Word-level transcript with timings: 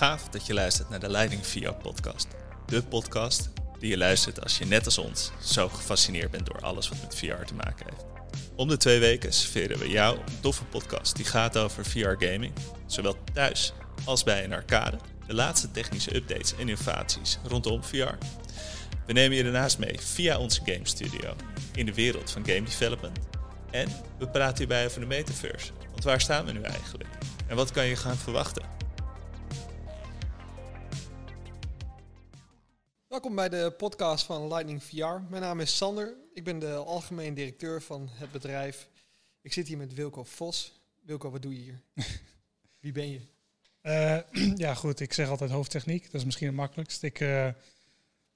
Gaaf 0.00 0.28
dat 0.28 0.46
je 0.46 0.54
luistert 0.54 0.88
naar 0.88 1.00
de 1.00 1.10
Leiding 1.10 1.46
VR 1.46 1.72
podcast. 1.72 2.26
De 2.66 2.82
podcast 2.82 3.48
die 3.78 3.90
je 3.90 3.96
luistert 3.96 4.42
als 4.42 4.58
je 4.58 4.64
net 4.64 4.84
als 4.84 4.98
ons 4.98 5.30
zo 5.42 5.68
gefascineerd 5.68 6.30
bent 6.30 6.46
door 6.46 6.60
alles 6.60 6.88
wat 6.88 7.00
met 7.00 7.14
VR 7.14 7.44
te 7.44 7.54
maken 7.54 7.86
heeft. 7.90 8.04
Om 8.56 8.68
de 8.68 8.76
twee 8.76 8.98
weken 8.98 9.32
serveren 9.32 9.78
we 9.78 9.88
jou 9.88 10.18
een 10.18 10.40
toffe 10.40 10.64
podcast 10.64 11.16
die 11.16 11.24
gaat 11.24 11.56
over 11.56 11.84
VR 11.84 12.26
gaming, 12.26 12.52
zowel 12.86 13.16
thuis 13.32 13.72
als 14.04 14.22
bij 14.22 14.44
een 14.44 14.52
arcade, 14.52 14.98
de 15.26 15.34
laatste 15.34 15.70
technische 15.70 16.16
updates 16.16 16.52
en 16.52 16.58
innovaties 16.58 17.38
rondom 17.44 17.84
VR. 17.84 18.16
We 19.06 19.12
nemen 19.12 19.36
je 19.36 19.42
daarnaast 19.42 19.78
mee 19.78 20.00
via 20.00 20.38
onze 20.38 20.60
game 20.64 20.86
studio 20.86 21.34
in 21.74 21.86
de 21.86 21.94
wereld 21.94 22.30
van 22.30 22.46
game 22.46 22.62
development. 22.62 23.18
En 23.70 23.88
we 24.18 24.28
praten 24.28 24.58
hierbij 24.58 24.86
over 24.86 25.00
de 25.00 25.06
metaverse. 25.06 25.72
Want 25.90 26.04
waar 26.04 26.20
staan 26.20 26.44
we 26.44 26.52
nu 26.52 26.60
eigenlijk? 26.60 27.10
En 27.46 27.56
wat 27.56 27.70
kan 27.70 27.86
je 27.86 27.96
gaan 27.96 28.16
verwachten? 28.16 28.69
Bij 33.48 33.48
de 33.48 33.70
podcast 33.70 34.24
van 34.24 34.48
Lightning 34.48 34.82
VR. 34.82 35.20
Mijn 35.28 35.42
naam 35.42 35.60
is 35.60 35.76
Sander. 35.76 36.14
Ik 36.34 36.44
ben 36.44 36.58
de 36.58 36.74
algemeen 36.74 37.34
directeur 37.34 37.82
van 37.82 38.08
het 38.12 38.32
bedrijf. 38.32 38.88
Ik 39.40 39.52
zit 39.52 39.68
hier 39.68 39.76
met 39.76 39.94
Wilco 39.94 40.24
Vos. 40.24 40.80
Wilco, 41.02 41.30
wat 41.30 41.42
doe 41.42 41.54
je 41.54 41.60
hier? 41.60 41.80
Wie 42.80 42.92
ben 42.92 43.10
je? 43.10 43.20
Uh, 43.82 44.56
ja, 44.56 44.74
goed. 44.74 45.00
Ik 45.00 45.12
zeg 45.12 45.28
altijd 45.28 45.50
hoofdtechniek. 45.50 46.04
Dat 46.04 46.14
is 46.14 46.24
misschien 46.24 46.46
het 46.46 46.56
makkelijkst. 46.56 47.02
Ik, 47.02 47.20
uh, 47.20 47.48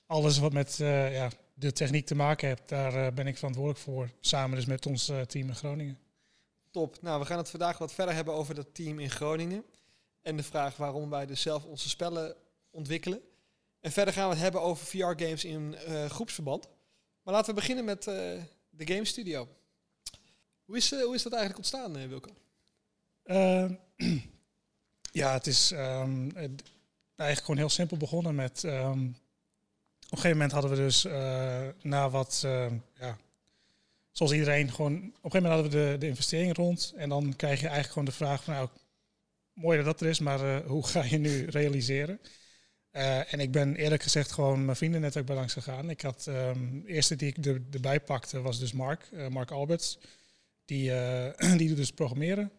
alles 0.07 0.39
wat 0.39 0.53
met 0.53 0.79
uh, 0.81 1.15
ja, 1.15 1.31
de 1.55 1.73
techniek 1.73 2.07
te 2.07 2.15
maken 2.15 2.49
heeft, 2.49 2.69
daar 2.69 3.13
ben 3.13 3.27
ik 3.27 3.37
verantwoordelijk 3.37 3.83
voor. 3.83 4.11
Samen 4.21 4.57
dus 4.57 4.67
met 4.67 4.87
ons 4.87 5.13
team 5.27 5.49
in 5.49 5.57
Groningen. 5.57 5.99
Top. 6.71 7.03
Nou, 7.03 7.21
we 7.21 7.27
gaan 7.27 7.39
het 7.39 7.51
vandaag 7.51 7.79
wat 7.79 7.93
verder 7.93 8.15
hebben 8.15 8.35
over 8.35 8.55
dat 8.55 8.75
team 8.75 8.99
in 8.99 9.11
Groningen. 9.11 9.65
En 10.23 10.37
de 10.37 10.43
vraag 10.43 10.77
waarom 10.77 11.11
wij 11.11 11.27
dus 11.27 11.43
zelf 11.43 11.65
onze 11.65 11.89
spellen 11.89 12.37
ontwikkelen. 12.71 13.21
En 13.85 13.93
verder 13.93 14.15
gaan 14.15 14.29
we 14.29 14.35
het 14.35 14.43
hebben 14.43 14.61
over 14.61 14.87
VR-games 14.87 15.45
in 15.45 15.77
uh, 15.89 16.05
groepsverband. 16.05 16.69
Maar 17.23 17.35
laten 17.35 17.55
we 17.55 17.61
beginnen 17.61 17.85
met 17.85 18.07
uh, 18.07 18.15
de 18.71 18.87
Game 18.87 19.05
Studio. 19.05 19.49
Hoe 20.65 20.77
is, 20.77 20.93
uh, 20.93 21.03
hoe 21.03 21.15
is 21.15 21.23
dat 21.23 21.33
eigenlijk 21.33 21.63
ontstaan, 21.63 22.09
Wilco? 22.09 22.31
Ehm, 23.23 23.75
ja, 25.23 25.33
het 25.33 25.47
is 25.47 25.71
het, 25.71 26.63
eigenlijk 27.17 27.41
gewoon 27.41 27.57
heel 27.57 27.69
simpel 27.69 27.97
begonnen 27.97 28.35
met... 28.35 28.63
Um, 28.63 29.17
op 30.05 30.11
een 30.11 30.19
gegeven 30.19 30.31
moment 30.31 30.53
hadden 30.53 30.71
we 30.71 30.77
dus 30.77 31.03
na 31.83 32.11
wat... 32.11 32.41
ja, 32.99 33.19
zoals 34.11 34.33
iedereen 34.33 34.73
gewoon... 34.73 34.95
Op 34.95 35.03
een 35.03 35.31
gegeven 35.31 35.43
moment 35.43 35.63
hadden 35.63 35.71
we 35.71 35.91
de, 35.93 35.99
de 35.99 36.07
investering 36.07 36.57
rond. 36.57 36.93
En 36.97 37.09
dan 37.09 37.37
krijg 37.37 37.57
je 37.61 37.69
eigenlijk 37.69 37.93
gewoon 37.93 38.09
de 38.09 38.13
vraag 38.13 38.45
van... 38.45 38.55
Nou, 38.55 38.69
mooi 39.53 39.77
dat 39.77 39.87
dat 39.87 40.01
er 40.01 40.07
is, 40.07 40.19
maar 40.19 40.63
hoe 40.63 40.87
ga 40.87 41.03
je 41.03 41.19
nu 41.19 41.45
realiseren? 41.45 42.21
Uh, 42.97 43.33
en 43.33 43.41
ik 43.41 43.53
ben 43.53 43.77
eerlijk 43.77 44.03
gezegd 44.03 44.33
gewoon 44.33 44.65
mijn 44.65 44.77
vrienden 44.77 45.25
bij 45.25 45.35
langs 45.35 45.53
gegaan. 45.53 45.91
Ik 45.91 46.01
had 46.01 46.27
um, 46.27 46.83
de 46.83 46.89
eerste 46.89 47.17
die 47.17 47.29
ik 47.29 47.47
er, 47.47 47.63
erbij 47.71 48.01
pakte 48.01 48.41
was 48.41 48.59
dus 48.59 48.73
Mark, 48.73 49.09
uh, 49.13 49.29
Mark 49.29 49.51
Alberts. 49.51 49.99
Die, 50.65 50.91
uh, 50.91 51.29
die 51.59 51.69
doet 51.69 51.77
dus 51.77 51.91
programmeren. 51.91 52.51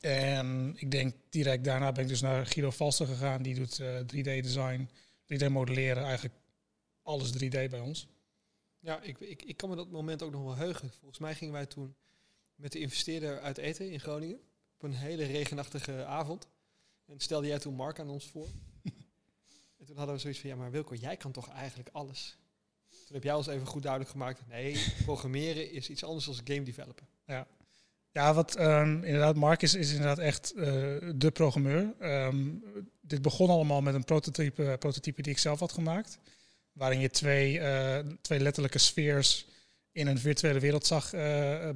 En 0.00 0.74
ik 0.76 0.90
denk 0.90 1.14
direct 1.28 1.64
daarna 1.64 1.92
ben 1.92 2.02
ik 2.02 2.08
dus 2.08 2.20
naar 2.20 2.46
Guido 2.46 2.70
Valster 2.70 3.06
gegaan. 3.06 3.42
Die 3.42 3.54
doet 3.54 3.82
3D 3.82 4.22
design, 4.22 4.88
3D 5.34 5.50
modelleren, 5.50 6.04
eigenlijk 6.04 6.34
alles 7.02 7.32
3D 7.32 7.48
bij 7.48 7.80
ons. 7.80 8.08
Ja, 8.80 9.00
ik, 9.00 9.20
ik, 9.20 9.42
ik 9.42 9.56
kan 9.56 9.68
me 9.68 9.76
dat 9.76 9.90
moment 9.90 10.22
ook 10.22 10.32
nog 10.32 10.42
wel 10.42 10.56
heugen. 10.56 10.90
Volgens 10.98 11.18
mij 11.18 11.34
gingen 11.34 11.54
wij 11.54 11.66
toen 11.66 11.94
met 12.54 12.72
de 12.72 12.78
investeerder 12.78 13.40
uit 13.40 13.58
eten 13.58 13.90
in 13.90 14.00
Groningen. 14.00 14.40
Op 14.74 14.82
een 14.82 14.94
hele 14.94 15.24
regenachtige 15.24 16.04
avond. 16.04 16.48
En 17.06 17.20
stelde 17.20 17.46
jij 17.46 17.58
toen 17.58 17.74
Mark 17.74 17.98
aan 18.00 18.10
ons 18.10 18.26
voor. 18.26 18.46
En 19.88 19.94
toen 19.94 20.02
hadden 20.02 20.16
we 20.16 20.22
zoiets 20.22 20.40
van, 20.40 20.50
ja 20.50 20.56
maar 20.56 20.70
Wilco, 20.70 20.94
jij 20.94 21.16
kan 21.16 21.32
toch 21.32 21.48
eigenlijk 21.48 21.88
alles? 21.92 22.36
Toen 22.88 23.14
heb 23.14 23.22
jij 23.22 23.34
ons 23.34 23.46
even 23.46 23.66
goed 23.66 23.82
duidelijk 23.82 24.10
gemaakt, 24.10 24.46
nee, 24.48 24.84
programmeren 25.04 25.72
is 25.72 25.90
iets 25.90 26.04
anders 26.04 26.24
dan 26.24 26.34
game 26.44 26.62
developen. 26.62 27.06
Ja, 27.26 27.46
ja 28.10 28.34
wat 28.34 28.58
um, 28.60 29.04
inderdaad, 29.04 29.36
Mark 29.36 29.62
is, 29.62 29.74
is 29.74 29.90
inderdaad 29.90 30.18
echt 30.18 30.52
uh, 30.56 30.64
de 31.14 31.30
programmeur. 31.32 31.94
Um, 32.00 32.64
dit 33.00 33.22
begon 33.22 33.50
allemaal 33.50 33.80
met 33.80 33.94
een 33.94 34.04
prototype, 34.04 34.76
prototype 34.78 35.22
die 35.22 35.32
ik 35.32 35.38
zelf 35.38 35.60
had 35.60 35.72
gemaakt. 35.72 36.18
Waarin 36.72 37.00
je 37.00 37.10
twee, 37.10 37.58
uh, 37.58 37.98
twee 38.20 38.40
letterlijke 38.40 38.78
sfeers 38.78 39.46
in 39.92 40.06
een 40.06 40.18
virtuele 40.18 40.60
wereld 40.60 40.86
zag 40.86 41.10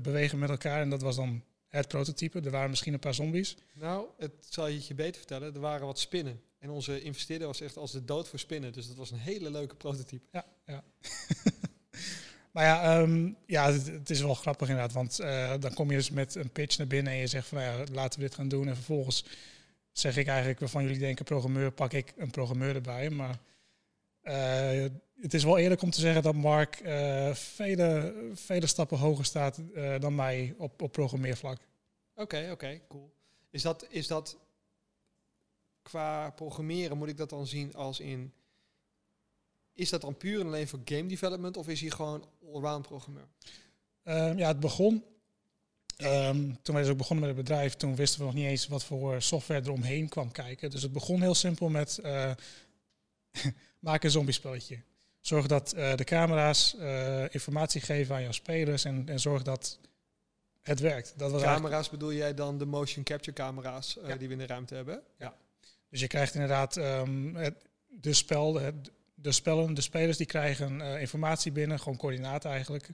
bewegen 0.00 0.38
met 0.38 0.50
elkaar. 0.50 0.80
En 0.80 0.90
dat 0.90 1.02
was 1.02 1.16
dan 1.16 1.42
het 1.68 1.88
prototype. 1.88 2.40
Er 2.40 2.50
waren 2.50 2.70
misschien 2.70 2.92
een 2.92 2.98
paar 2.98 3.14
zombies. 3.14 3.56
Nou, 3.74 4.06
het 4.18 4.32
zal 4.48 4.66
je 4.66 4.84
je 4.88 4.94
beter 4.94 5.16
vertellen. 5.16 5.54
Er 5.54 5.60
waren 5.60 5.86
wat 5.86 5.98
spinnen. 5.98 6.40
En 6.62 6.70
onze 6.70 7.00
investeerder 7.00 7.46
was 7.46 7.60
echt 7.60 7.76
als 7.76 7.92
de 7.92 8.04
dood 8.04 8.28
voor 8.28 8.38
spinnen. 8.38 8.72
Dus 8.72 8.86
dat 8.86 8.96
was 8.96 9.10
een 9.10 9.18
hele 9.18 9.50
leuke 9.50 9.74
prototype. 9.74 10.26
Ja, 10.30 10.44
ja. 10.66 10.84
maar 12.52 12.64
ja, 12.70 13.00
um, 13.00 13.36
ja 13.46 13.72
het, 13.72 13.86
het, 13.86 14.10
is 14.10 14.20
wel 14.20 14.34
grappig 14.34 14.68
inderdaad. 14.68 14.92
Want 14.92 15.20
uh, 15.20 15.54
dan 15.60 15.74
kom 15.74 15.90
je 15.90 15.96
dus 15.96 16.10
met 16.10 16.34
een 16.34 16.50
pitch 16.50 16.78
naar 16.78 16.86
binnen 16.86 17.12
en 17.12 17.18
je 17.18 17.26
zegt 17.26 17.46
van 17.48 17.58
nou 17.58 17.78
ja, 17.78 17.84
laten 17.92 18.20
we 18.20 18.26
dit 18.26 18.34
gaan 18.34 18.48
doen. 18.48 18.68
En 18.68 18.74
vervolgens 18.74 19.24
zeg 19.92 20.16
ik 20.16 20.26
eigenlijk 20.26 20.60
waarvan 20.60 20.82
jullie 20.82 20.98
denken 20.98 21.24
programmeur, 21.24 21.72
pak 21.72 21.92
ik 21.92 22.12
een 22.16 22.30
programmeur 22.30 22.74
erbij. 22.74 23.10
Maar 23.10 23.38
uh, 24.22 24.90
het 25.20 25.34
is 25.34 25.44
wel 25.44 25.58
eerlijk 25.58 25.82
om 25.82 25.90
te 25.90 26.00
zeggen 26.00 26.22
dat 26.22 26.34
Mark 26.34 26.80
uh, 26.80 27.34
vele, 27.34 28.14
vele 28.34 28.66
stappen 28.66 28.98
hoger 28.98 29.24
staat 29.24 29.60
dan 30.00 30.14
mij 30.14 30.54
op, 30.58 30.82
op 30.82 30.92
programmeervlak. 30.92 31.58
Oké, 31.58 32.22
okay, 32.22 32.42
oké, 32.42 32.52
okay, 32.52 32.82
cool. 32.88 33.12
Is 33.50 33.62
dat, 33.62 33.86
is 33.88 34.06
dat 34.06 34.36
qua 35.82 36.30
programmeren 36.30 36.98
moet 36.98 37.08
ik 37.08 37.16
dat 37.16 37.30
dan 37.30 37.46
zien 37.46 37.74
als 37.74 38.00
in... 38.00 38.32
Is 39.72 39.90
dat 39.90 40.00
dan 40.00 40.16
puur 40.16 40.40
en 40.40 40.46
alleen 40.46 40.68
voor 40.68 40.80
game 40.84 41.06
development 41.06 41.56
of 41.56 41.68
is 41.68 41.80
hij 41.80 41.90
gewoon 41.90 42.24
allround 42.52 42.86
programmeur? 42.86 43.26
Um, 44.04 44.38
ja, 44.38 44.48
het 44.48 44.60
begon... 44.60 45.04
Um, 45.98 46.62
toen 46.62 46.74
wij 46.74 46.82
dus 46.82 46.92
ook 46.92 46.98
begonnen 46.98 47.26
met 47.26 47.36
het 47.36 47.44
bedrijf, 47.44 47.74
toen 47.74 47.96
wisten 47.96 48.18
we 48.18 48.24
nog 48.24 48.34
niet 48.34 48.46
eens 48.46 48.66
wat 48.66 48.84
voor 48.84 49.22
software 49.22 49.60
eromheen 49.64 50.08
kwam 50.08 50.32
kijken. 50.32 50.70
Dus 50.70 50.82
het 50.82 50.92
begon 50.92 51.20
heel 51.20 51.34
simpel 51.34 51.68
met 51.68 52.00
uh, 52.04 52.30
maak 53.78 54.04
een 54.04 54.10
zombiespelletje. 54.10 54.80
Zorg 55.20 55.46
dat 55.46 55.74
uh, 55.76 55.94
de 55.94 56.04
camera's 56.04 56.74
uh, 56.78 57.34
informatie 57.34 57.80
geven 57.80 58.14
aan 58.14 58.22
jouw 58.22 58.32
spelers 58.32 58.84
en, 58.84 59.08
en 59.08 59.20
zorg 59.20 59.42
dat 59.42 59.78
het 60.60 60.80
werkt. 60.80 61.14
Dat 61.16 61.30
was 61.30 61.42
camera's 61.42 61.90
bedoel 61.90 62.12
jij 62.12 62.34
dan 62.34 62.58
de 62.58 62.66
motion 62.66 63.04
capture 63.04 63.32
camera's 63.32 63.98
ja. 64.06 64.16
die 64.16 64.26
we 64.28 64.32
in 64.32 64.40
de 64.40 64.46
ruimte 64.46 64.74
hebben? 64.74 65.02
Ja. 65.18 65.34
Dus 65.92 66.00
je 66.00 66.06
krijgt 66.06 66.34
inderdaad 66.34 66.76
um, 66.76 67.36
het, 67.36 67.54
de, 67.86 68.12
spel, 68.12 68.52
de, 68.52 68.74
de 69.14 69.80
spelers 69.82 70.16
die 70.16 70.26
krijgen 70.26 70.80
uh, 70.80 71.00
informatie 71.00 71.52
binnen, 71.52 71.78
gewoon 71.78 71.98
coördinaten 71.98 72.50
eigenlijk. 72.50 72.88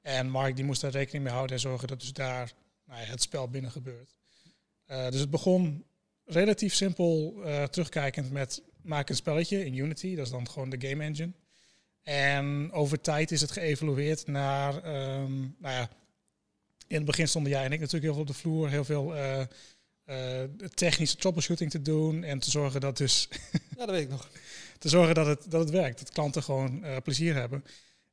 En 0.00 0.28
Mark 0.28 0.56
die 0.56 0.64
moest 0.64 0.80
daar 0.80 0.90
rekening 0.90 1.24
mee 1.24 1.32
houden 1.32 1.56
en 1.56 1.62
zorgen 1.62 1.88
dat 1.88 2.00
dus 2.00 2.12
daar 2.12 2.52
nou 2.84 3.00
ja, 3.00 3.06
het 3.06 3.22
spel 3.22 3.48
binnen 3.48 3.70
gebeurt. 3.70 4.14
Uh, 4.86 5.08
dus 5.08 5.20
het 5.20 5.30
begon 5.30 5.84
relatief 6.24 6.74
simpel 6.74 7.34
uh, 7.36 7.64
terugkijkend 7.64 8.30
met 8.30 8.62
maak 8.82 9.08
een 9.08 9.16
spelletje 9.16 9.64
in 9.64 9.76
Unity, 9.76 10.14
dat 10.14 10.24
is 10.24 10.32
dan 10.32 10.48
gewoon 10.48 10.70
de 10.70 10.88
game 10.88 11.04
engine. 11.04 11.32
En 12.02 12.72
over 12.72 13.00
tijd 13.00 13.30
is 13.30 13.40
het 13.40 13.50
geëvolueerd 13.50 14.26
naar, 14.26 14.74
um, 14.74 15.56
nou 15.58 15.74
ja, 15.74 15.90
in 16.86 16.96
het 16.96 17.04
begin 17.04 17.28
stonden 17.28 17.52
jij 17.52 17.64
en 17.64 17.72
ik 17.72 17.80
natuurlijk 17.80 18.04
heel 18.04 18.12
veel 18.12 18.22
op 18.22 18.28
de 18.28 18.34
vloer, 18.34 18.68
heel 18.68 18.84
veel 18.84 19.14
technische 20.74 21.16
troubleshooting 21.16 21.70
te 21.70 21.82
doen 21.82 22.24
en 22.24 22.38
te 22.38 22.50
zorgen 22.50 22.80
dat 22.80 22.96
dus. 22.96 23.28
ja, 23.76 23.86
dat 23.86 23.90
weet 23.90 24.02
ik 24.02 24.08
nog. 24.08 24.28
te 24.78 24.88
zorgen 24.88 25.14
dat 25.14 25.26
het, 25.26 25.50
dat 25.50 25.60
het 25.60 25.70
werkt, 25.70 25.98
dat 25.98 26.12
klanten 26.12 26.42
gewoon 26.42 26.84
uh, 26.84 26.96
plezier 27.02 27.34
hebben. 27.34 27.64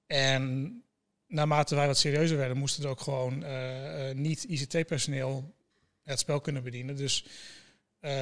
En 0.08 0.84
naarmate 1.28 1.76
wij 1.76 1.88
wat 1.88 1.98
serieuzer 1.98 2.38
werden, 2.38 2.58
moesten 2.58 2.84
er 2.84 2.90
ook 2.90 3.02
gewoon 3.02 3.44
uh, 3.44 4.12
niet 4.12 4.44
ICT-personeel 4.44 5.54
het 6.04 6.20
spel 6.20 6.42
kunnen 6.42 6.64
bedienen. 6.64 6.96
Dus 6.96 7.26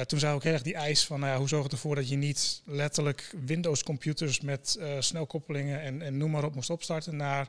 toen 0.06 0.18
zou 0.18 0.34
ook 0.34 0.42
heel 0.42 0.52
erg 0.52 0.62
die 0.62 0.74
eis 0.74 1.04
van 1.04 1.20
nou 1.20 1.32
ja, 1.32 1.38
hoe 1.38 1.48
zorg 1.48 1.62
het 1.62 1.72
ervoor 1.72 1.94
dat 1.94 2.08
je 2.08 2.16
niet 2.16 2.62
letterlijk 2.64 3.34
Windows-computers 3.44 4.40
met 4.40 4.78
snelkoppelingen 4.98 5.80
en, 5.80 6.02
en 6.02 6.16
noem 6.16 6.30
maar 6.30 6.44
op 6.44 6.54
moest 6.54 6.70
opstarten 6.70 7.16
naar. 7.16 7.48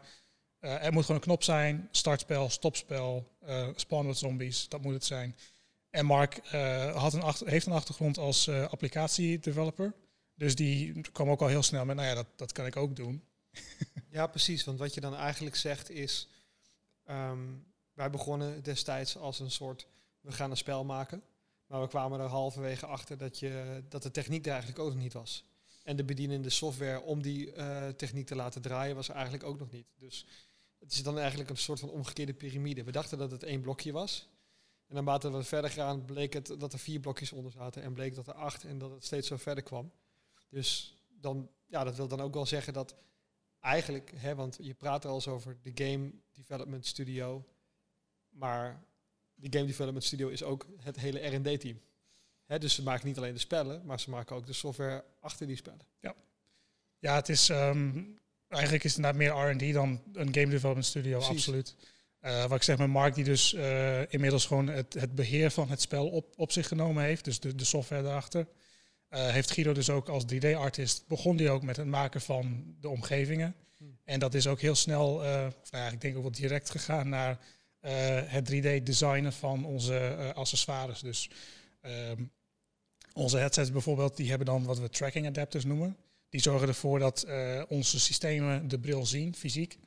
er 0.59 0.93
moet 0.93 1.01
gewoon 1.01 1.21
een 1.21 1.27
knop 1.27 1.43
zijn, 1.43 1.87
startspel, 1.91 2.49
stopspel, 2.49 3.27
spawn 3.75 4.07
with 4.07 4.17
zombies, 4.17 4.69
dat 4.69 4.81
moet 4.81 4.93
het 4.93 5.05
zijn. 5.05 5.35
En 5.93 6.05
Mark 6.05 6.41
uh, 6.53 6.95
had 6.95 7.13
een 7.13 7.49
heeft 7.49 7.65
een 7.65 7.73
achtergrond 7.73 8.17
als 8.17 8.47
uh, 8.47 8.67
applicatiedeveloper. 8.67 9.93
Dus 10.35 10.55
die 10.55 11.01
kwam 11.01 11.29
ook 11.29 11.41
al 11.41 11.47
heel 11.47 11.63
snel 11.63 11.85
met, 11.85 11.95
nou 11.95 12.07
ja, 12.07 12.13
dat, 12.13 12.27
dat 12.35 12.51
kan 12.51 12.65
ik 12.65 12.75
ook 12.75 12.95
doen. 12.95 13.23
ja, 14.09 14.27
precies. 14.27 14.63
Want 14.63 14.79
wat 14.79 14.93
je 14.93 15.01
dan 15.01 15.15
eigenlijk 15.15 15.55
zegt 15.55 15.89
is, 15.89 16.27
um, 17.09 17.65
wij 17.93 18.09
begonnen 18.09 18.63
destijds 18.63 19.17
als 19.17 19.39
een 19.39 19.51
soort, 19.51 19.87
we 20.19 20.31
gaan 20.31 20.51
een 20.51 20.57
spel 20.57 20.83
maken. 20.83 21.23
Maar 21.65 21.81
we 21.81 21.87
kwamen 21.87 22.19
er 22.19 22.27
halverwege 22.27 22.85
achter 22.85 23.17
dat, 23.17 23.39
je, 23.39 23.83
dat 23.89 24.03
de 24.03 24.11
techniek 24.11 24.45
er 24.45 24.51
eigenlijk 24.51 24.81
ook 24.81 24.93
nog 24.93 25.01
niet 25.01 25.13
was. 25.13 25.45
En 25.83 25.95
de 25.95 26.03
bedienende 26.03 26.49
software 26.49 27.01
om 27.01 27.21
die 27.21 27.55
uh, 27.55 27.87
techniek 27.87 28.27
te 28.27 28.35
laten 28.35 28.61
draaien 28.61 28.95
was 28.95 29.07
er 29.09 29.15
eigenlijk 29.15 29.43
ook 29.43 29.59
nog 29.59 29.71
niet. 29.71 29.87
Dus 29.97 30.25
het 30.79 30.91
is 30.91 31.03
dan 31.03 31.19
eigenlijk 31.19 31.49
een 31.49 31.57
soort 31.57 31.79
van 31.79 31.89
omgekeerde 31.89 32.33
piramide. 32.33 32.83
We 32.83 32.91
dachten 32.91 33.17
dat 33.17 33.31
het 33.31 33.43
één 33.43 33.61
blokje 33.61 33.91
was. 33.91 34.27
En 34.93 35.03
naarmate 35.03 35.31
we 35.31 35.43
verder 35.43 35.69
gaan, 35.69 36.05
bleek 36.05 36.33
het 36.33 36.55
dat 36.59 36.73
er 36.73 36.79
vier 36.79 36.99
blokjes 36.99 37.31
onder 37.31 37.51
zaten. 37.51 37.81
En 37.81 37.93
bleek 37.93 38.15
dat 38.15 38.27
er 38.27 38.33
acht 38.33 38.63
en 38.63 38.77
dat 38.77 38.91
het 38.91 39.05
steeds 39.05 39.27
zo 39.27 39.37
verder 39.37 39.63
kwam. 39.63 39.91
Dus 40.49 40.97
dan, 41.19 41.49
ja, 41.65 41.83
dat 41.83 41.95
wil 41.95 42.07
dan 42.07 42.21
ook 42.21 42.33
wel 42.33 42.45
zeggen 42.45 42.73
dat 42.73 42.95
eigenlijk, 43.59 44.11
hè, 44.15 44.35
want 44.35 44.57
je 44.61 44.73
praat 44.73 45.03
er 45.03 45.09
al 45.09 45.15
eens 45.15 45.27
over 45.27 45.57
de 45.61 45.71
Game 45.83 46.11
Development 46.31 46.85
Studio. 46.85 47.45
Maar 48.29 48.83
die 49.35 49.53
Game 49.53 49.65
Development 49.65 50.03
Studio 50.03 50.27
is 50.27 50.43
ook 50.43 50.65
het 50.77 50.99
hele 50.99 51.19
R&D-team. 51.19 51.81
Dus 52.45 52.75
ze 52.75 52.83
maken 52.83 53.07
niet 53.07 53.17
alleen 53.17 53.33
de 53.33 53.39
spellen, 53.39 53.85
maar 53.85 53.99
ze 53.99 54.09
maken 54.09 54.35
ook 54.35 54.45
de 54.45 54.53
software 54.53 55.03
achter 55.19 55.47
die 55.47 55.55
spellen. 55.55 55.87
Ja, 55.99 56.15
ja 56.99 57.15
het 57.15 57.29
is 57.29 57.49
ehm, 57.49 58.03
eigenlijk 58.47 58.83
is 58.83 58.95
het 58.95 59.05
inderdaad 59.05 59.35
meer 59.35 59.51
R&D 59.51 59.73
dan 59.73 60.01
een 60.13 60.33
game 60.33 60.49
development 60.49 60.85
studio, 60.85 61.19
absoluut. 61.19 61.75
Uh, 62.25 62.41
wat 62.41 62.51
ik 62.51 62.63
zeg 62.63 62.77
met 62.77 62.87
Mark, 62.87 63.15
die 63.15 63.23
dus 63.23 63.53
uh, 63.53 64.11
inmiddels 64.11 64.45
gewoon 64.45 64.67
het, 64.67 64.93
het 64.93 65.15
beheer 65.15 65.51
van 65.51 65.69
het 65.69 65.81
spel 65.81 66.07
op, 66.07 66.33
op 66.35 66.51
zich 66.51 66.67
genomen 66.67 67.03
heeft, 67.03 67.23
dus 67.23 67.39
de, 67.39 67.55
de 67.55 67.63
software 67.63 68.03
daarachter. 68.03 68.47
Uh, 69.09 69.27
heeft 69.27 69.51
Guido 69.51 69.73
dus 69.73 69.89
ook 69.89 70.09
als 70.09 70.23
3D-artist, 70.33 71.07
begon 71.07 71.37
die 71.37 71.49
ook 71.49 71.63
met 71.63 71.77
het 71.77 71.85
maken 71.85 72.21
van 72.21 72.75
de 72.79 72.89
omgevingen. 72.89 73.55
Hmm. 73.77 73.97
En 74.03 74.19
dat 74.19 74.33
is 74.33 74.47
ook 74.47 74.59
heel 74.59 74.75
snel, 74.75 75.19
nou 75.19 75.51
ja, 75.71 75.89
ik 75.89 76.01
denk 76.01 76.15
ook 76.15 76.21
wel 76.21 76.31
direct 76.31 76.69
gegaan 76.69 77.09
naar 77.09 77.39
het 78.27 78.51
3D-designen 78.51 79.33
van 79.33 79.65
onze 79.65 80.31
accessoires. 80.35 80.99
Dus 80.99 81.29
ehm, 81.81 82.23
onze 83.13 83.37
headsets 83.37 83.71
bijvoorbeeld, 83.71 84.17
die 84.17 84.29
hebben 84.29 84.47
dan 84.47 84.63
wat 84.63 84.79
we 84.79 84.89
tracking 84.89 85.27
adapters 85.27 85.65
noemen. 85.65 85.97
Die 86.29 86.41
zorgen 86.41 86.67
ervoor 86.67 86.99
dat 86.99 87.25
onze 87.67 87.99
systemen 87.99 88.67
de 88.67 88.79
bril 88.79 89.05
zien, 89.05 89.35
fysiek. 89.35 89.77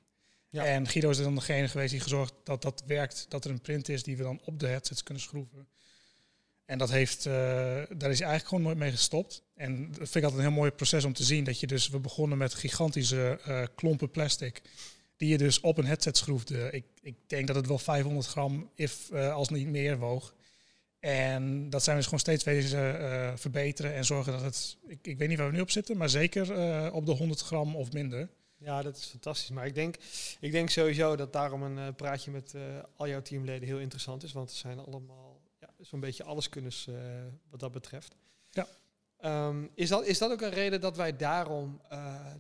En 0.51 0.89
Guido 0.89 1.11
is 1.11 1.17
dan 1.17 1.35
degene 1.35 1.69
geweest 1.69 1.91
die 1.91 2.01
gezorgd 2.01 2.35
dat 2.45 2.63
dat 2.63 2.83
werkt, 2.87 3.27
dat 3.29 3.45
er 3.45 3.51
een 3.51 3.61
print 3.61 3.89
is 3.89 4.03
die 4.03 4.17
we 4.17 4.23
dan 4.23 4.41
op 4.45 4.61
de 4.61 4.67
headsets 4.67 5.03
kunnen 5.03 5.23
schroeven. 5.23 5.69
En 6.67 6.79
dat 6.79 6.91
heeft, 6.91 7.27
uh, 7.27 7.33
daar 7.33 8.11
is 8.11 8.19
hij 8.19 8.29
eigenlijk 8.29 8.47
gewoon 8.49 8.63
nooit 8.63 8.77
mee 8.77 8.91
gestopt. 8.91 9.43
En 9.55 9.87
dat 9.87 9.97
vind 9.97 10.15
ik 10.15 10.23
altijd 10.23 10.41
een 10.41 10.49
heel 10.49 10.59
mooi 10.59 10.71
proces 10.71 11.05
om 11.05 11.13
te 11.13 11.25
zien. 11.25 11.45
Dat 11.45 11.61
je 11.61 11.67
dus, 11.67 11.89
we 11.89 11.99
begonnen 11.99 12.39
met 12.39 12.55
gigantische 12.55 13.41
uh, 13.49 13.63
klompen 13.75 14.11
plastic. 14.11 14.63
Die 15.17 15.29
je 15.29 15.39
dus 15.39 15.61
op 15.61 15.79
een 15.79 15.87
headset 15.87 16.17
schroefde. 16.17 16.71
Ik, 16.71 16.85
ik 17.03 17.15
denk 17.27 17.47
dat 17.47 17.57
het 17.57 17.67
wel 17.67 17.79
500 17.79 18.27
gram, 18.27 18.71
if, 18.75 19.11
uh, 19.13 19.35
als 19.35 19.49
niet 19.49 19.67
meer, 19.67 19.99
woog. 19.99 20.35
En 21.01 21.71
dat 21.71 21.83
zijn 21.83 21.97
we 21.97 22.03
dus 22.03 22.11
gewoon 22.11 22.21
steeds 22.21 22.45
wezen 22.45 23.39
verbeteren 23.39 23.95
en 23.95 24.05
zorgen 24.05 24.33
dat 24.33 24.43
het, 24.43 24.77
ik, 24.87 24.99
ik 25.03 25.19
weet 25.19 25.29
niet 25.29 25.39
waar 25.39 25.49
we 25.49 25.55
nu 25.57 25.61
op 25.61 25.71
zitten, 25.71 25.97
maar 25.97 26.09
zeker 26.09 26.43
op 26.93 27.07
de 27.07 27.13
100 27.13 27.41
gram 27.41 27.77
of 27.77 27.93
minder. 27.93 28.29
Ja, 28.58 28.82
dat 28.82 28.97
is 28.97 29.05
fantastisch. 29.05 29.50
Maar 29.50 29.67
ik 29.67 29.75
denk, 29.75 29.97
ik 30.41 30.53
denk 30.53 30.70
sowieso 30.70 31.17
dat 31.17 31.32
daarom 31.32 31.62
een 31.62 31.76
uh, 31.76 31.94
praatje 31.97 32.31
met 32.31 32.53
uh, 32.55 32.62
al 32.97 33.08
jouw 33.08 33.23
teamleden 33.23 33.69
heel 33.69 33.79
interessant 33.79 34.23
is. 34.23 34.32
Want 34.32 34.50
er 34.50 34.56
zijn 34.56 34.79
allemaal 34.79 35.41
ja, 35.61 35.69
zo'n 35.81 36.00
beetje 36.00 36.25
alleskunners 36.25 36.87
uh, 36.87 36.97
wat 37.50 37.61
dat 37.61 37.73
betreft. 37.73 38.14
Ja. 38.50 38.67
Um, 39.49 39.70
is, 39.75 39.88
dat, 39.88 40.05
is 40.05 40.19
dat 40.19 40.31
ook 40.31 40.41
een 40.41 40.50
reden 40.50 40.81
dat 40.81 40.97
wij 40.97 41.17
daarom 41.17 41.81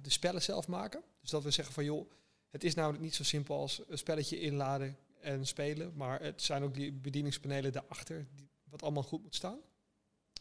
de 0.02 0.10
spellen 0.10 0.42
zelf 0.42 0.68
maken? 0.68 1.02
Dus 1.20 1.30
dat 1.30 1.42
we 1.42 1.50
zeggen 1.50 1.74
van 1.74 1.84
joh, 1.84 2.10
het 2.50 2.64
is 2.64 2.74
namelijk 2.74 3.02
niet 3.02 3.14
zo 3.14 3.24
simpel 3.24 3.56
als 3.56 3.82
een 3.88 3.98
spelletje 3.98 4.40
inladen 4.40 4.96
en 5.20 5.46
spelen. 5.46 5.92
Maar 5.94 6.20
het 6.20 6.42
zijn 6.42 6.62
ook 6.62 6.74
die 6.74 6.92
bedieningspanelen 6.92 7.72
daarachter 7.72 8.26
die, 8.34 8.48
wat 8.64 8.82
allemaal 8.82 9.02
goed 9.02 9.22
moet 9.22 9.34
staan? 9.34 9.58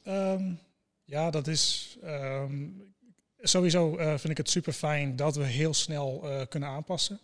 Um, 0.04 0.60
ja, 1.04 1.30
dat 1.30 1.48
is. 1.48 1.98
Um, 2.04 2.95
sowieso 3.48 3.98
uh, 3.98 4.08
vind 4.08 4.30
ik 4.30 4.38
het 4.38 4.50
super 4.50 4.74
fijn 4.74 5.16
dat 5.16 5.36
we 5.36 5.44
heel 5.44 5.74
snel 5.74 6.22
uh, 6.24 6.42
kunnen 6.50 6.70
aanpassen. 6.70 7.20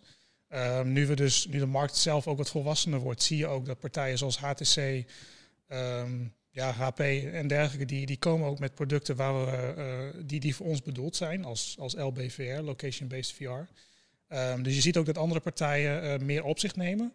Uh, 0.50 0.82
nu, 0.82 1.06
we 1.06 1.16
dus, 1.16 1.46
nu 1.46 1.58
de 1.58 1.66
markt 1.66 1.96
zelf 1.96 2.26
ook 2.26 2.36
wat 2.36 2.50
volwassener 2.50 2.98
wordt, 2.98 3.22
zie 3.22 3.36
je 3.36 3.46
ook 3.46 3.66
dat 3.66 3.78
partijen 3.78 4.18
zoals 4.18 4.38
HTC, 4.38 5.04
ehm, 5.68 6.24
ja, 6.50 6.72
HP 6.72 7.00
en 7.00 7.48
dergelijke, 7.48 7.84
die, 7.84 8.06
die 8.06 8.18
komen 8.18 8.48
ook 8.48 8.58
met 8.58 8.74
producten 8.74 9.16
waar 9.16 9.46
we, 9.46 9.74
uh, 9.76 10.22
die, 10.26 10.40
die 10.40 10.54
voor 10.54 10.66
ons 10.66 10.82
bedoeld 10.82 11.16
zijn, 11.16 11.44
als, 11.44 11.76
als 11.78 11.94
LBVR, 11.94 12.60
Location-Based 12.60 13.32
VR. 13.32 13.72
Ehm, 14.28 14.62
dus 14.62 14.74
je 14.74 14.80
ziet 14.80 14.96
ook 14.96 15.06
dat 15.06 15.18
andere 15.18 15.40
partijen 15.40 16.24
meer 16.24 16.44
op 16.44 16.58
zich 16.58 16.76
nemen. 16.76 17.12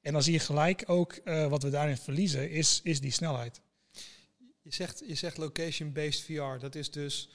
En 0.00 0.12
dan 0.12 0.22
zie 0.22 0.32
je 0.32 0.38
gelijk 0.38 0.82
ook 0.86 1.20
wat 1.24 1.62
we 1.62 1.70
daarin 1.70 1.96
verliezen, 1.96 2.50
is, 2.50 2.80
is 2.82 3.00
die 3.00 3.12
snelheid. 3.12 3.60
Je 4.62 4.74
zegt, 4.74 5.02
je 5.06 5.14
zegt 5.14 5.36
location-based 5.36 6.22
VR, 6.22 6.58
dat 6.58 6.74
is 6.74 6.90
dus 6.90 7.28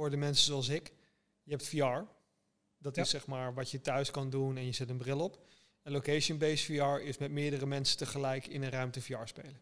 voor 0.00 0.10
de 0.10 0.16
mensen 0.16 0.44
zoals 0.44 0.68
ik. 0.68 0.92
Je 1.42 1.50
hebt 1.50 1.68
VR. 1.68 2.04
Dat 2.78 2.96
is 2.96 3.10
zeg 3.10 3.26
maar 3.26 3.54
wat 3.54 3.70
je 3.70 3.80
thuis 3.80 4.10
kan 4.10 4.30
doen 4.30 4.56
en 4.56 4.66
je 4.66 4.72
zet 4.72 4.88
een 4.88 4.96
bril 4.96 5.20
op. 5.20 5.38
En 5.82 5.92
location-based 5.92 6.64
VR 6.64 7.06
is 7.06 7.18
met 7.18 7.30
meerdere 7.30 7.66
mensen 7.66 7.96
tegelijk 7.96 8.46
in 8.46 8.62
een 8.62 8.70
ruimte 8.70 9.00
VR 9.00 9.24
spelen. 9.24 9.60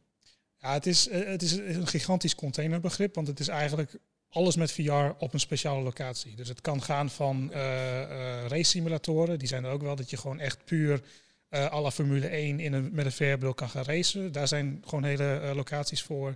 Ja, 0.58 0.72
het 0.72 0.86
is, 0.86 1.08
eh, 1.08 1.26
het 1.26 1.42
is 1.42 1.52
een 1.52 1.86
gigantisch 1.86 2.34
containerbegrip, 2.34 3.14
want 3.14 3.26
het 3.26 3.40
is 3.40 3.48
eigenlijk 3.48 3.98
alles 4.28 4.56
met 4.56 4.72
VR 4.72 5.10
op 5.18 5.32
een 5.32 5.40
speciale 5.40 5.82
locatie. 5.82 6.34
Dus 6.34 6.48
het 6.48 6.60
kan 6.60 6.82
gaan 6.82 7.10
van 7.10 7.50
uh, 7.50 7.56
uh, 7.56 8.46
race 8.46 8.70
simulatoren, 8.70 9.38
die 9.38 9.48
zijn 9.48 9.64
er 9.64 9.70
ook 9.70 9.82
wel, 9.82 9.96
dat 9.96 10.10
je 10.10 10.16
gewoon 10.16 10.40
echt 10.40 10.64
puur 10.64 11.02
uh, 11.50 11.72
à 11.72 11.80
la 11.80 11.90
Formule 11.90 12.26
1 12.26 12.60
in 12.60 12.72
een, 12.72 12.88
met 12.92 13.04
een 13.04 13.12
VR-bril 13.12 13.54
kan 13.54 13.68
gaan 13.68 13.84
racen. 13.84 14.32
Daar 14.32 14.48
zijn 14.48 14.82
gewoon 14.84 15.04
hele 15.04 15.52
locaties 15.54 16.02
voor. 16.02 16.34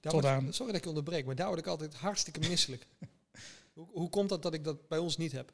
Daar 0.00 0.12
tot 0.12 0.24
aan. 0.24 0.52
Sorry 0.52 0.72
dat 0.72 0.80
ik 0.80 0.88
onderbreek, 0.88 1.26
maar 1.26 1.34
daar 1.34 1.46
word 1.46 1.58
ik 1.58 1.66
altijd 1.66 1.94
hartstikke 1.94 2.48
misselijk. 2.48 2.86
Hoe, 3.72 3.88
hoe 3.92 4.08
komt 4.08 4.28
dat 4.28 4.42
dat 4.42 4.54
ik 4.54 4.64
dat 4.64 4.88
bij 4.88 4.98
ons 4.98 5.16
niet 5.16 5.32
heb? 5.32 5.52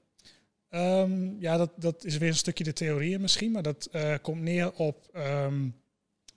Um, 0.71 1.41
ja, 1.41 1.57
dat, 1.57 1.71
dat 1.77 2.05
is 2.05 2.17
weer 2.17 2.29
een 2.29 2.35
stukje 2.35 2.65
de 2.65 2.73
theorieën 2.73 3.21
misschien, 3.21 3.51
maar 3.51 3.63
dat 3.63 3.89
uh, 3.93 4.15
komt 4.23 4.41
neer 4.41 4.73
op 4.73 5.09
um, 5.17 5.83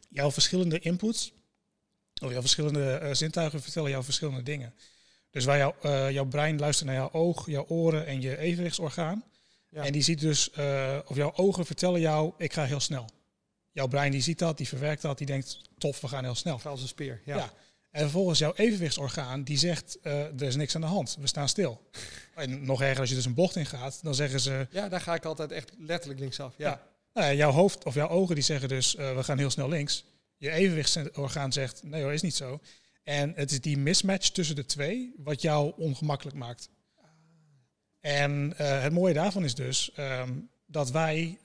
jouw 0.09 0.31
verschillende 0.31 0.79
inputs. 0.79 1.33
Of 2.23 2.31
jouw 2.31 2.41
verschillende 2.41 2.99
uh, 3.03 3.13
zintuigen 3.13 3.61
vertellen 3.61 3.89
jou 3.89 4.03
verschillende 4.03 4.43
dingen. 4.43 4.73
Dus 5.29 5.45
waar 5.45 5.57
jou, 5.57 5.73
uh, 5.85 6.11
jouw 6.11 6.25
brein 6.25 6.59
luistert 6.59 6.87
naar 6.87 6.97
jouw 6.97 7.11
oog, 7.11 7.45
jouw 7.49 7.65
oren 7.67 8.05
en 8.05 8.21
je 8.21 8.37
evenwichtsorgaan. 8.37 9.23
Ja. 9.69 9.83
En 9.83 9.91
die 9.91 10.01
ziet 10.01 10.19
dus, 10.19 10.49
of 11.05 11.15
jouw 11.15 11.33
ogen 11.35 11.65
vertellen 11.65 11.99
jou, 11.99 12.33
ik 12.37 12.53
ga 12.53 12.63
heel 12.63 12.79
snel. 12.79 13.09
Jouw 13.71 13.87
brein 13.87 14.11
die 14.11 14.21
ziet 14.21 14.39
dat, 14.39 14.57
die 14.57 14.67
verwerkt 14.67 15.01
dat, 15.01 15.17
die 15.17 15.27
denkt, 15.27 15.61
tof, 15.77 16.01
we 16.01 16.07
gaan 16.07 16.23
heel 16.23 16.35
snel. 16.35 16.59
ga 16.59 16.69
als 16.69 16.81
een 16.81 16.87
speer, 16.87 17.21
ja. 17.25 17.35
ja. 17.35 17.53
En 17.91 18.01
vervolgens 18.01 18.39
jouw 18.39 18.53
evenwichtsorgaan, 18.55 19.43
die 19.43 19.57
zegt, 19.57 19.97
uh, 20.03 20.13
er 20.13 20.43
is 20.43 20.55
niks 20.55 20.75
aan 20.75 20.81
de 20.81 20.87
hand, 20.87 21.17
we 21.19 21.27
staan 21.27 21.49
stil. 21.49 21.89
en 22.35 22.65
nog 22.65 22.81
erger, 22.81 22.99
als 22.99 23.09
je 23.09 23.15
dus 23.15 23.25
een 23.25 23.33
bocht 23.33 23.55
ingaat, 23.55 23.99
dan 24.03 24.15
zeggen 24.15 24.39
ze... 24.39 24.67
Ja, 24.69 24.89
daar 24.89 25.01
ga 25.01 25.13
ik 25.13 25.25
altijd 25.25 25.51
echt 25.51 25.71
letterlijk 25.77 26.19
linksaf, 26.19 26.53
ja. 26.57 26.69
ja. 26.69 26.81
Nou 27.13 27.27
ja 27.27 27.33
jouw 27.33 27.51
hoofd 27.51 27.85
of 27.85 27.93
jouw 27.93 28.07
ogen 28.07 28.35
die 28.35 28.43
zeggen 28.43 28.69
dus, 28.69 28.95
uh, 28.95 29.15
we 29.15 29.23
gaan 29.23 29.37
heel 29.37 29.49
snel 29.49 29.69
links. 29.69 30.05
Je 30.37 30.51
evenwichtsorgaan 30.51 31.53
zegt, 31.53 31.83
nee 31.83 32.03
hoor, 32.03 32.13
is 32.13 32.21
niet 32.21 32.35
zo. 32.35 32.59
En 33.03 33.33
het 33.35 33.51
is 33.51 33.61
die 33.61 33.77
mismatch 33.77 34.29
tussen 34.29 34.55
de 34.55 34.65
twee 34.65 35.13
wat 35.17 35.41
jou 35.41 35.73
ongemakkelijk 35.77 36.37
maakt. 36.37 36.69
En 37.99 38.53
uh, 38.61 38.81
het 38.81 38.93
mooie 38.93 39.13
daarvan 39.13 39.43
is 39.43 39.55
dus 39.55 39.91
um, 39.97 40.49
dat 40.65 40.91
wij, 40.91 41.39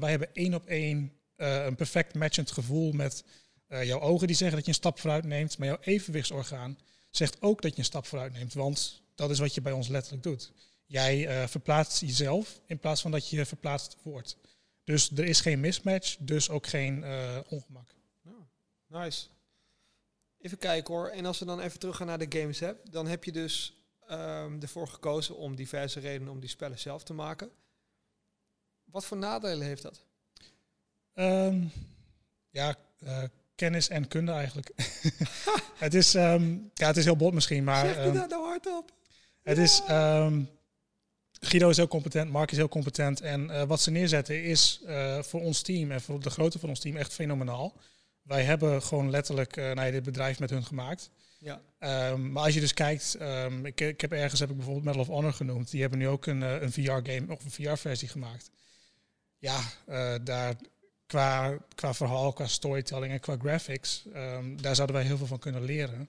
wij 0.00 0.10
hebben 0.10 0.28
één 0.32 0.54
op 0.54 0.66
één 0.66 1.12
een 1.36 1.74
perfect 1.74 2.14
matchend 2.14 2.50
gevoel 2.50 2.92
met 2.92 3.24
uh, 3.72 3.84
jouw 3.84 4.00
ogen 4.00 4.26
die 4.26 4.36
zeggen 4.36 4.56
dat 4.56 4.64
je 4.64 4.70
een 4.70 4.78
stap 4.78 4.98
vooruit 4.98 5.24
neemt, 5.24 5.58
maar 5.58 5.68
jouw 5.68 5.80
evenwichtsorgaan 5.80 6.78
zegt 7.10 7.42
ook 7.42 7.62
dat 7.62 7.72
je 7.72 7.78
een 7.78 7.84
stap 7.84 8.06
vooruit 8.06 8.32
neemt, 8.32 8.54
want 8.54 9.02
dat 9.14 9.30
is 9.30 9.38
wat 9.38 9.54
je 9.54 9.60
bij 9.60 9.72
ons 9.72 9.88
letterlijk 9.88 10.22
doet. 10.22 10.52
Jij 10.86 11.42
uh, 11.42 11.48
verplaatst 11.48 12.00
jezelf 12.00 12.60
in 12.66 12.78
plaats 12.78 13.00
van 13.00 13.10
dat 13.10 13.28
je 13.28 13.46
verplaatst 13.46 13.96
wordt. 14.02 14.36
Dus 14.84 15.10
er 15.10 15.24
is 15.24 15.40
geen 15.40 15.60
mismatch, 15.60 16.16
dus 16.18 16.50
ook 16.50 16.66
geen 16.66 16.98
uh, 16.98 17.38
ongemak. 17.48 17.94
Oh, 18.26 18.32
nice. 18.86 19.26
Even 20.38 20.58
kijken 20.58 20.94
hoor. 20.94 21.08
En 21.08 21.26
als 21.26 21.38
we 21.38 21.44
dan 21.44 21.60
even 21.60 21.78
terug 21.78 21.96
gaan 21.96 22.06
naar 22.06 22.28
de 22.28 22.38
Games 22.38 22.62
App, 22.62 22.92
dan 22.92 23.06
heb 23.06 23.24
je 23.24 23.32
dus 23.32 23.76
um, 24.10 24.62
ervoor 24.62 24.88
gekozen 24.88 25.36
om 25.36 25.56
diverse 25.56 26.00
redenen 26.00 26.32
om 26.32 26.40
die 26.40 26.48
spellen 26.48 26.78
zelf 26.78 27.02
te 27.02 27.12
maken. 27.12 27.50
Wat 28.84 29.04
voor 29.04 29.16
nadelen 29.16 29.66
heeft 29.66 29.82
dat? 29.82 30.04
Um, 31.14 31.72
ja, 32.50 32.76
uh, 33.02 33.22
kennis 33.62 33.88
en 33.88 34.08
kunde 34.08 34.32
eigenlijk. 34.32 34.70
het, 35.84 35.94
is, 35.94 36.14
um, 36.14 36.70
ja, 36.74 36.86
het 36.86 36.96
is 36.96 37.04
heel 37.04 37.16
bot 37.16 37.34
misschien, 37.34 37.64
maar... 37.64 37.86
Zeg 37.86 37.94
je 37.94 38.02
um, 38.02 38.14
dat 38.14 38.30
nou 38.30 38.44
hardop? 38.44 38.92
Het 39.42 39.56
ja. 39.56 39.62
is... 39.62 39.82
Um, 39.90 40.48
Guido 41.40 41.68
is 41.68 41.76
heel 41.76 41.88
competent, 41.88 42.30
Mark 42.30 42.50
is 42.50 42.56
heel 42.56 42.68
competent. 42.68 43.20
En 43.20 43.44
uh, 43.44 43.62
wat 43.62 43.80
ze 43.80 43.90
neerzetten 43.90 44.42
is 44.42 44.80
uh, 44.86 45.22
voor 45.22 45.40
ons 45.40 45.62
team 45.62 45.90
en 45.90 46.00
voor 46.00 46.20
de 46.20 46.30
grootte 46.30 46.58
van 46.58 46.68
ons 46.68 46.80
team 46.80 46.96
echt 46.96 47.12
fenomenaal. 47.12 47.76
Wij 48.22 48.42
hebben 48.42 48.82
gewoon 48.82 49.10
letterlijk 49.10 49.56
uh, 49.56 49.72
nou, 49.72 49.90
dit 49.90 50.02
bedrijf 50.02 50.38
met 50.38 50.50
hun 50.50 50.64
gemaakt. 50.64 51.10
Ja. 51.38 51.60
Um, 52.10 52.32
maar 52.32 52.44
als 52.44 52.54
je 52.54 52.60
dus 52.60 52.74
kijkt, 52.74 53.16
um, 53.20 53.66
ik, 53.66 53.80
ik 53.80 54.00
heb 54.00 54.12
ergens 54.12 54.40
heb 54.40 54.50
ik 54.50 54.56
bijvoorbeeld 54.56 54.84
Medal 54.84 55.00
of 55.00 55.06
Honor 55.06 55.32
genoemd. 55.32 55.70
Die 55.70 55.80
hebben 55.80 55.98
nu 55.98 56.08
ook 56.08 56.26
een, 56.26 56.40
een 56.40 56.72
VR-game 56.72 57.24
of 57.28 57.44
een 57.44 57.50
VR-versie 57.50 58.08
gemaakt. 58.08 58.50
Ja, 59.38 59.60
daar 60.22 60.54
qua, 61.12 61.58
qua 61.74 61.94
verhaal, 61.94 62.32
qua 62.32 62.46
storytelling 62.46 63.12
en 63.12 63.20
qua 63.20 63.36
graphics, 63.36 64.04
um, 64.14 64.62
daar 64.62 64.74
zouden 64.74 64.96
wij 64.96 65.04
heel 65.04 65.16
veel 65.16 65.26
van 65.26 65.38
kunnen 65.38 65.62
leren. 65.62 66.08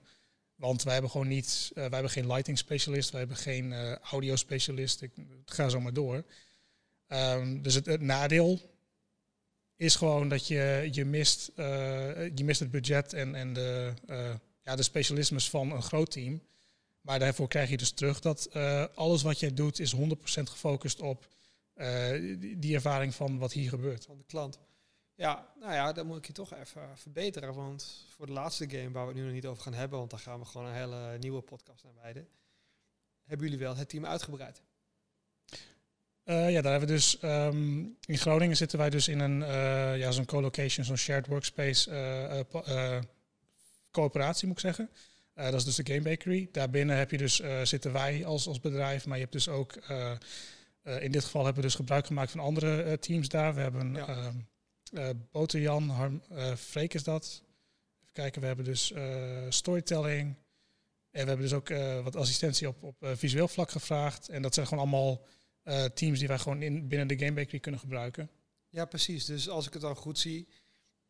Want 0.54 0.82
wij 0.82 0.92
hebben 0.92 1.10
gewoon 1.10 1.28
niet, 1.28 1.70
uh, 1.70 1.74
wij 1.74 1.88
hebben 1.90 2.10
geen 2.10 2.26
lighting 2.26 2.58
specialist, 2.58 3.10
wij 3.10 3.20
hebben 3.20 3.36
geen 3.36 3.70
uh, 3.70 3.92
audio 3.96 4.36
specialist. 4.36 5.02
Ik 5.02 5.12
ga 5.44 5.68
zo 5.68 5.80
maar 5.80 5.92
door. 5.92 6.24
Um, 7.08 7.62
dus 7.62 7.74
het, 7.74 8.00
nadeel 8.00 8.60
is 9.76 9.96
gewoon 9.96 10.28
dat 10.28 10.46
je, 10.46 10.88
je, 10.92 11.04
mist, 11.04 11.52
je 12.34 12.42
mist 12.44 12.60
het 12.60 12.70
budget 12.70 13.12
en, 13.12 13.34
en 13.34 13.52
de, 13.52 13.92
ja, 14.62 14.76
de 14.76 14.82
specialismes 14.82 15.50
van 15.50 15.72
een 15.72 15.82
groot 15.82 16.10
team. 16.10 16.42
Maar 17.00 17.18
daarvoor 17.18 17.48
krijg 17.48 17.70
je 17.70 17.76
dus 17.76 17.90
terug 17.90 18.20
dat 18.20 18.54
alles 18.94 19.22
wat 19.22 19.40
jij 19.40 19.54
doet 19.54 19.80
is 19.80 19.94
100% 19.96 19.98
gefocust 20.26 21.00
op 21.00 21.28
die 22.38 22.74
ervaring 22.74 23.14
van 23.14 23.38
wat 23.38 23.52
hier 23.52 23.68
gebeurt. 23.68 24.04
Van 24.04 24.16
de 24.16 24.24
klant. 24.26 24.58
Ja, 25.16 25.52
nou 25.60 25.72
ja, 25.72 25.92
dan 25.92 26.06
moet 26.06 26.16
ik 26.16 26.26
je 26.26 26.32
toch 26.32 26.54
even 26.54 26.98
verbeteren. 26.98 27.54
Want 27.54 28.06
voor 28.08 28.26
de 28.26 28.32
laatste 28.32 28.70
game, 28.70 28.90
waar 28.90 29.02
we 29.02 29.08
het 29.08 29.18
nu 29.18 29.24
nog 29.24 29.32
niet 29.32 29.46
over 29.46 29.62
gaan 29.62 29.74
hebben, 29.74 29.98
want 29.98 30.10
daar 30.10 30.20
gaan 30.20 30.38
we 30.38 30.44
gewoon 30.44 30.66
een 30.66 30.74
hele 30.74 31.18
nieuwe 31.18 31.40
podcast 31.40 31.84
aan 31.84 31.94
wijden. 32.02 32.28
Hebben 33.24 33.46
jullie 33.46 33.62
wel 33.62 33.76
het 33.76 33.88
team 33.88 34.06
uitgebreid? 34.06 34.62
Uh, 36.24 36.50
ja, 36.50 36.62
daar 36.62 36.70
hebben 36.70 36.88
we 36.88 36.94
dus 36.94 37.22
um, 37.22 37.96
in 38.06 38.18
Groningen 38.18 38.56
zitten 38.56 38.78
wij 38.78 38.90
dus 38.90 39.08
in 39.08 39.20
een 39.20 39.40
uh, 39.40 39.98
ja, 39.98 40.10
zo'n 40.10 40.24
co-location, 40.24 40.84
zo'n 40.84 40.96
shared 40.96 41.26
workspace 41.26 41.90
uh, 42.50 42.98
coöperatie 43.90 44.46
moet 44.46 44.56
ik 44.56 44.62
zeggen. 44.62 44.90
dat 45.34 45.54
is 45.54 45.64
dus 45.64 45.74
de 45.74 45.92
Game 45.92 46.02
Bakery. 46.02 46.48
Daarbinnen 46.52 46.96
heb 46.96 47.10
je 47.10 47.18
dus 47.18 47.42
zitten 47.62 47.92
wij 47.92 48.24
als, 48.24 48.46
als 48.46 48.60
bedrijf, 48.60 49.06
maar 49.06 49.16
je 49.16 49.22
hebt 49.22 49.32
dus 49.32 49.48
ook 49.48 49.74
in 50.82 51.12
dit 51.12 51.24
geval 51.24 51.44
hebben 51.44 51.62
we 51.62 51.68
dus 51.68 51.76
gebruik 51.76 52.06
gemaakt 52.06 52.30
van 52.30 52.40
andere 52.40 52.98
teams 52.98 53.28
daar. 53.28 53.54
We 53.54 53.60
hebben 53.60 53.94
ja. 53.94 54.32
Ehm, 54.94 55.16
uh, 55.16 55.22
Boterjan, 55.30 55.88
Harm, 55.88 56.22
uh, 56.32 56.54
Freek 56.54 56.94
is 56.94 57.02
dat. 57.02 57.42
Even 58.00 58.12
kijken, 58.12 58.40
we 58.40 58.46
hebben 58.46 58.64
dus 58.64 58.90
uh, 58.90 59.46
storytelling. 59.48 60.36
En 61.10 61.22
we 61.22 61.28
hebben 61.28 61.48
dus 61.48 61.52
ook 61.52 61.68
wat 62.04 62.16
assistentie 62.16 62.68
op, 62.68 62.82
op 62.82 62.96
visueel 63.00 63.48
vlak 63.48 63.70
gevraagd. 63.70 64.28
En 64.28 64.42
dat 64.42 64.54
zijn 64.54 64.66
gewoon 64.66 64.84
allemaal 64.84 65.26
teams 65.94 66.18
die 66.18 66.28
wij 66.28 66.38
gewoon 66.38 66.62
in, 66.62 66.88
binnen 66.88 67.08
de 67.08 67.18
Game 67.18 67.32
Bakery 67.32 67.60
kunnen 67.60 67.80
gebruiken. 67.80 68.30
Ja, 68.68 68.84
precies. 68.84 69.24
Dus 69.24 69.48
als 69.48 69.66
ik 69.66 69.72
het 69.72 69.82
dan 69.82 69.96
goed 69.96 70.18
zie, 70.18 70.48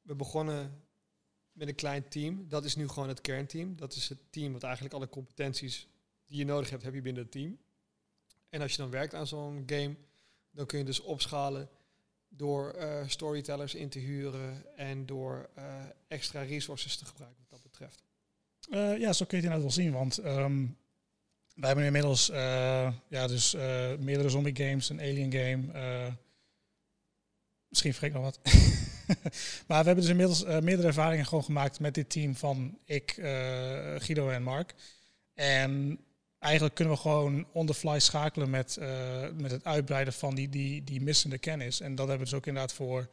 we 0.02 0.14
begonnen 0.14 0.82
met 1.52 1.68
een 1.68 1.74
klein 1.74 2.08
team. 2.08 2.48
Dat 2.48 2.64
is 2.64 2.76
nu 2.76 2.88
gewoon 2.88 3.08
het 3.08 3.20
kernteam. 3.20 3.76
Dat 3.76 3.94
is 3.94 4.08
het 4.08 4.18
team 4.30 4.52
wat 4.52 4.62
eigenlijk 4.62 4.94
alle 4.94 5.08
competenties 5.08 5.88
die 6.26 6.38
je 6.38 6.44
nodig 6.44 6.70
hebt, 6.70 6.82
heb 6.82 6.94
je 6.94 7.02
binnen 7.02 7.22
het 7.22 7.32
team. 7.32 7.58
En 8.48 8.60
als 8.60 8.70
je 8.70 8.76
dan 8.76 8.90
werkt 8.90 9.14
aan 9.14 9.26
zo'n 9.26 9.62
game, 9.66 9.96
dan 10.50 10.66
kun 10.66 10.78
je 10.78 10.84
dus 10.84 11.00
opschalen 11.00 11.68
door 12.36 12.74
uh, 12.78 13.02
storytellers 13.06 13.74
in 13.74 13.88
te 13.88 13.98
huren 13.98 14.76
en 14.76 15.06
door 15.06 15.48
uh, 15.58 15.64
extra 16.08 16.42
resources 16.42 16.96
te 16.96 17.04
gebruiken 17.04 17.44
wat 17.48 17.62
dat 17.62 17.70
betreft. 17.70 18.02
Uh, 18.70 18.98
ja, 18.98 19.12
zo 19.12 19.24
kun 19.24 19.38
je 19.38 19.44
het 19.44 19.52
inderdaad 19.52 19.60
wel 19.60 19.84
zien, 19.84 19.92
want 19.92 20.24
um, 20.24 20.76
wij 21.54 21.66
hebben 21.66 21.84
inmiddels 21.84 22.26
ja, 23.08 23.26
dus, 23.26 23.52
meerdere 23.98 24.28
zombie 24.28 24.56
games, 24.56 24.88
een 24.88 25.00
alien 25.00 25.32
game. 25.32 26.16
misschien 27.68 27.94
vergeet 27.94 28.12
nog 28.12 28.22
wat. 28.22 28.40
maar 29.66 29.80
we 29.80 29.86
hebben 29.86 29.96
dus 29.96 30.08
inmiddels 30.08 30.44
meerdere 30.44 30.86
ervaringen 30.86 31.26
gewoon 31.26 31.44
gemaakt 31.44 31.80
met 31.80 31.94
dit 31.94 32.10
team 32.10 32.36
van 32.36 32.78
ik, 32.84 33.12
Guido 33.98 34.28
en 34.28 34.42
Mark. 34.42 34.74
En 35.34 35.98
eigenlijk 36.44 36.74
kunnen 36.74 36.94
we 36.94 37.00
gewoon 37.00 37.46
on 37.52 37.66
the 37.66 37.74
fly 37.74 37.98
schakelen 37.98 38.50
met, 38.50 38.76
uh, 38.80 39.28
met 39.36 39.50
het 39.50 39.64
uitbreiden 39.64 40.12
van 40.12 40.34
die, 40.34 40.48
die, 40.48 40.84
die 40.84 41.00
missende 41.00 41.38
kennis. 41.38 41.80
En 41.80 41.94
dat 41.94 42.08
hebben 42.08 42.26
we 42.26 42.30
dus 42.30 42.40
ook 42.40 42.46
inderdaad 42.46 42.72
voor 42.72 43.08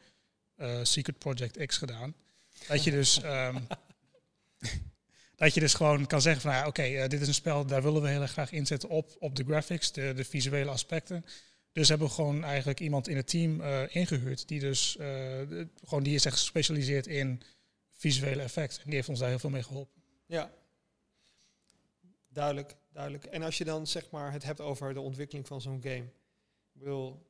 uh, 0.58 0.80
Secret 0.84 1.18
Project 1.18 1.66
X 1.66 1.78
gedaan. 1.78 2.16
Dat 2.68 2.84
je 2.84 2.92
dus, 2.92 3.24
um, 3.24 3.68
dat 5.36 5.54
je 5.54 5.60
dus 5.60 5.74
gewoon 5.74 6.08
kan 6.08 6.22
zeggen 6.22 6.42
van, 6.42 6.52
ja, 6.52 6.68
oké, 6.68 6.88
uh, 6.88 7.08
dit 7.08 7.22
is 7.22 7.28
een 7.28 7.34
spel, 7.34 7.66
daar 7.66 7.84
willen 7.84 8.02
we 8.02 8.10
heel 8.10 8.22
erg 8.22 8.32
graag 8.32 8.52
inzetten 8.52 8.90
op, 8.90 9.16
op 9.20 9.36
de 9.36 9.44
graphics, 9.44 9.92
de, 9.92 10.14
de 10.16 10.26
visuele 10.26 10.72
aspecten. 10.72 11.26
Dus 11.72 11.90
hebben 11.90 12.08
we 12.08 12.14
gewoon 12.14 12.44
eigenlijk 12.44 12.80
iemand 12.80 13.08
in 13.08 13.16
het 13.16 13.28
team 13.28 13.62
ingehuurd 13.88 14.48
die 14.48 14.60
dus 14.60 14.98
gewoon 15.86 16.04
die 16.04 16.16
is 16.16 16.26
echt 16.26 16.38
gespecialiseerd 16.38 17.08
in 17.08 17.42
visuele 17.92 18.42
effecten. 18.42 18.78
En 18.78 18.86
die 18.86 18.96
heeft 18.96 19.10
ons 19.10 19.20
daar 19.20 19.30
heel 19.30 19.40
veel 19.40 19.50
mee 19.50 19.64
geholpen. 19.64 20.02
Ja, 20.26 20.52
duidelijk 22.30 22.76
duidelijk. 22.92 23.26
En 23.26 23.44
als 23.44 23.58
je 23.58 23.64
dan 23.64 23.88
zeg 23.88 24.10
maar 24.10 24.32
het 24.32 24.44
hebt 24.44 24.62
over 24.62 24.94
de 24.94 25.02
ontwikkeling 25.02 25.48
van 25.48 25.62
zo'n 25.62 25.82
game. 25.82 26.06
Ik 26.74 26.80
bedoel, 26.80 27.30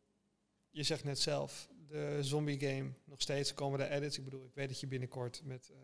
je 0.69 0.83
zegt 0.83 1.03
net 1.03 1.19
zelf, 1.19 1.69
de 1.87 2.17
zombie 2.21 2.59
game, 2.59 2.91
nog 3.05 3.21
steeds 3.21 3.53
komen 3.53 3.79
er 3.79 3.91
edits. 3.91 4.17
Ik 4.17 4.23
bedoel, 4.23 4.45
ik 4.45 4.55
weet 4.55 4.67
dat 4.67 4.79
je 4.79 4.87
binnenkort 4.87 5.41
met 5.43 5.69
uh, 5.71 5.77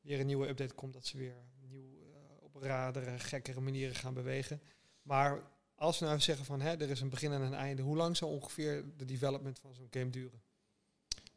weer 0.00 0.20
een 0.20 0.26
nieuwe 0.26 0.48
update 0.48 0.74
komt, 0.74 0.92
dat 0.92 1.06
ze 1.06 1.16
weer 1.16 1.36
nieuw 1.68 1.98
uh, 2.00 2.14
op 2.40 2.54
radere, 2.54 3.18
gekkere 3.18 3.60
manieren 3.60 3.94
gaan 3.94 4.14
bewegen. 4.14 4.60
Maar 5.02 5.42
als 5.74 5.98
we 5.98 6.04
nou 6.04 6.20
zeggen 6.20 6.44
van, 6.44 6.60
hè, 6.60 6.70
er 6.70 6.90
is 6.90 7.00
een 7.00 7.08
begin 7.08 7.32
en 7.32 7.40
een 7.40 7.54
einde, 7.54 7.82
hoe 7.82 7.96
lang 7.96 8.16
zou 8.16 8.30
ongeveer 8.30 8.84
de 8.96 9.04
development 9.04 9.58
van 9.58 9.74
zo'n 9.74 9.88
game 9.90 10.10
duren? 10.10 10.42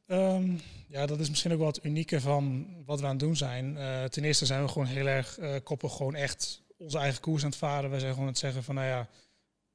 Um, 0.08 0.60
ja, 0.88 1.06
dat 1.06 1.20
is 1.20 1.30
misschien 1.30 1.52
ook 1.52 1.58
wel 1.58 1.68
het 1.68 1.84
unieke 1.84 2.22
van 2.22 2.68
wat 2.86 3.00
we 3.00 3.06
aan 3.06 3.12
het 3.12 3.20
doen 3.20 3.36
zijn. 3.36 3.76
Uh, 3.76 4.04
ten 4.04 4.24
eerste 4.24 4.46
zijn 4.46 4.62
we 4.62 4.68
gewoon 4.68 4.88
heel 4.88 5.08
erg 5.08 5.40
koppig 5.64 5.96
gewoon 5.96 6.16
echt 6.16 6.64
onze 6.78 6.98
eigen 6.98 7.22
koers 7.22 7.44
aan 7.44 7.50
het 7.50 7.58
varen. 7.58 7.90
Wij 7.90 8.00
zijn 8.00 8.14
gewoon 8.14 8.28
het 8.28 8.38
zeggen 8.38 8.64
van, 8.64 8.76
nou 8.76 8.88
ja, 8.88 9.10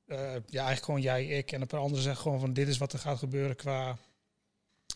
uh, 0.07 0.19
ja, 0.33 0.64
eigenlijk 0.64 0.85
gewoon 0.85 1.00
jij, 1.00 1.26
ik. 1.26 1.52
En 1.52 1.61
een 1.61 1.66
paar 1.66 1.80
anderen 1.80 2.04
zeggen 2.04 2.23
gewoon 2.23 2.40
van, 2.40 2.52
dit 2.52 2.69
is 2.69 2.78
wat 2.78 2.92
er 2.92 2.99
gaat 2.99 3.19
gebeuren 3.19 3.57
qua 3.57 3.99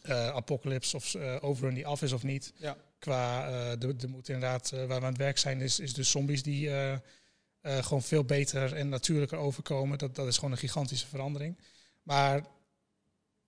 uh, 0.06 0.28
apocalypse 0.28 0.96
of 0.96 1.14
uh, 1.14 1.37
overrun 1.40 1.75
die 1.75 1.87
af 1.87 2.02
is 2.02 2.12
of 2.12 2.23
niet. 2.23 2.52
Ja. 2.56 2.76
Qua, 2.99 3.76
de, 3.76 3.96
de 3.96 4.08
moet 4.08 4.28
inderdaad, 4.28 4.70
waar 4.70 4.87
we 4.87 4.94
aan 4.94 5.04
het 5.04 5.16
werk 5.16 5.38
zijn, 5.38 5.61
is, 5.61 5.80
is 5.80 5.94
de 5.94 6.02
zombies 6.02 6.42
die 6.42 6.70
gewoon 7.62 8.02
veel 8.02 8.25
beter 8.25 8.75
en 8.75 8.88
natuurlijker 8.88 9.38
overkomen. 9.38 9.99
Dat, 9.99 10.14
dat 10.14 10.26
is 10.26 10.34
gewoon 10.34 10.50
een 10.50 10.58
gigantische 10.58 11.06
verandering. 11.06 11.58
Maar 12.02 12.44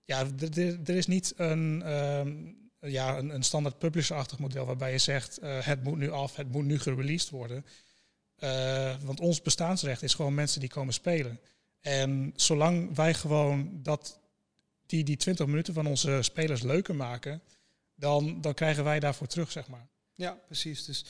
ja, 0.03 0.27
er 0.85 0.95
is 0.95 1.07
niet 1.07 1.33
een, 1.37 1.91
um, 1.91 2.57
ja, 2.79 3.17
een, 3.17 3.29
een 3.29 3.43
standaard 3.43 3.77
publisher-achtig 3.77 4.39
model 4.39 4.65
waarbij 4.65 4.91
je 4.91 4.97
zegt, 4.97 5.39
het 5.41 5.83
moet 5.83 5.97
nu 5.97 6.11
af, 6.11 6.35
het 6.35 6.51
moet 6.51 6.65
nu 6.65 6.79
gereleased 6.79 7.29
worden. 7.29 7.65
Uh, 8.39 8.95
want 9.01 9.19
ons 9.19 9.41
bestaansrecht 9.41 10.01
is 10.01 10.13
gewoon 10.13 10.33
mensen 10.33 10.59
die 10.59 10.69
komen 10.69 10.93
spelen. 10.93 11.39
En 11.81 12.33
zolang 12.35 12.95
wij 12.95 13.13
gewoon 13.13 13.79
dat, 13.83 14.19
die, 14.85 15.03
die 15.03 15.17
20 15.17 15.45
minuten 15.45 15.73
van 15.73 15.85
onze 15.85 16.19
spelers 16.21 16.61
leuker 16.61 16.95
maken, 16.95 17.41
dan, 17.95 18.41
dan 18.41 18.53
krijgen 18.53 18.83
wij 18.83 18.99
daarvoor 18.99 19.27
terug, 19.27 19.51
zeg 19.51 19.67
maar. 19.67 19.87
Ja, 20.15 20.31
precies. 20.31 20.85
Dus 20.85 21.05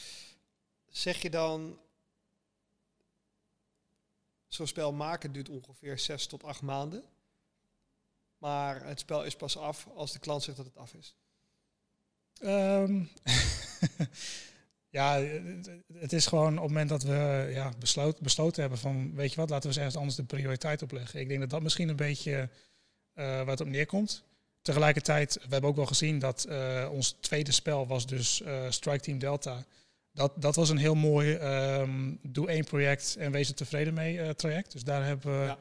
zeg 0.88 1.22
je 1.22 1.30
dan, 1.30 1.80
zo'n 4.48 4.68
spel 4.68 4.94
maken 4.94 5.32
duurt 5.32 5.50
ongeveer 5.50 6.00
6 6.00 6.28
tot 6.28 6.44
8 6.44 6.62
maanden. 6.62 7.04
Maar 8.38 8.86
het 8.86 9.00
spel 9.00 9.24
is 9.24 9.36
pas 9.36 9.58
af 9.58 9.88
als 9.96 10.12
de 10.12 10.20
klant 10.20 10.44
zegt 10.44 10.58
dat 10.58 10.66
het 10.66 10.78
af 10.78 10.94
is. 10.94 11.16
Um, 12.42 13.10
Ja, 14.90 15.22
het 15.94 16.14
is 16.14 16.26
gewoon 16.26 16.56
op 16.56 16.64
het 16.64 16.68
moment 16.68 16.90
dat 16.90 17.04
we 17.04 17.50
ja, 17.54 17.74
besloot, 17.80 18.20
besloten 18.20 18.62
hebben 18.62 18.80
van, 18.80 19.16
weet 19.16 19.30
je 19.30 19.36
wat, 19.36 19.50
laten 19.50 19.64
we 19.64 19.68
eens 19.68 19.78
ergens 19.78 19.98
anders 19.98 20.16
de 20.16 20.24
prioriteit 20.24 20.82
opleggen. 20.82 21.20
Ik 21.20 21.28
denk 21.28 21.40
dat 21.40 21.50
dat 21.50 21.62
misschien 21.62 21.90
een 21.90 21.96
beetje 21.96 22.32
uh, 22.42 23.26
waar 23.26 23.48
het 23.48 23.62
op 23.62 23.68
neerkomt. 23.68 24.24
Tegelijkertijd, 24.62 25.34
we 25.34 25.48
hebben 25.50 25.70
ook 25.70 25.76
wel 25.76 25.86
gezien 25.86 26.20
dat 26.20 26.46
uh, 26.50 26.90
ons 26.92 27.16
tweede 27.20 27.52
spel 27.52 27.88
was 27.88 28.06
dus 28.06 28.42
uh, 28.42 28.70
Strike 28.70 29.00
Team 29.00 29.20
Delta. 29.20 29.66
Dat, 30.12 30.42
dat 30.42 30.56
was 30.56 30.70
een 30.70 30.78
heel 30.78 30.96
mooi 30.96 31.34
um, 31.36 32.20
doe 32.22 32.48
één 32.50 32.64
project 32.64 33.16
en 33.16 33.32
wees 33.32 33.50
er 33.50 33.56
tevreden 33.56 33.94
mee 33.94 34.36
traject. 34.36 34.72
Dus 34.72 34.84
daar 34.84 35.06
hebben 35.06 35.40
we 35.40 35.46
ja. 35.46 35.60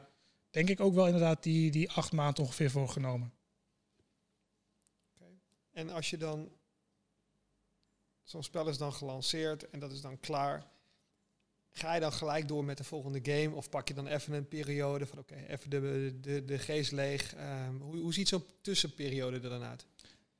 denk 0.49 0.69
ik 0.69 0.79
ook 0.79 0.93
wel 0.93 1.05
inderdaad 1.05 1.43
die, 1.43 1.71
die 1.71 1.91
acht 1.91 2.11
maanden 2.11 2.43
ongeveer 2.43 2.71
voor 2.71 2.89
genomen. 2.89 3.33
Okay. 5.15 5.33
En 5.71 5.89
als 5.89 6.09
je 6.09 6.17
dan 6.17 6.49
Zo'n 8.27 8.43
spel 8.43 8.67
is 8.67 8.77
dan 8.77 8.93
gelanceerd 8.93 9.69
en 9.69 9.79
dat 9.79 9.91
is 9.91 10.01
dan 10.01 10.19
klaar. 10.19 10.65
Ga 11.69 11.93
je 11.93 11.99
dan 11.99 12.13
gelijk 12.13 12.47
door 12.47 12.65
met 12.65 12.77
de 12.77 12.83
volgende 12.83 13.19
game? 13.23 13.55
Of 13.55 13.69
pak 13.69 13.87
je 13.87 13.93
dan 13.93 14.07
even 14.07 14.33
een 14.33 14.47
periode 14.47 15.05
van 15.05 15.17
oké, 15.17 15.35
even 15.47 15.69
de, 15.69 16.13
de, 16.21 16.45
de 16.45 16.57
geest 16.57 16.91
leeg. 16.91 17.35
Um, 17.67 17.81
hoe, 17.81 17.97
hoe 17.97 18.13
ziet 18.13 18.27
zo'n 18.27 18.43
tussenperiode 18.61 19.39
er 19.39 19.49
dan 19.49 19.63
uit? 19.63 19.85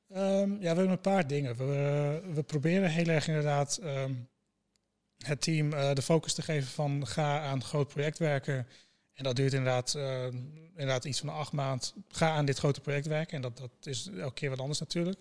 Um, 0.08 0.52
ja, 0.52 0.58
we 0.58 0.66
hebben 0.66 0.88
een 0.88 1.00
paar 1.00 1.26
dingen. 1.26 1.56
We, 1.56 2.22
we 2.34 2.42
proberen 2.42 2.90
heel 2.90 3.06
erg 3.06 3.28
inderdaad 3.28 3.80
um, 3.82 4.28
het 5.18 5.40
team 5.40 5.72
uh, 5.72 5.92
de 5.92 6.02
focus 6.02 6.34
te 6.34 6.42
geven 6.42 6.68
van 6.68 7.06
ga 7.06 7.40
aan 7.40 7.64
groot 7.64 7.88
project 7.88 8.18
werken. 8.18 8.66
En 9.12 9.24
dat 9.24 9.36
duurt 9.36 9.52
inderdaad, 9.52 9.94
inderdaad 10.74 11.04
iets 11.04 11.18
van 11.18 11.28
acht 11.28 11.52
maand. 11.52 11.94
Ga 12.08 12.30
aan 12.30 12.44
dit 12.44 12.58
grote 12.58 12.80
project 12.80 13.06
werken. 13.06 13.36
En 13.36 13.42
dat, 13.42 13.56
dat 13.56 13.70
is 13.82 14.08
elke 14.18 14.34
keer 14.34 14.50
wat 14.50 14.60
anders 14.60 14.80
natuurlijk. 14.80 15.18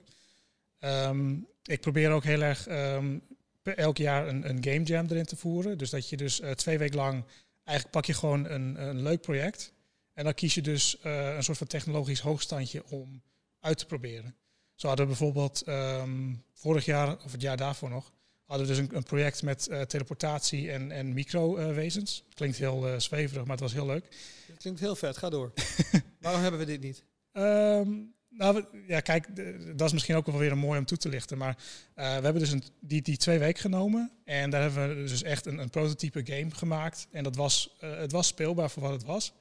Um, 0.80 1.48
ik 1.64 1.82
probeer 1.82 2.12
ook 2.12 2.24
heel 2.24 2.42
erg 2.42 2.70
um, 2.70 3.22
elk 3.64 3.98
jaar 3.98 4.28
een, 4.28 4.50
een 4.50 4.64
game 4.64 4.84
jam 4.84 5.06
erin 5.10 5.26
te 5.26 5.36
voeren. 5.36 5.78
Dus 5.78 5.90
dat 5.90 6.10
je 6.10 6.18
dus 6.18 6.40
uh, 6.40 6.52
twee 6.52 6.78
weken 6.78 6.96
lang, 6.96 7.24
eigenlijk 7.64 7.98
pak 7.98 8.06
je 8.06 8.14
gewoon 8.14 8.50
een, 8.50 8.88
een 8.88 9.02
leuk 9.02 9.22
project. 9.22 9.74
En 10.14 10.24
dan 10.24 10.34
kies 10.34 10.54
je 10.54 10.62
dus 10.62 10.98
uh, 11.06 11.36
een 11.36 11.44
soort 11.44 11.58
van 11.58 11.68
technologisch 11.68 12.20
hoogstandje 12.20 12.84
om 12.90 13.22
uit 13.60 13.78
te 13.78 13.86
proberen. 13.86 14.36
Zo 14.76 14.88
hadden 14.88 15.06
we 15.06 15.12
bijvoorbeeld 15.12 15.68
um, 15.68 16.44
vorig 16.54 16.86
jaar, 16.86 17.18
of 17.24 17.32
het 17.32 17.42
jaar 17.42 17.58
daarvoor 17.58 17.90
nog, 17.90 18.12
hadden 18.46 18.68
we 18.68 18.74
dus 18.74 18.82
een, 18.82 18.96
een 18.96 19.04
project 19.04 19.44
met 19.44 19.68
uh, 19.72 19.82
teleportatie 19.82 20.72
en, 20.72 20.92
en 20.92 21.14
microwezens. 21.14 22.24
Klinkt 22.34 22.58
heel 22.58 23.02
zweverig, 23.02 23.44
maar 23.44 23.52
het 23.52 23.60
was 23.60 23.74
heel 23.74 23.86
leuk. 23.86 24.06
Het 24.48 24.58
klinkt 24.58 24.80
heel 24.80 24.96
vet, 24.96 25.18
ga 25.18 25.30
door. 25.30 25.54
Waarom 26.22 26.42
hebben 26.42 26.60
we 26.60 26.66
dit 26.66 26.82
niet? 26.82 27.04
Um, 27.34 28.16
nou, 28.30 28.66
ja, 28.88 29.00
kijk, 29.00 29.36
dat 29.78 29.88
is 29.88 29.94
misschien 29.94 30.16
ook 30.16 30.26
wel 30.26 30.38
weer 30.38 30.52
een 30.52 30.58
mooi 30.58 30.80
om 30.80 30.86
toe 30.86 30.98
te 30.98 31.10
lichten. 31.10 31.38
Maar 31.38 31.58
eh, 31.94 32.06
we 32.06 32.24
hebben 32.24 32.40
dus 32.40 32.52
een, 32.52 32.64
die, 32.80 33.02
die 33.02 33.18
twee 33.18 33.40
weken 33.40 33.62
genomen. 33.62 34.12
En 34.26 34.50
daar 34.50 34.62
hebben 34.62 34.90
we 34.90 34.96
dus 35.10 35.24
echt 35.24 35.46
een, 35.46 35.58
een 35.58 35.70
prototype 35.70 36.22
game 36.24 36.52
gemaakt. 36.52 37.08
En 37.12 37.24
dat 37.24 37.36
was, 37.36 37.76
eh, 37.80 37.98
het 37.98 38.12
was 38.12 38.28
speelbaar 38.28 38.70
voor 38.70 38.84
wat 38.84 38.92
het 38.92 39.04
was. 39.04 39.34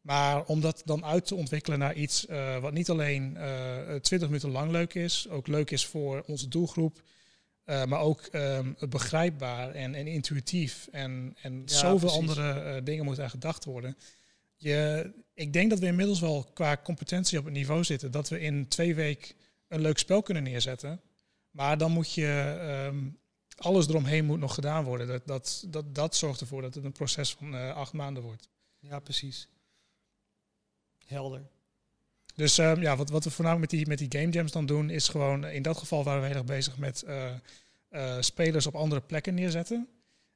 Maar 0.00 0.44
om 0.44 0.60
dat 0.60 0.82
dan 0.84 1.04
uit 1.04 1.26
te 1.26 1.34
ontwikkelen 1.34 1.78
naar 1.78 1.94
iets 1.94 2.26
eh, 2.26 2.58
wat 2.58 2.72
niet 2.72 2.90
alleen 2.90 3.36
eh 3.36 3.94
20 3.94 4.28
minuten 4.28 4.50
lang 4.50 4.70
leuk 4.70 4.94
is, 4.94 5.28
ook 5.28 5.46
leuk 5.46 5.70
is 5.70 5.86
voor 5.86 6.22
onze 6.26 6.48
doelgroep. 6.48 7.02
maar 7.64 8.00
ook 8.00 8.20
ehm, 8.20 8.72
begrijpbaar 8.88 9.70
en, 9.70 9.94
en 9.94 10.06
intuïtief. 10.06 10.88
En, 10.92 11.36
en 11.42 11.62
Ja, 11.66 11.76
zoveel 11.76 11.98
precies. 11.98 12.18
andere 12.18 12.82
dingen 12.82 13.04
moeten 13.04 13.24
aan 13.24 13.30
gedacht 13.30 13.64
worden. 13.64 13.96
Je, 14.62 15.10
ik 15.34 15.52
denk 15.52 15.70
dat 15.70 15.78
we 15.78 15.86
inmiddels 15.86 16.20
wel 16.20 16.50
qua 16.52 16.76
competentie 16.76 17.38
op 17.38 17.44
het 17.44 17.54
niveau 17.54 17.84
zitten 17.84 18.10
dat 18.10 18.28
we 18.28 18.40
in 18.40 18.68
twee 18.68 18.94
weken 18.94 19.34
een 19.68 19.80
leuk 19.80 19.98
spel 19.98 20.22
kunnen 20.22 20.42
neerzetten. 20.42 21.00
Maar 21.50 21.78
dan 21.78 21.92
moet 21.92 22.12
je 22.12 22.56
ehm, 22.60 23.08
alles 23.56 23.88
eromheen 23.88 24.24
moet 24.24 24.38
nog 24.38 24.54
gedaan 24.54 24.84
worden. 24.84 25.06
Dat, 25.06 25.26
dat, 25.26 25.64
dat, 25.68 25.94
dat 25.94 26.16
zorgt 26.16 26.40
ervoor 26.40 26.62
dat 26.62 26.74
het 26.74 26.84
een 26.84 26.92
proces 26.92 27.32
van 27.32 27.54
eh, 27.54 27.74
acht 27.74 27.92
maanden 27.92 28.22
wordt. 28.22 28.48
Ja, 28.78 28.98
precies. 28.98 29.48
Helder. 31.06 31.48
Dus 32.34 32.58
ehm, 32.58 32.80
ja, 32.80 32.96
wat, 32.96 33.10
wat 33.10 33.24
we 33.24 33.30
voornamelijk 33.30 33.70
met 33.70 33.80
die, 33.80 33.88
met 33.88 33.98
die 33.98 34.20
game 34.20 34.32
jams 34.32 34.52
dan 34.52 34.66
doen, 34.66 34.90
is 34.90 35.08
gewoon 35.08 35.46
in 35.46 35.62
dat 35.62 35.78
geval 35.78 36.04
waren 36.04 36.20
we 36.20 36.26
heel 36.26 36.36
erg 36.36 36.44
bezig 36.44 36.78
met 36.78 37.02
eh, 37.02 37.34
eh, 37.88 38.20
spelers 38.20 38.66
op 38.66 38.74
andere 38.74 39.00
plekken 39.00 39.34
neerzetten. 39.34 39.88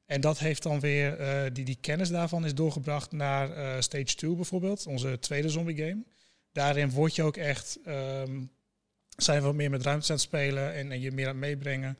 En 0.05 0.21
dat 0.21 0.39
heeft 0.39 0.63
dan 0.63 0.79
weer, 0.79 1.19
eh, 1.19 1.53
die, 1.53 1.65
die 1.65 1.77
kennis 1.81 2.09
daarvan 2.09 2.45
is 2.45 2.55
doorgebracht 2.55 3.11
naar 3.11 3.51
eh, 3.51 3.81
Stage 3.81 4.15
2 4.15 4.35
bijvoorbeeld, 4.35 4.85
onze 4.85 5.19
tweede 5.19 5.49
zombie 5.49 5.77
game. 5.77 6.03
Daarin 6.51 6.89
word 6.89 7.15
je 7.15 7.23
ook 7.23 7.37
echt, 7.37 7.79
ehm, 7.85 8.43
zijn 9.09 9.39
we 9.39 9.45
wat 9.45 9.55
meer 9.55 9.69
met 9.69 9.81
ruimtes 9.83 10.09
aan 10.09 10.15
het 10.15 10.25
spelen 10.25 10.73
en, 10.73 10.91
en 10.91 10.99
je 10.99 11.11
meer 11.11 11.25
aan 11.25 11.31
het 11.31 11.41
meebrengen. 11.41 11.97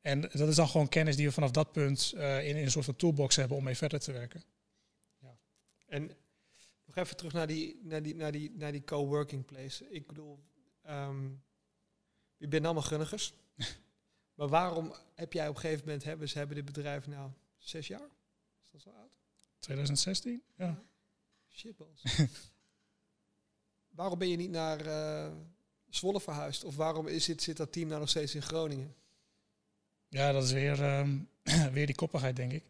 En 0.00 0.20
dat 0.20 0.48
is 0.48 0.54
dan 0.54 0.68
gewoon 0.68 0.88
kennis 0.88 1.16
die 1.16 1.26
we 1.26 1.32
vanaf 1.32 1.50
dat 1.50 1.72
punt 1.72 2.12
eh, 2.16 2.48
in, 2.48 2.56
in 2.56 2.64
een 2.64 2.70
soort 2.70 2.84
van 2.84 2.96
toolbox 2.96 3.36
hebben 3.36 3.56
om 3.56 3.64
mee 3.64 3.76
verder 3.76 4.00
te 4.00 4.12
werken. 4.12 4.44
En 5.86 6.10
nog 6.84 6.96
even 6.96 7.16
terug 7.16 7.32
naar 7.32 7.46
die, 7.46 7.80
naar 7.82 8.02
die, 8.02 8.14
naar 8.14 8.32
die, 8.32 8.52
naar 8.56 8.72
die 8.72 8.84
coworking 8.84 9.44
place. 9.44 9.90
Ik 9.90 10.06
bedoel, 10.06 10.38
ehm 10.82 11.26
je 12.36 12.48
bent 12.48 12.64
allemaal 12.64 12.82
gunnigers. 12.82 13.32
maar 14.38 14.48
waarom 14.48 14.94
heb 15.14 15.32
jij 15.32 15.48
op 15.48 15.54
een 15.54 15.60
gegeven 15.60 15.84
moment, 15.84 16.04
hebben 16.04 16.28
ze 16.28 16.38
hebben 16.38 16.56
dit 16.56 16.64
bedrijf 16.64 17.06
nou 17.06 17.30
zes 17.56 17.86
jaar? 17.86 18.08
Is 18.64 18.70
dat 18.70 18.80
zo 18.80 18.90
oud? 18.90 19.10
2016? 19.58 20.42
Ja. 20.56 20.82
Shitballs. 21.48 22.02
waarom 23.98 24.18
ben 24.18 24.28
je 24.28 24.36
niet 24.36 24.50
naar 24.50 24.86
eh, 24.86 25.32
Zwolle 25.88 26.20
verhuisd? 26.20 26.64
Of 26.64 26.76
waarom 26.76 27.06
is 27.06 27.24
dit, 27.24 27.42
zit 27.42 27.56
dat 27.56 27.72
team 27.72 27.88
nou 27.88 28.00
nog 28.00 28.08
steeds 28.08 28.34
in 28.34 28.42
Groningen? 28.42 28.94
Ja, 30.08 30.32
dat 30.32 30.44
is 30.44 30.52
weer, 30.52 30.82
ehm, 30.82 31.18
weer 31.72 31.86
die 31.86 31.94
koppigheid, 31.94 32.36
denk 32.36 32.52
ik. 32.52 32.64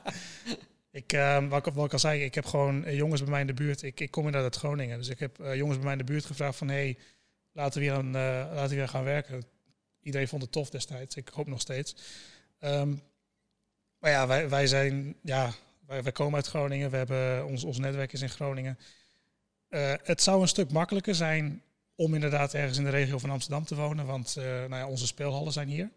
ik 1.00 1.12
ehm, 1.12 1.48
wat, 1.48 1.66
ik 1.66 1.74
wat 1.74 1.86
ik 1.86 1.92
al 1.92 1.98
zei, 1.98 2.22
ik 2.22 2.34
heb 2.34 2.44
gewoon 2.44 2.84
eh, 2.84 2.96
jongens 2.96 3.20
bij 3.20 3.30
mij 3.30 3.40
in 3.40 3.46
de 3.46 3.54
buurt. 3.54 3.82
Ik, 3.82 4.00
ik 4.00 4.10
kom 4.10 4.24
inderdaad 4.24 4.52
uit 4.52 4.62
Groningen. 4.62 4.98
Dus 4.98 5.08
ik 5.08 5.18
heb 5.18 5.40
eh, 5.40 5.54
jongens 5.54 5.76
bij 5.76 5.84
mij 5.84 5.92
in 5.92 6.06
de 6.06 6.12
buurt 6.12 6.24
gevraagd 6.24 6.58
van... 6.58 6.68
hey, 6.68 6.98
laten 7.52 7.80
we 7.80 7.86
weer, 7.86 7.96
aan, 7.96 8.12
laten 8.12 8.68
we 8.68 8.74
weer 8.74 8.88
gaan 8.88 9.04
werken. 9.04 9.54
Iedereen 10.06 10.28
vond 10.28 10.42
het 10.42 10.52
tof 10.52 10.70
destijds. 10.70 11.16
Ik 11.16 11.28
hoop 11.28 11.46
nog 11.46 11.60
steeds. 11.60 11.96
Ehm, 12.58 12.94
maar 13.98 14.10
ja, 14.10 14.26
wij, 14.26 14.48
wij 14.48 14.66
zijn... 14.66 15.16
Ja, 15.22 15.52
wij, 15.86 16.02
wij 16.02 16.12
komen 16.12 16.34
uit 16.34 16.46
Groningen. 16.46 16.90
We 16.90 16.96
hebben, 16.96 17.46
ons, 17.46 17.64
ons 17.64 17.78
netwerk 17.78 18.12
is 18.12 18.20
in 18.22 18.28
Groningen. 18.30 18.78
Eh, 19.68 19.94
het 20.02 20.22
zou 20.22 20.42
een 20.42 20.48
stuk 20.48 20.70
makkelijker 20.70 21.14
zijn 21.14 21.62
om 21.94 22.14
inderdaad 22.14 22.54
ergens 22.54 22.78
in 22.78 22.84
de 22.84 22.90
regio 22.90 23.18
van 23.18 23.30
Amsterdam 23.30 23.64
te 23.64 23.74
wonen. 23.74 24.06
Want 24.06 24.36
eh, 24.36 24.44
nou 24.44 24.74
ja, 24.76 24.86
onze 24.88 25.06
speelhallen 25.06 25.52
zijn 25.52 25.68
hier. 25.68 25.90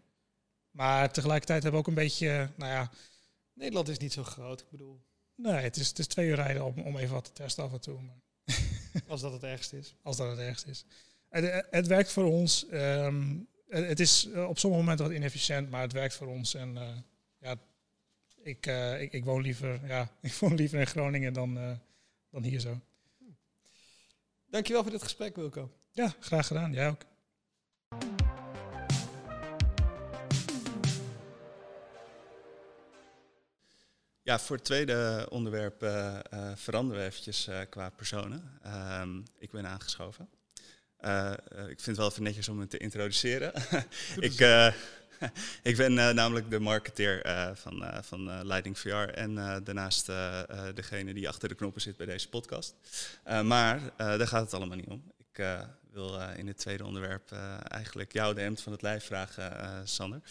Maar 0.72 1.12
tegelijkertijd 1.12 1.64
hebben 1.64 1.82
we 1.82 1.88
ook 1.88 1.96
een 1.98 2.04
beetje, 2.04 2.50
nou 2.56 2.72
ja, 2.72 2.92
Nederland 3.54 3.88
is 3.88 3.98
niet 3.98 4.14
zo 4.14 4.24
groot. 4.24 4.62
Ik 4.62 4.70
bedoel, 4.70 5.00
nee, 5.36 5.54
het 5.54 5.76
is, 5.78 5.88
het 5.88 6.00
is 6.00 6.08
twee 6.08 6.28
uur 6.28 6.36
rijden 6.36 6.66
om, 6.66 6.80
om 6.80 6.98
even 6.98 7.14
wat 7.14 7.26
te 7.26 7.32
testen 7.32 7.64
af 7.64 7.72
en 7.74 7.82
toe. 7.82 8.02
Maar 8.02 8.22
als 9.08 9.22
dat 9.22 9.32
het 9.32 9.44
ergste 9.44 9.78
is. 9.78 9.96
als 10.04 10.18
dat 10.18 10.30
het 10.30 10.40
ergst 10.40 10.66
is. 10.66 10.86
Het, 11.30 11.44
het- 11.52 11.68
het 11.70 11.88
werkt 11.88 12.12
voor 12.12 12.24
ons. 12.26 12.68
ehm, 12.68 13.36
het 13.70 13.88
het 13.88 14.00
is 14.00 14.30
eh, 14.34 14.50
op 14.50 14.60
sommige 14.60 14.82
momenten 14.84 15.06
wat 15.08 15.16
inefficiënt, 15.16 15.70
maar 15.70 15.82
het 15.82 15.92
werkt 15.94 16.16
voor 16.16 16.28
ons. 16.28 16.54
En 16.54 16.78
eh, 16.78 16.88
ja, 17.40 17.56
ik, 18.42 18.66
eh, 18.66 19.02
ik, 19.02 19.14
ik, 19.14 19.26
woon 19.26 19.42
liever, 19.42 19.80
ja, 19.94 20.10
ik 20.22 20.34
woon 20.34 20.56
liever 20.56 20.80
in 20.80 20.88
Groningen 20.88 21.34
dan, 21.34 21.58
eh, 21.58 21.72
dan 22.32 22.44
hier 22.44 22.60
zo. 22.60 22.80
Dankjewel 24.50 24.82
voor 24.82 24.92
dit 24.92 25.04
gesprek, 25.04 25.36
Wilco. 25.36 25.72
Ja, 25.92 26.16
graag 26.20 26.48
gedaan. 26.48 26.74
Jij 26.74 26.90
ook. 26.90 27.06
Ja, 34.30 34.40
voor 34.40 34.56
het 34.56 34.66
tweede 34.66 35.28
onderwerp 35.30 35.84
eh, 35.84 36.20
eh, 36.30 36.52
veranderen 36.56 37.02
we 37.02 37.08
eventjes 37.08 37.48
eh, 37.48 37.60
qua 37.70 37.90
personen. 37.90 38.60
Ehm, 38.64 39.22
ik 39.38 39.52
ben 39.52 39.68
aangeschoven. 39.68 40.30
Eh, 41.00 41.32
eh, 41.32 41.38
ik 41.58 41.80
vind 41.80 41.86
het 41.86 41.98
wel 41.98 42.08
even 42.08 42.24
netjes 42.24 42.50
om 42.50 42.58
me 42.58 42.68
te 42.68 42.78
introduceren. 42.78 43.54
ik, 44.20 44.40
eh, 44.40 44.74
ik 45.64 45.78
ben 45.78 45.94
namelijk 45.94 46.50
de 46.50 46.60
marketeer 46.60 47.22
van, 47.56 47.84
van 48.02 48.48
Lighting 48.48 48.80
VR 48.80 48.96
en 48.96 49.36
daarnaast 49.64 50.06
degene 50.74 51.14
die 51.14 51.28
achter 51.28 51.50
de 51.50 51.56
knoppen 51.56 51.82
zit 51.82 51.98
bij 51.98 52.06
deze 52.06 52.30
podcast. 52.30 52.76
Maar 53.44 53.80
daar 53.98 54.28
gaat 54.28 54.42
het 54.42 54.54
allemaal 54.54 54.78
niet 54.78 54.88
om. 54.88 55.12
Ik 55.34 55.46
wil 55.92 56.20
in 56.22 56.48
het 56.48 56.58
tweede 56.58 56.86
onderwerp 56.86 57.32
eigenlijk 57.68 58.14
jou 58.14 58.36
de 58.36 58.42
hemd 58.42 58.62
van 58.62 58.72
het 58.72 58.82
lijf 58.82 59.06
vragen, 59.06 59.88
Sander. 59.88 60.22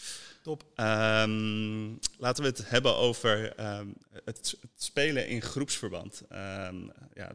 Top. 0.42 0.64
Ehm, 0.74 1.88
laten 2.18 2.42
we 2.42 2.48
het 2.48 2.70
hebben 2.70 2.96
over 2.96 3.54
ehm, 3.54 3.88
het, 4.24 4.56
het 4.60 4.82
spelen 4.82 5.28
in 5.28 5.42
groepsverband. 5.42 6.22
Ehm, 6.28 6.76
ja, 7.14 7.32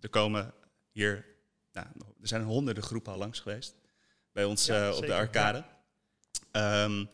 er 0.00 0.08
komen 0.08 0.52
hier, 0.92 1.33
nou, 1.74 1.86
er 2.20 2.28
zijn 2.28 2.42
honderden 2.42 2.82
groepen 2.82 3.12
al 3.12 3.18
langs 3.18 3.40
geweest 3.40 3.74
bij 4.32 4.44
ons 4.44 4.66
Ja, 4.66 4.88
eh, 4.90 4.96
op 4.96 5.06
de 5.06 5.14
arcade. 5.14 5.64
Ehm, 6.50 7.04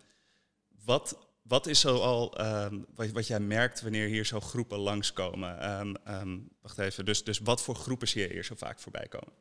wat, 0.84 1.18
wat 1.42 1.66
is 1.66 1.80
zo 1.80 1.96
al 1.98 2.36
ehm, 2.38 2.80
wat, 2.94 3.10
wat 3.10 3.26
jij 3.26 3.40
merkt 3.40 3.80
wanneer 3.80 4.08
hier 4.08 4.24
zo 4.26 4.40
groepen 4.40 4.78
langskomen? 4.78 5.60
Ehm, 6.04 6.38
wacht 6.60 6.78
even, 6.78 7.04
dus, 7.04 7.24
dus 7.24 7.38
wat 7.38 7.62
voor 7.62 7.74
groepen 7.74 8.08
zie 8.08 8.22
je 8.22 8.32
hier 8.32 8.44
zo 8.44 8.54
vaak 8.54 8.78
voorbij 8.78 9.08
komen? 9.08 9.32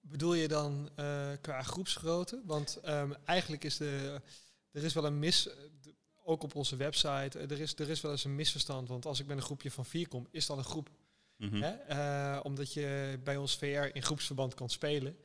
Bedoel 0.00 0.34
je 0.34 0.48
dan 0.48 0.90
eh, 0.94 1.28
qua 1.40 1.62
groepsgrootte? 1.62 2.42
Want 2.44 2.80
eigenlijk 3.24 3.64
is 3.64 3.76
de, 3.76 4.20
er 4.70 4.84
is 4.84 4.92
wel 4.94 5.04
een 5.04 5.18
mis, 5.18 5.42
de- 5.42 5.94
ook 6.24 6.42
op 6.42 6.54
onze 6.54 6.76
website, 6.76 7.38
eh, 7.38 7.50
er 7.50 7.60
is, 7.60 7.74
er 7.74 7.88
is 7.90 8.00
wel 8.00 8.10
eens 8.10 8.24
een 8.24 8.34
misverstand. 8.34 8.88
Want 8.88 9.06
als 9.06 9.20
ik 9.20 9.26
met 9.26 9.36
een 9.36 9.42
groepje 9.42 9.70
van 9.70 9.86
vier 9.86 10.08
kom, 10.08 10.26
is 10.30 10.46
dat 10.46 10.56
een 10.58 10.64
groep. 10.64 10.88
Mhm. 11.38 11.62
Hè? 11.62 11.70
Eh, 11.70 12.40
omdat 12.44 12.72
je 12.72 13.18
bij 13.24 13.36
ons 13.36 13.56
VR 13.56 13.64
in 13.64 14.02
groepsverband 14.02 14.54
kan 14.54 14.68
spelen. 14.70 15.16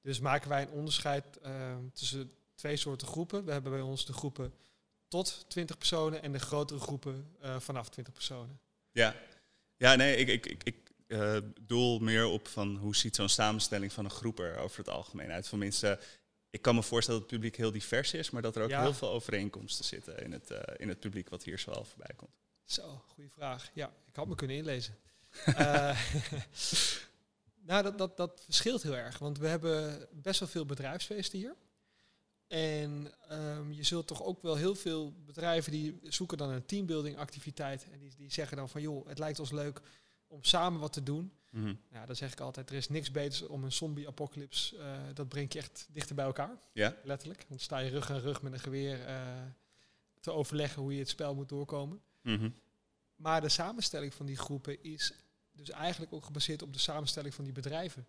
Dus 0.00 0.20
maken 0.20 0.48
wij 0.48 0.62
een 0.62 0.70
onderscheid 0.70 1.38
ehm, 1.38 1.88
tussen 1.92 2.32
twee 2.54 2.76
soorten 2.76 3.06
groepen. 3.06 3.44
We 3.44 3.52
hebben 3.52 3.72
bij 3.72 3.80
ons 3.80 4.06
de 4.06 4.12
groepen 4.12 4.54
tot 5.08 5.44
20 5.48 5.78
personen 5.78 6.22
en 6.22 6.32
de 6.32 6.38
grotere 6.38 6.80
groepen 6.80 7.36
eh, 7.40 7.60
vanaf 7.60 7.88
20 7.88 8.12
personen. 8.12 8.60
Ja, 8.90 9.14
ja 9.76 9.94
nee, 9.94 10.16
ik, 10.16 10.28
ik, 10.28 10.46
ik, 10.46 10.62
ik 10.64 10.90
eh, 11.06 11.36
doel 11.60 11.98
meer 11.98 12.26
op 12.26 12.48
van 12.48 12.76
hoe 12.76 12.96
ziet 12.96 13.16
zo'n 13.16 13.28
samenstelling 13.28 13.92
van 13.92 14.04
een 14.04 14.10
groep 14.10 14.38
er 14.38 14.56
over 14.56 14.78
het 14.78 14.88
algemeen 14.88 15.30
uit. 15.30 15.48
Tenminste, 15.48 15.98
ik 16.50 16.62
kan 16.62 16.74
me 16.74 16.82
voorstellen 16.82 17.20
dat 17.20 17.30
het 17.30 17.38
publiek 17.40 17.58
heel 17.58 17.72
divers 17.72 18.14
is, 18.14 18.30
maar 18.30 18.42
dat 18.42 18.56
er 18.56 18.62
ook 18.62 18.70
Ja. 18.70 18.80
heel 18.82 18.94
veel 18.94 19.10
overeenkomsten 19.10 19.84
zitten 19.84 20.18
in 20.18 20.32
het, 20.32 20.50
eh, 20.50 20.74
in 20.76 20.88
het 20.88 21.00
publiek 21.00 21.28
wat 21.28 21.42
hier 21.44 21.58
zoal 21.58 21.84
voorbij 21.84 22.14
komt. 22.16 22.40
Zo, 22.64 23.04
goede 23.08 23.30
vraag. 23.30 23.70
Ja, 23.74 23.92
ik 24.06 24.16
had 24.16 24.26
me 24.26 24.34
kunnen 24.34 24.56
inlezen. 24.56 24.96
Eh, 25.44 26.00
nou, 27.68 27.82
dat, 27.82 27.98
dat, 27.98 28.16
dat 28.16 28.42
verschilt 28.44 28.82
heel 28.82 28.96
erg, 28.96 29.18
want 29.18 29.38
we 29.38 29.46
hebben 29.46 30.08
best 30.12 30.40
wel 30.40 30.48
veel 30.48 30.66
bedrijfsfeesten 30.66 31.38
hier. 31.38 31.56
En 32.46 33.12
ehm, 33.28 33.72
je 33.72 33.82
zult 33.82 34.06
toch 34.06 34.22
ook 34.22 34.42
wel 34.42 34.56
heel 34.56 34.74
veel 34.74 35.12
bedrijven 35.26 35.72
die 35.72 35.98
zoeken 36.02 36.38
dan 36.38 36.50
een 36.50 36.66
teambuilding 36.66 37.16
activiteit. 37.16 37.86
En 37.90 37.98
die, 37.98 38.12
die 38.16 38.32
zeggen 38.32 38.56
dan 38.56 38.68
van 38.68 38.80
joh, 38.82 39.08
het 39.08 39.18
lijkt 39.18 39.38
ons 39.38 39.50
leuk 39.50 39.80
om 40.26 40.44
samen 40.44 40.80
wat 40.80 40.92
te 40.92 41.02
doen. 41.02 41.32
Mhm. 41.50 41.74
Nou, 41.90 42.06
dan 42.06 42.16
zeg 42.16 42.32
ik 42.32 42.40
altijd, 42.40 42.70
er 42.70 42.76
is 42.76 42.88
niks 42.88 43.10
beters 43.10 43.42
om 43.42 43.64
een 43.64 43.72
zombie-apocalypse, 43.72 44.76
eh, 44.76 44.98
dat 45.14 45.28
brengt 45.28 45.52
je 45.52 45.58
echt 45.58 45.86
dichter 45.90 46.14
bij 46.14 46.24
elkaar, 46.24 46.58
Ja? 46.72 46.96
letterlijk. 47.04 47.44
Want 47.48 47.60
sta 47.60 47.78
je 47.78 47.90
rug 47.90 48.10
aan 48.10 48.20
rug 48.20 48.42
met 48.42 48.52
een 48.52 48.60
geweer 48.60 49.06
eh, 49.06 49.42
te 50.20 50.30
overleggen 50.30 50.82
hoe 50.82 50.92
je 50.92 50.98
het 50.98 51.08
spel 51.08 51.34
moet 51.34 51.48
doorkomen. 51.48 52.02
Mhm. 52.22 52.50
Maar 53.22 53.40
de 53.40 53.48
samenstelling 53.48 54.14
van 54.14 54.26
die 54.26 54.36
groepen 54.36 54.82
is 54.82 55.12
dus 55.52 55.70
eigenlijk 55.70 56.12
ook 56.12 56.24
gebaseerd 56.24 56.62
op 56.62 56.72
de 56.72 56.78
samenstelling 56.78 57.34
van 57.34 57.44
die 57.44 57.52
bedrijven. 57.52 58.06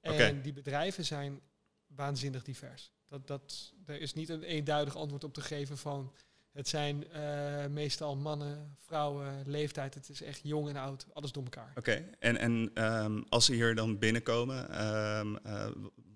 En 0.00 0.42
die 0.42 0.52
bedrijven 0.52 1.04
zijn 1.04 1.40
waanzinnig 1.86 2.42
divers. 2.42 2.92
Dat, 3.08 3.26
dat, 3.26 3.72
er 3.86 4.00
is 4.00 4.14
niet 4.14 4.28
een 4.28 4.42
eenduidig 4.42 4.96
antwoord 4.96 5.24
op 5.24 5.34
te 5.34 5.40
geven 5.40 5.78
van 5.78 6.12
Het 6.52 6.68
zijn 6.68 7.10
eh, 7.10 7.66
meestal 7.66 8.16
mannen, 8.16 8.76
vrouwen, 8.78 9.42
leeftijd. 9.46 9.94
Het 9.94 10.08
is 10.08 10.22
echt 10.22 10.40
jong 10.42 10.68
en 10.68 10.76
oud, 10.76 11.06
alles 11.12 11.32
door 11.32 11.42
elkaar. 11.42 11.72
Oké, 11.74 12.08
en, 12.18 12.36
en 12.36 12.70
ehm, 12.74 13.22
als 13.28 13.44
ze 13.44 13.54
hier 13.54 13.74
dan 13.74 13.98
binnenkomen, 13.98 14.70
ehm, 14.70 15.36
eh, 15.36 15.70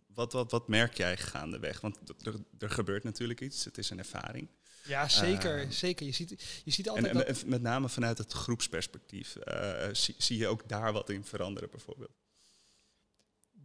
wat, 0.06 0.32
wat, 0.32 0.50
wat 0.50 0.68
merk 0.68 0.94
jij 0.94 1.16
gaandeweg? 1.16 1.80
Want 1.80 1.98
er, 2.26 2.34
er 2.58 2.70
gebeurt 2.70 3.04
natuurlijk 3.04 3.40
iets, 3.40 3.64
het 3.64 3.78
is 3.78 3.90
een 3.90 3.98
ervaring. 3.98 4.48
Ja, 4.86 5.08
zeker. 5.08 5.60
Ehm, 5.60 5.70
zeker. 5.70 6.06
Je 6.06 6.12
ziet, 6.12 6.62
je 6.64 6.70
ziet 6.70 6.86
En, 6.86 6.92
altijd 6.92 7.16
en 7.16 7.34
dat... 7.34 7.44
met 7.44 7.62
name 7.62 7.88
vanuit 7.88 8.18
het 8.18 8.32
groepsperspectief, 8.32 9.36
eh, 9.36 9.88
zie, 9.92 10.14
zie 10.18 10.38
je 10.38 10.46
ook 10.46 10.68
daar 10.68 10.92
wat 10.92 11.10
in 11.10 11.24
veranderen 11.24 11.70
bijvoorbeeld? 11.70 12.10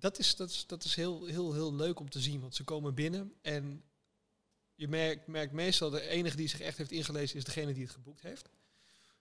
dat 0.01 0.19
is, 0.19 0.35
dat 0.35 0.49
is, 0.49 0.65
dat 0.67 0.83
is 0.83 0.95
heel, 0.95 1.25
heel, 1.25 1.53
heel 1.53 1.73
leuk 1.73 1.99
om 1.99 2.09
te 2.09 2.19
zien. 2.19 2.41
Want 2.41 2.55
ze 2.55 2.63
komen 2.63 2.93
binnen 2.93 3.33
en 3.41 3.83
je 4.75 4.87
merkt, 4.87 5.27
merkt 5.27 5.53
meestal 5.53 5.89
de 5.89 6.07
enige 6.07 6.35
die 6.35 6.47
zich 6.47 6.61
echt 6.61 6.77
heeft 6.77 6.91
ingelezen 6.91 7.37
is 7.37 7.43
degene 7.43 7.73
die 7.73 7.83
het 7.83 7.91
geboekt 7.91 8.21
heeft. 8.21 8.49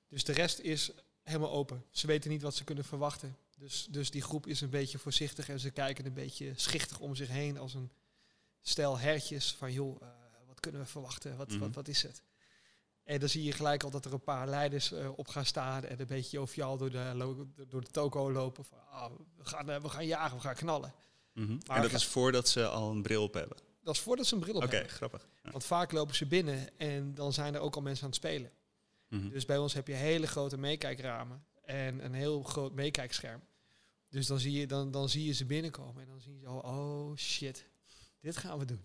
Dus 0.08 0.24
de 0.24 0.32
rest 0.32 0.58
is 0.58 0.90
helemaal 1.22 1.50
open. 1.50 1.84
Ze 1.90 2.06
weten 2.06 2.30
niet 2.30 2.42
wat 2.42 2.54
ze 2.54 2.64
kunnen 2.64 2.84
verwachten. 2.84 3.36
Dus, 3.56 3.86
dus 3.90 4.10
die 4.10 4.22
groep 4.22 4.46
is 4.46 4.60
een 4.60 4.70
beetje 4.70 4.98
voorzichtig 4.98 5.48
en 5.48 5.60
ze 5.60 5.70
kijken 5.70 6.06
een 6.06 6.12
beetje 6.12 6.52
schichtig 6.56 6.98
om 6.98 7.14
zich 7.14 7.28
heen 7.28 7.58
als 7.58 7.74
een 7.74 7.90
stel 8.60 8.98
hertjes 8.98 9.52
van 9.52 9.72
joh, 9.72 10.02
eh, 10.02 10.08
wat 10.60 10.70
kunnen 10.70 10.80
we 10.80 10.86
verwachten? 10.92 11.36
Wat, 11.36 11.48
Mhm. 11.50 11.58
wat, 11.58 11.74
wat 11.74 11.88
is 11.88 12.02
het? 12.02 12.22
En 13.04 13.20
dan 13.20 13.28
zie 13.28 13.42
je 13.44 13.52
gelijk 13.52 13.82
al 13.82 13.90
dat 13.90 14.04
er 14.04 14.12
een 14.12 14.22
paar 14.22 14.48
leiders 14.48 14.92
eh, 14.92 15.18
op 15.18 15.28
gaan 15.28 15.44
staan 15.44 15.84
en 15.84 16.00
een 16.00 16.06
beetje 16.06 16.36
joviaal 16.36 16.76
door 16.76 16.90
de, 16.90 17.46
door 17.68 17.80
de 17.80 17.90
toko 17.90 18.32
lopen. 18.32 18.64
Van, 18.64 18.78
ah, 18.90 19.12
we, 19.36 19.44
gaan, 19.44 19.70
eh, 19.70 19.80
we 19.82 19.88
gaan 19.88 20.06
jagen, 20.06 20.36
we 20.36 20.42
gaan 20.42 20.54
knallen. 20.54 20.94
Mhm. 21.34 21.58
Maar 21.66 21.76
en 21.76 21.82
dat 21.82 21.92
is 21.92 22.06
voordat 22.06 22.48
ze 22.48 22.66
al 22.68 22.90
een 22.90 23.02
bril 23.02 23.22
op 23.22 23.34
hebben. 23.34 23.56
Dat 23.82 23.94
is 23.94 24.00
voordat 24.00 24.26
ze 24.26 24.34
een 24.34 24.40
bril 24.40 24.54
op 24.54 24.62
Oké, 24.62 24.74
hebben. 24.74 24.92
grappig. 24.92 25.28
Ja. 25.42 25.50
Want 25.50 25.64
vaak 25.64 25.92
lopen 25.92 26.14
ze 26.14 26.26
binnen 26.26 26.78
en 26.78 27.14
dan 27.14 27.32
zijn 27.32 27.54
er 27.54 27.60
ook 27.60 27.74
al 27.74 27.82
mensen 27.82 28.04
aan 28.04 28.10
het 28.10 28.18
spelen. 28.18 28.50
Mhm. 29.08 29.28
Dus 29.28 29.44
bij 29.44 29.58
ons 29.58 29.72
heb 29.74 29.86
je 29.86 29.92
hele 29.94 30.26
grote 30.26 30.56
meekijkramen 30.58 31.44
en 31.64 32.04
een 32.04 32.14
heel 32.14 32.42
groot 32.42 32.72
meekijkscherm. 32.72 33.40
Dus 34.08 34.26
dan 34.26 34.38
zie, 34.38 34.52
je, 34.52 34.66
dan, 34.66 34.90
dan 34.90 35.08
zie 35.08 35.24
je 35.24 35.32
ze 35.32 35.44
binnenkomen 35.44 36.02
en 36.02 36.08
dan 36.08 36.20
zie 36.20 36.32
je 36.34 36.40
zo, 36.40 36.52
oh 36.52 37.16
shit, 37.16 37.66
dit 38.20 38.36
gaan 38.36 38.58
we 38.58 38.64
doen. 38.64 38.84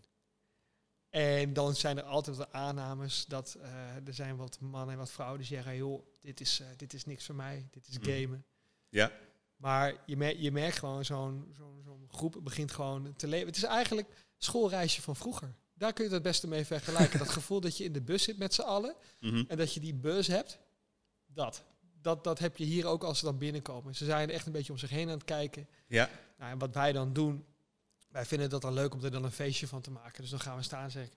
En 1.16 1.54
dan 1.54 1.76
zijn 1.76 1.98
er 1.98 2.04
altijd 2.04 2.38
wat 2.38 2.52
aannames 2.52 3.26
dat 3.26 3.58
eh, 3.62 3.96
er 4.08 4.14
zijn 4.14 4.36
wat 4.36 4.60
mannen 4.60 4.90
en 4.92 4.98
wat 4.98 5.12
vrouwen 5.12 5.38
die 5.40 5.48
zeggen, 5.48 5.76
joh, 5.76 6.06
dit 6.22 6.40
is, 6.42 6.60
eh, 6.60 6.68
dit 6.78 6.94
is 6.94 7.06
niks 7.06 7.26
voor 7.26 7.36
mij, 7.36 7.68
dit 7.72 7.88
is 7.88 8.00
Mhm. 8.00 8.10
gamen. 8.10 8.46
Ja, 8.90 9.12
Maar 9.56 9.94
je, 10.06 10.18
mer 10.18 10.38
je 10.40 10.52
merkt 10.52 10.78
gewoon, 10.78 11.06
zo'n 11.06 11.52
zo'n 11.58 11.82
zo'n 11.84 12.06
groep 12.12 12.40
begint 12.44 12.72
gewoon 12.72 13.14
te 13.16 13.28
leven. 13.28 13.48
Het 13.48 13.56
is 13.58 13.64
eigenlijk 13.64 14.08
schoolreisje 14.38 15.02
van 15.02 15.16
vroeger. 15.16 15.56
Daar 15.74 15.94
kun 15.94 16.04
je 16.04 16.10
het 16.10 16.20
het 16.20 16.32
beste 16.32 16.48
mee 16.48 16.66
vergelijken. 16.66 17.20
dat 17.20 17.30
gevoel 17.30 17.60
dat 17.62 17.78
je 17.78 17.84
in 17.84 17.94
de 17.94 18.02
bus 18.02 18.24
zit 18.24 18.38
met 18.38 18.54
z'n 18.54 18.62
allen 18.62 18.96
Mhm. 19.20 19.44
en 19.48 19.58
dat 19.58 19.74
je 19.74 19.80
die 19.80 19.94
bus 19.94 20.28
hebt, 20.28 20.60
dat. 21.26 21.64
Dat, 22.02 22.24
dat 22.24 22.40
heb 22.40 22.58
je 22.58 22.64
hier 22.66 22.86
ook 22.86 23.04
als 23.04 23.20
ze 23.20 23.26
dan 23.26 23.38
binnenkomen. 23.38 23.96
Ze 23.96 24.06
zijn 24.06 24.30
echt 24.30 24.46
een 24.46 24.52
beetje 24.52 24.72
om 24.72 24.78
zich 24.78 24.90
heen 24.90 25.08
aan 25.08 25.14
het 25.18 25.24
kijken. 25.24 25.68
ja. 25.88 26.10
Nou, 26.38 26.52
en 26.52 26.58
wat 26.58 26.74
wij 26.74 26.92
dan 26.92 27.14
doen, 27.14 27.46
wij 28.16 28.26
vinden 28.26 28.50
dat 28.50 28.62
dan 28.62 28.74
leuk 28.74 28.94
om 28.94 29.04
er 29.04 29.12
dan 29.12 29.24
een 29.24 29.32
feestje 29.32 29.68
van 29.68 29.82
te 29.82 29.92
maken. 29.92 30.22
Dus 30.22 30.30
dan 30.30 30.40
gaan 30.40 30.58
we 30.58 30.64
staan 30.64 30.84
en 30.84 30.92
zeggen, 30.92 31.14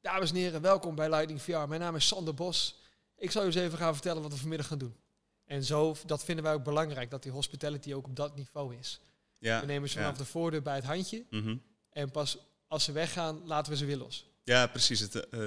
dames 0.00 0.30
en 0.30 0.36
heren, 0.36 0.60
welkom 0.60 0.94
bij 0.94 1.08
Lightning 1.08 1.42
VR. 1.42 1.50
Mijn 1.68 1.80
naam 1.80 1.96
is 1.96 2.06
Sander 2.06 2.34
Bos. 2.34 2.78
Ik 3.16 3.30
zal 3.30 3.42
u 3.42 3.46
eens 3.46 3.54
even 3.54 3.78
gaan 3.78 3.92
vertellen 3.92 4.22
wat 4.22 4.32
we 4.32 4.38
vanmiddag 4.38 4.66
gaan 4.66 4.78
doen. 4.78 4.96
En 5.44 5.64
zo, 5.64 5.96
dat 6.06 6.24
vinden 6.24 6.44
wij 6.44 6.54
ook 6.54 6.64
belangrijk, 6.64 7.10
dat 7.10 7.22
die 7.22 7.32
hospitality 7.32 7.92
ook 7.92 8.06
op 8.06 8.16
dat 8.16 8.36
niveau 8.36 8.76
is. 8.76 9.00
ja. 9.38 9.60
We 9.60 9.66
nemen 9.66 9.88
ze 9.88 9.96
vanaf 9.98 10.12
ja. 10.12 10.18
de 10.18 10.24
voordeur 10.24 10.62
bij 10.62 10.74
het 10.74 10.84
handje. 10.84 11.24
Mhm. 11.30 11.56
En 11.90 12.10
pas 12.10 12.38
als 12.66 12.84
ze 12.84 12.92
weggaan, 12.92 13.46
laten 13.46 13.72
we 13.72 13.78
ze 13.78 13.84
weer 13.84 13.96
los. 13.96 14.30
Ja, 14.42 14.66
precies. 14.66 15.00
Het, 15.00 15.14
eh, 15.28 15.40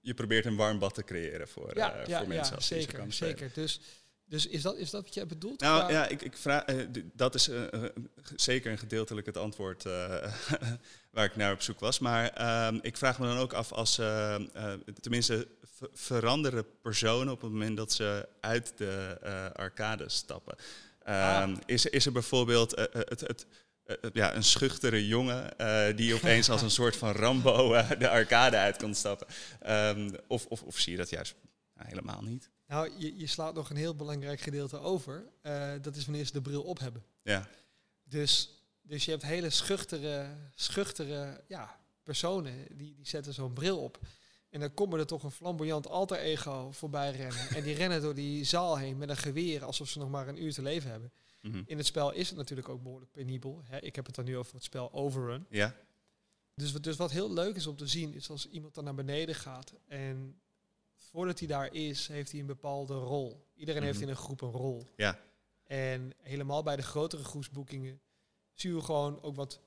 je 0.00 0.14
probeert 0.14 0.44
een 0.44 0.56
warm 0.56 0.78
bad 0.78 0.94
te 0.94 1.04
creëren 1.04 1.48
voor, 1.48 1.76
Ja, 1.76 1.94
eh, 1.94 2.18
voor 2.18 2.28
mensen 2.28 2.56
als 2.56 2.66
zeker. 2.66 3.12
zeker. 3.12 3.50
Dus, 3.54 3.80
dus 4.30 4.46
is, 4.46 4.62
dat, 4.62 4.76
is 4.76 4.90
dat 4.90 5.04
wat 5.04 5.14
jij 5.14 5.26
bedoelt? 5.26 5.60
Nou 5.60 5.78
Qua- 5.78 5.90
ja, 5.90 6.06
ik, 6.06 6.22
ik 6.22 6.36
vraag, 6.36 6.64
eh, 6.64 6.76
dat 7.12 7.34
is 7.34 7.48
eh, 7.48 7.72
eh, 7.72 7.90
zeker 8.36 8.72
een 8.72 8.78
gedeeltelijk 8.78 9.26
het 9.26 9.36
antwoord 9.36 9.82
waar 11.14 11.24
ik 11.24 11.36
naar 11.36 11.52
op 11.52 11.62
zoek 11.62 11.80
was. 11.80 11.98
Maar 11.98 12.28
ehm, 12.28 12.78
ik 12.82 12.96
vraag 12.96 13.18
me 13.18 13.26
dan 13.26 13.36
ook 13.36 13.52
af 13.52 13.72
als, 13.72 14.00
tenminste, 15.00 15.48
veranderen 15.92 16.64
personen 16.82 17.32
op 17.32 17.40
het 17.40 17.50
moment 17.50 17.76
dat 17.76 17.92
ze 17.92 18.28
uit 18.40 18.72
de 18.76 19.18
arcade 19.54 20.08
stappen? 20.08 20.56
Ehm, 21.02 21.56
is, 21.66 21.86
is 21.86 22.06
er 22.06 22.12
bijvoorbeeld 22.12 22.70
het, 22.92 23.20
het, 23.20 23.46
ja, 24.12 24.34
een 24.34 24.44
schuchtere 24.44 25.06
jongen 25.06 25.54
die 25.96 26.14
opeens 26.14 26.50
als 26.50 26.62
een 26.62 26.70
soort 26.70 26.96
van 26.96 27.12
Rambo 27.12 27.82
de 27.98 28.08
arcade 28.08 28.56
uit 28.56 28.76
kan 28.76 28.94
stappen? 28.94 29.26
Ehm, 29.60 30.10
of, 30.26 30.46
of, 30.46 30.62
of 30.62 30.78
zie 30.78 30.92
je 30.92 30.98
dat 30.98 31.10
juist 31.10 31.34
nou, 31.74 31.88
helemaal 31.88 32.22
niet? 32.22 32.50
Nou, 32.70 32.90
je, 32.98 33.18
je 33.18 33.26
slaat 33.26 33.54
nog 33.54 33.70
een 33.70 33.76
heel 33.76 33.94
belangrijk 33.94 34.40
gedeelte 34.40 34.78
over. 34.78 35.24
Eh, 35.42 35.72
dat 35.82 35.96
is 35.96 36.04
wanneer 36.04 36.24
ze 36.24 36.32
de 36.32 36.40
bril 36.40 36.62
op 36.62 36.78
hebben. 36.78 37.04
Ja. 37.22 37.48
Dus, 38.02 38.62
dus 38.82 39.04
je 39.04 39.10
hebt 39.10 39.22
hele 39.22 39.50
schuchtere, 39.50 40.26
schuchtere 40.54 41.44
ja, 41.48 41.80
personen 42.02 42.66
die, 42.76 42.94
die 42.94 43.06
zetten 43.06 43.34
zo'n 43.34 43.52
bril 43.52 43.78
op. 43.78 43.98
En 44.50 44.60
dan 44.60 44.74
komen 44.74 44.98
er 44.98 45.06
toch 45.06 45.22
een 45.22 45.30
flamboyant 45.30 45.86
alter 45.86 46.18
ego 46.18 46.70
voorbij 46.72 47.10
rennen. 47.10 47.48
En 47.48 47.62
die 47.62 47.74
rennen 47.74 48.00
door 48.00 48.14
die 48.14 48.44
zaal 48.44 48.76
heen 48.76 48.98
met 48.98 49.08
een 49.08 49.16
geweer 49.16 49.64
alsof 49.64 49.88
ze 49.88 49.98
nog 49.98 50.10
maar 50.10 50.28
een 50.28 50.42
uur 50.42 50.52
te 50.52 50.62
leven 50.62 50.90
hebben. 50.90 51.12
Mhm. 51.42 51.62
In 51.66 51.76
het 51.76 51.86
spel 51.86 52.12
is 52.12 52.28
het 52.28 52.38
natuurlijk 52.38 52.68
ook 52.68 52.82
behoorlijk 52.82 53.12
penibel. 53.12 53.62
Hè? 53.64 53.80
Ik 53.80 53.96
heb 53.96 54.06
het 54.06 54.14
dan 54.14 54.24
nu 54.24 54.36
over 54.36 54.54
het 54.54 54.64
spel 54.64 54.92
Overrun. 54.92 55.46
Ja. 55.48 55.76
Dus, 56.54 56.72
dus 56.72 56.96
wat 56.96 57.10
heel 57.10 57.32
leuk 57.32 57.56
is 57.56 57.66
om 57.66 57.76
te 57.76 57.86
zien, 57.86 58.14
is 58.14 58.30
als 58.30 58.48
iemand 58.48 58.74
dan 58.74 58.84
naar 58.84 58.94
beneden 58.94 59.34
gaat 59.34 59.74
en 59.86 60.40
voordat 61.10 61.38
hij 61.38 61.48
daar 61.48 61.74
is, 61.74 62.08
heeft 62.08 62.30
hij 62.30 62.40
een 62.40 62.46
bepaalde 62.46 62.94
rol. 62.94 63.46
Iedereen 63.54 63.82
heeft 63.82 63.94
Mhm. 63.98 64.02
in 64.04 64.10
een 64.10 64.16
groep 64.16 64.40
een 64.40 64.50
rol. 64.50 64.86
Ja. 64.96 65.18
En 65.64 66.12
helemaal 66.18 66.62
bij 66.62 66.76
de 66.76 66.82
grotere 66.82 67.24
groepsboekingen 67.24 68.00
zien 68.52 68.74
we 68.74 68.80
gewoon 68.82 69.22
ook 69.22 69.34
wat, 69.36 69.60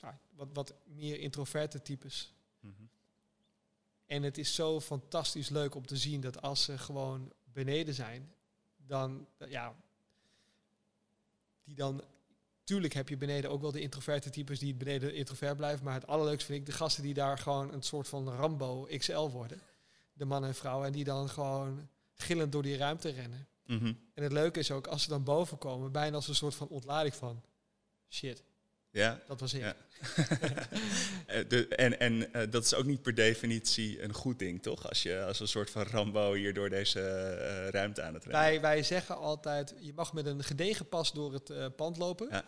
nou, 0.00 0.14
wat, 0.30 0.48
wat 0.52 0.74
meer 0.84 1.18
introverte 1.20 1.82
types. 1.82 2.34
Mhm. 2.60 2.72
En 4.06 4.22
het 4.22 4.38
is 4.38 4.54
zo 4.54 4.80
fantastisch 4.80 5.48
leuk 5.48 5.74
om 5.74 5.86
te 5.86 5.96
zien 5.96 6.20
dat 6.20 6.42
als 6.42 6.62
ze 6.64 6.78
gewoon 6.78 7.32
beneden 7.52 7.94
zijn, 7.94 8.34
dan, 8.76 9.26
ja, 9.48 9.74
die 11.64 11.74
dan, 11.74 12.02
tuurlijk 12.64 12.94
heb 12.94 13.08
je 13.08 13.16
beneden 13.16 13.50
ook 13.50 13.60
wel 13.60 13.72
de 13.72 13.80
introverte 13.80 14.30
types 14.30 14.58
die 14.58 14.74
beneden 14.74 15.14
introvert 15.14 15.56
blijven, 15.56 15.84
maar 15.84 15.94
het 15.94 16.06
allerleukste 16.06 16.46
vind 16.46 16.58
ik 16.60 16.66
de 16.66 16.72
gasten 16.78 17.02
die 17.02 17.14
daar 17.14 17.38
gewoon 17.38 17.72
een 17.72 17.82
soort 17.82 18.08
van 18.08 18.28
Rambo 18.28 18.86
XL 18.96 19.28
worden. 19.28 19.60
De 20.18 20.24
mannen 20.24 20.50
en 20.50 20.56
vrouwen, 20.56 20.86
en 20.86 20.92
die 20.92 21.04
dan 21.04 21.28
gewoon 21.28 21.88
gillend 22.14 22.52
door 22.52 22.62
die 22.62 22.76
ruimte 22.76 23.08
rennen. 23.08 23.48
Mhm. 23.66 23.92
En 24.14 24.22
het 24.22 24.32
leuke 24.32 24.58
is 24.58 24.70
ook, 24.70 24.86
als 24.86 25.02
ze 25.02 25.08
dan 25.08 25.24
boven 25.24 25.58
komen, 25.58 25.92
bijna 25.92 26.16
als 26.16 26.28
een 26.28 26.34
soort 26.34 26.54
van 26.54 26.68
ontlading 26.68 27.14
van, 27.14 27.42
shit, 28.08 28.42
Ja. 28.90 29.20
dat 29.26 29.40
was 29.40 29.54
ik. 29.54 29.60
Ja. 29.60 29.76
Eh, 31.26 31.48
de, 31.48 31.68
en 31.68 32.00
en 32.00 32.32
eh, 32.32 32.50
dat 32.50 32.64
is 32.64 32.74
ook 32.74 32.84
niet 32.84 33.02
per 33.02 33.14
definitie 33.14 34.02
een 34.02 34.12
goed 34.12 34.38
ding, 34.38 34.62
toch? 34.62 34.88
Als 34.88 35.02
je 35.02 35.24
als 35.24 35.40
een 35.40 35.48
soort 35.48 35.70
van 35.70 35.82
Rambo 35.82 36.32
hier 36.32 36.54
door 36.54 36.68
deze 36.68 37.00
eh, 37.00 37.68
ruimte 37.68 38.02
aan 38.02 38.14
het 38.14 38.24
rennen. 38.24 38.42
Wij, 38.42 38.60
wij 38.60 38.82
zeggen 38.82 39.16
altijd, 39.16 39.74
je 39.80 39.92
mag 39.92 40.12
met 40.12 40.26
een 40.26 40.44
gedegen 40.44 40.88
pas 40.88 41.12
door 41.12 41.32
het 41.32 41.76
pand 41.76 41.96
lopen. 41.96 42.28
Ja. 42.30 42.44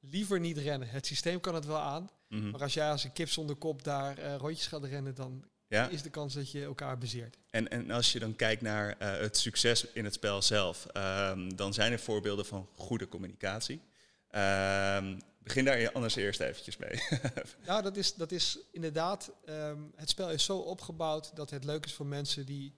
Liever 0.00 0.40
niet 0.40 0.58
rennen. 0.58 0.88
Het 0.88 1.06
systeem 1.06 1.40
kan 1.40 1.54
het 1.54 1.66
wel 1.66 1.78
aan. 1.78 2.10
Mhm. 2.28 2.50
Maar 2.50 2.62
als 2.62 2.74
jij 2.74 2.90
als 2.90 3.04
een 3.04 3.12
kip 3.12 3.28
zonder 3.28 3.56
kop 3.56 3.84
daar 3.84 4.36
rondjes 4.36 4.66
gaat 4.66 4.84
rennen, 4.84 5.14
dan 5.14 5.44
Ja. 5.68 5.88
is 5.88 6.02
de 6.02 6.10
kans 6.10 6.34
dat 6.34 6.50
je 6.50 6.64
elkaar 6.64 6.98
bezeert. 6.98 7.38
En, 7.50 7.68
en 7.68 7.90
als 7.90 8.12
je 8.12 8.18
dan 8.18 8.36
kijkt 8.36 8.62
naar 8.62 8.96
eh, 8.98 9.20
het 9.20 9.36
succes 9.36 9.86
in 9.92 10.04
het 10.04 10.14
spel 10.14 10.42
zelf, 10.42 10.86
ehm, 10.86 11.48
dan 11.56 11.74
zijn 11.74 11.92
er 11.92 11.98
voorbeelden 11.98 12.46
van 12.46 12.68
goede 12.74 13.08
communicatie. 13.08 13.80
Ehm, 14.28 15.18
begin 15.38 15.64
daar 15.64 15.92
anders 15.92 16.16
eerst 16.16 16.40
eventjes 16.40 16.76
mee. 16.76 17.00
Nou, 17.66 17.82
dat 17.82 17.96
is, 17.96 18.14
dat 18.14 18.32
is 18.32 18.58
inderdaad, 18.72 19.32
ehm, 19.44 19.80
het 19.94 20.08
spel 20.08 20.30
is 20.30 20.44
zo 20.44 20.58
opgebouwd 20.58 21.36
dat 21.36 21.50
het 21.50 21.64
leuk 21.64 21.84
is 21.84 21.94
voor 21.94 22.06
mensen 22.06 22.46
die 22.46 22.74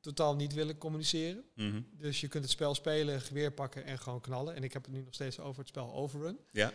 totaal 0.00 0.36
niet 0.36 0.54
willen 0.54 0.78
communiceren. 0.78 1.44
Mhm. 1.54 1.80
Dus 1.92 2.20
je 2.20 2.28
kunt 2.28 2.44
het 2.44 2.52
spel 2.52 2.74
spelen, 2.74 3.20
geweer 3.20 3.52
pakken 3.52 3.84
en 3.84 3.98
gewoon 3.98 4.20
knallen. 4.20 4.54
En 4.54 4.64
ik 4.64 4.72
heb 4.72 4.84
het 4.84 4.94
nu 4.94 5.02
nog 5.02 5.14
steeds 5.14 5.38
over 5.38 5.58
het 5.58 5.68
spel 5.68 5.92
Overrun. 5.92 6.38
Ja. 6.50 6.72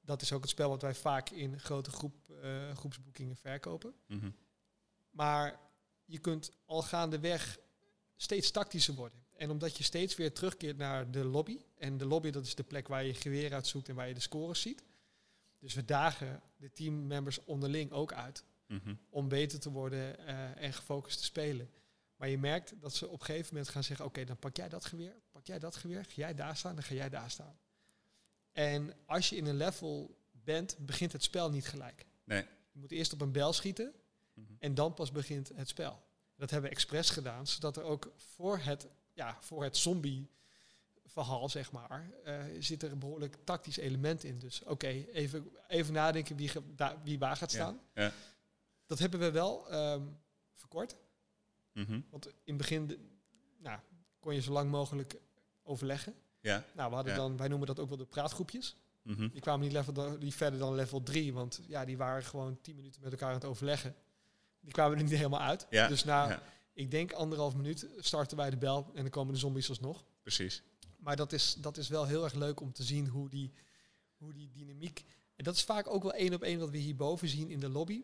Dat 0.00 0.22
is 0.22 0.32
ook 0.32 0.40
het 0.40 0.50
spel 0.50 0.68
wat 0.68 0.82
wij 0.82 0.94
vaak 0.94 1.30
in 1.30 1.60
grote 1.60 1.90
groep, 1.90 2.14
eh, 2.42 2.76
groepsboekingen 2.76 3.36
verkopen. 3.36 3.94
Mhm. 4.06 4.30
Maar 5.14 5.60
je 6.04 6.18
kunt 6.18 6.52
al 6.64 6.82
gaandeweg 6.82 7.58
steeds 8.16 8.50
tactischer 8.50 8.94
worden. 8.94 9.18
En 9.36 9.50
omdat 9.50 9.76
je 9.76 9.84
steeds 9.84 10.16
weer 10.16 10.32
terugkeert 10.32 10.76
naar 10.76 11.10
de 11.10 11.24
lobby. 11.24 11.60
En 11.78 11.98
de 11.98 12.06
lobby 12.06 12.30
dat 12.30 12.46
is 12.46 12.54
de 12.54 12.62
plek 12.62 12.88
waar 12.88 13.02
je 13.02 13.08
je 13.08 13.14
geweer 13.14 13.52
uitzoekt 13.52 13.88
en 13.88 13.94
waar 13.94 14.08
je 14.08 14.14
de 14.14 14.20
scores 14.20 14.60
ziet. 14.60 14.84
Dus 15.58 15.74
we 15.74 15.84
dagen 15.84 16.42
de 16.56 16.72
teammembers 16.72 17.44
onderling 17.44 17.90
ook 17.90 18.12
uit. 18.12 18.44
Mhm. 18.66 18.94
Om 19.10 19.28
beter 19.28 19.60
te 19.60 19.70
worden 19.70 20.26
eh, 20.26 20.62
en 20.62 20.72
gefocust 20.72 21.18
te 21.18 21.24
spelen. 21.24 21.70
Maar 22.16 22.28
je 22.28 22.38
merkt 22.38 22.80
dat 22.80 22.94
ze 22.94 23.08
op 23.08 23.20
een 23.20 23.26
gegeven 23.26 23.54
moment 23.54 23.72
gaan 23.72 23.84
zeggen... 23.84 24.06
oké, 24.06 24.24
dan 24.24 24.38
pak 24.38 24.56
jij 24.56 24.68
dat 24.68 24.84
geweer, 24.84 25.14
pak 25.30 25.46
jij 25.46 25.58
dat 25.58 25.76
geweer, 25.76 26.04
ga 26.04 26.12
jij 26.14 26.34
daar 26.34 26.56
staan, 26.56 26.74
dan 26.74 26.84
ga 26.84 26.94
jij 26.94 27.08
daar 27.08 27.30
staan. 27.30 27.58
En 28.52 28.94
als 29.06 29.28
je 29.28 29.36
in 29.36 29.46
een 29.46 29.56
level 29.56 30.18
bent, 30.30 30.76
begint 30.78 31.12
het 31.12 31.22
spel 31.22 31.50
niet 31.50 31.66
gelijk. 31.66 32.06
Nee. 32.24 32.46
Je 32.72 32.78
moet 32.78 32.90
eerst 32.90 33.12
op 33.12 33.20
een 33.20 33.32
bel 33.32 33.52
schieten 33.52 33.94
Mhm. 34.34 34.52
en 34.58 34.74
dan 34.74 34.94
pas 34.94 35.10
begint 35.12 35.50
het 35.54 35.68
spel. 35.68 36.02
Dat 36.36 36.50
hebben 36.50 36.70
we 36.70 36.76
expres 36.76 37.10
gedaan, 37.10 37.46
zodat 37.46 37.76
er 37.76 37.82
ook 37.82 38.12
voor 38.16 38.58
het, 38.58 38.86
ja, 39.12 39.36
voor 39.40 39.62
het 39.64 39.76
zombie 39.76 40.30
verhaal, 41.04 41.48
zeg 41.48 41.72
maar, 41.72 42.10
eh, 42.24 42.44
zit 42.58 42.82
er 42.82 42.92
een 42.92 42.98
behoorlijk 42.98 43.36
tactisch 43.44 43.76
element 43.76 44.24
in. 44.24 44.38
Dus 44.38 44.62
oké, 44.62 44.86
even, 44.86 45.50
even 45.68 45.92
nadenken 45.92 46.36
wie, 46.36 46.50
wie 47.02 47.18
waar 47.18 47.36
gaat 47.36 47.50
staan. 47.50 47.80
ja. 47.94 48.12
Dat 48.86 48.98
hebben 48.98 49.20
we 49.20 49.30
wel 49.30 49.70
ehm, 49.70 50.02
verkort. 50.54 50.96
Mhm. 51.72 52.00
Want 52.10 52.26
in 52.26 52.32
het 52.44 52.56
begin 52.56 52.86
de- 52.86 52.98
nou, 53.58 53.78
kon 54.20 54.34
je 54.34 54.40
zo 54.40 54.52
lang 54.52 54.70
mogelijk 54.70 55.16
overleggen. 55.62 56.14
Ja. 56.40 56.64
Nou, 56.74 56.88
we 56.88 56.94
hadden 56.94 57.12
Ja. 57.12 57.18
dan, 57.18 57.36
wij 57.36 57.48
noemen 57.48 57.66
dat 57.66 57.78
ook 57.80 57.88
wel 57.88 57.98
de 57.98 58.06
praatgroepjes. 58.06 58.76
Mhm. 59.02 59.28
Die 59.28 59.40
kwamen 59.40 59.60
niet, 59.60 59.72
level, 59.72 60.16
niet 60.18 60.34
verder 60.34 60.58
dan 60.58 60.74
level 60.74 61.02
3, 61.02 61.32
want 61.34 61.60
ja, 61.66 61.84
die 61.84 61.96
waren 61.96 62.22
gewoon 62.24 62.60
10 62.60 62.74
minuten 62.76 63.00
met 63.02 63.12
elkaar 63.12 63.28
aan 63.28 63.34
het 63.34 63.44
overleggen. 63.44 63.94
Die 64.64 64.72
kwamen 64.72 64.96
er 64.96 65.02
niet 65.04 65.12
helemaal 65.12 65.40
uit. 65.40 65.66
Ja, 65.70 65.88
Dus 65.88 66.04
na, 66.04 66.28
ja. 66.28 66.42
ik 66.72 66.90
denk 66.90 67.12
anderhalf 67.12 67.54
minuut 67.54 67.86
starten 67.98 68.36
wij 68.36 68.50
de 68.50 68.56
bel 68.56 68.90
en 68.94 69.02
dan 69.02 69.10
komen 69.10 69.32
de 69.34 69.38
zombies 69.40 69.68
alsnog. 69.68 70.04
Precies. 70.22 70.62
Maar 70.98 71.16
dat 71.16 71.32
is, 71.32 71.54
dat 71.58 71.76
is 71.76 71.88
wel 71.88 72.06
heel 72.06 72.24
erg 72.24 72.34
leuk 72.34 72.60
om 72.60 72.72
te 72.72 72.82
zien 72.82 73.06
hoe 73.08 73.28
die, 73.28 73.52
hoe 74.16 74.32
die 74.32 74.50
dynamiek... 74.50 75.04
En 75.36 75.44
dat 75.44 75.54
is 75.54 75.62
vaak 75.64 75.88
ook 75.88 76.02
wel 76.02 76.12
één 76.12 76.34
op 76.34 76.42
één 76.42 76.58
wat 76.58 76.70
we 76.70 76.76
hierboven 76.78 77.28
zien 77.28 77.50
in 77.50 77.60
de 77.60 77.68
lobby. 77.68 78.02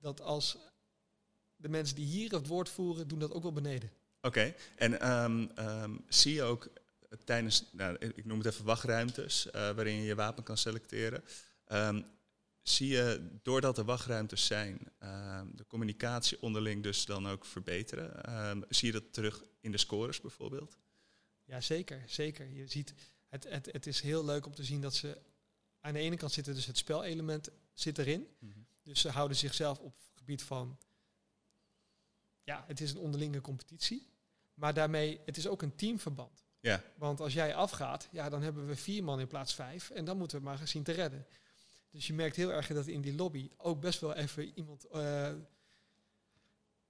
Dat 0.00 0.20
als 0.20 0.56
de 1.56 1.68
mensen 1.68 1.96
die 1.96 2.06
hier 2.06 2.32
het 2.32 2.46
woord 2.46 2.68
voeren, 2.68 3.08
doen 3.08 3.18
dat 3.18 3.32
ook 3.32 3.42
wel 3.42 3.52
beneden. 3.52 3.90
Oké, 4.20 4.54
en 4.76 5.00
ehm, 5.00 5.46
ehm, 5.54 5.96
zie 6.08 6.34
je 6.34 6.42
ook 6.42 6.68
tijdens, 7.24 7.64
nou, 7.72 7.96
ik 7.98 8.24
noem 8.24 8.38
het 8.38 8.46
even 8.46 8.64
wachtruimtes, 8.64 9.50
eh, 9.50 9.60
waarin 9.70 9.94
je 9.94 10.02
je 10.02 10.14
wapen 10.14 10.42
kan 10.42 10.56
selecteren. 10.56 11.24
ehm, 11.64 12.02
zie 12.68 12.88
je, 12.88 13.38
doordat 13.42 13.78
er 13.78 13.84
wachtruimtes 13.84 14.46
zijn, 14.46 14.92
ehm, 14.98 15.46
de 15.54 15.66
communicatie 15.66 16.42
onderling 16.42 16.82
dus 16.82 17.04
dan 17.04 17.28
ook 17.28 17.44
verbeteren? 17.44 18.24
Ehm, 18.24 18.62
zie 18.68 18.86
je 18.92 19.00
dat 19.00 19.12
terug 19.12 19.44
in 19.60 19.70
de 19.70 19.78
scores 19.78 20.20
bijvoorbeeld? 20.20 20.78
Ja, 21.44 21.60
zeker, 21.60 22.02
zeker. 22.06 22.48
Je 22.48 22.66
ziet, 22.66 22.94
het, 23.28 23.44
het, 23.48 23.68
het 23.72 23.86
is 23.86 24.00
heel 24.00 24.24
leuk 24.24 24.46
om 24.46 24.54
te 24.54 24.64
zien 24.64 24.80
dat 24.80 24.94
ze 24.94 25.20
aan 25.80 25.92
de 25.92 25.98
ene 25.98 26.16
kant 26.16 26.32
zitten 26.32 26.54
dus 26.54 26.66
het 26.66 26.76
spelelement 26.78 27.48
zit 27.72 27.98
erin. 27.98 28.26
Dus 28.82 29.00
ze 29.00 29.10
houden 29.10 29.36
zichzelf 29.36 29.78
op 29.78 29.94
het 29.96 30.10
gebied 30.14 30.42
van, 30.42 30.78
ja, 32.42 32.64
het 32.66 32.80
is 32.80 32.90
een 32.90 32.98
onderlinge 32.98 33.40
competitie. 33.40 34.10
Maar 34.54 34.74
daarmee, 34.74 35.20
het 35.24 35.36
is 35.36 35.46
ook 35.46 35.62
een 35.62 35.76
teamverband. 35.76 36.46
Ja, 36.60 36.82
Want 36.96 37.20
als 37.20 37.32
jij 37.32 37.54
afgaat, 37.54 38.08
ja, 38.10 38.28
dan 38.28 38.42
hebben 38.42 38.66
we 38.66 38.76
vier 38.76 39.04
man 39.04 39.20
in 39.20 39.26
plaats 39.26 39.54
vijf. 39.54 39.90
En 39.90 40.04
dan 40.04 40.18
moeten 40.18 40.38
we 40.38 40.44
maar 40.44 40.58
gaan 40.58 40.68
zien 40.68 40.82
te 40.82 40.92
redden. 40.92 41.26
Dus 41.90 42.06
je 42.06 42.12
merkt 42.14 42.36
heel 42.36 42.52
erg 42.52 42.66
dat 42.66 42.86
in 42.86 43.00
die 43.00 43.14
lobby 43.14 43.50
ook 43.56 43.80
best 43.80 44.00
wel 44.00 44.14
even 44.14 44.52
iemand... 44.54 44.84
eh, 44.84 45.32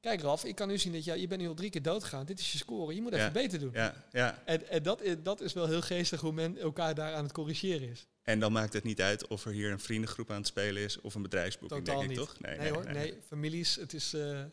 Kijk 0.00 0.20
Ralf, 0.20 0.44
ik 0.44 0.54
kan 0.54 0.68
nu 0.68 0.78
zien 0.78 0.92
dat 0.92 1.04
jij, 1.04 1.18
je 1.20 1.26
bent 1.26 1.40
nu 1.40 1.48
al 1.48 1.54
drie 1.54 1.70
keer 1.70 1.82
doodgegaan. 1.82 2.26
Dit 2.26 2.38
is 2.38 2.52
je 2.52 2.58
score, 2.58 2.94
je 2.94 3.02
moet 3.02 3.12
even 3.12 3.24
Ja. 3.24 3.30
beter 3.30 3.58
doen. 3.58 3.70
ja, 3.72 4.04
ja. 4.12 4.42
En, 4.44 4.68
en 4.68 4.82
dat, 4.82 5.02
is, 5.02 5.14
dat 5.22 5.40
is 5.40 5.52
wel 5.52 5.66
heel 5.66 5.80
geestig 5.82 6.20
hoe 6.20 6.32
men 6.32 6.58
elkaar 6.58 6.94
daar 6.94 7.14
aan 7.14 7.22
het 7.24 7.32
corrigeren 7.32 7.88
is. 7.88 8.06
En 8.22 8.40
dan 8.40 8.52
maakt 8.52 8.72
het 8.72 8.84
niet 8.84 9.00
uit 9.00 9.26
of 9.26 9.44
er 9.44 9.52
hier 9.52 9.70
een 9.70 9.80
vriendengroep 9.80 10.30
aan 10.30 10.36
het 10.36 10.46
spelen 10.46 10.82
is 10.82 11.00
of 11.00 11.14
een 11.14 11.22
bedrijfsboeking, 11.22 11.84
Totaal 11.84 12.00
denk 12.00 12.12
ik 12.12 12.18
niet. 12.18 12.26
toch? 12.28 12.40
Nee, 12.58 12.70
hoor, 12.72 12.92
nee. 12.92 13.18
families, 13.26 13.74
het 13.76 13.92
is 13.94 14.12
eh, 14.14 14.44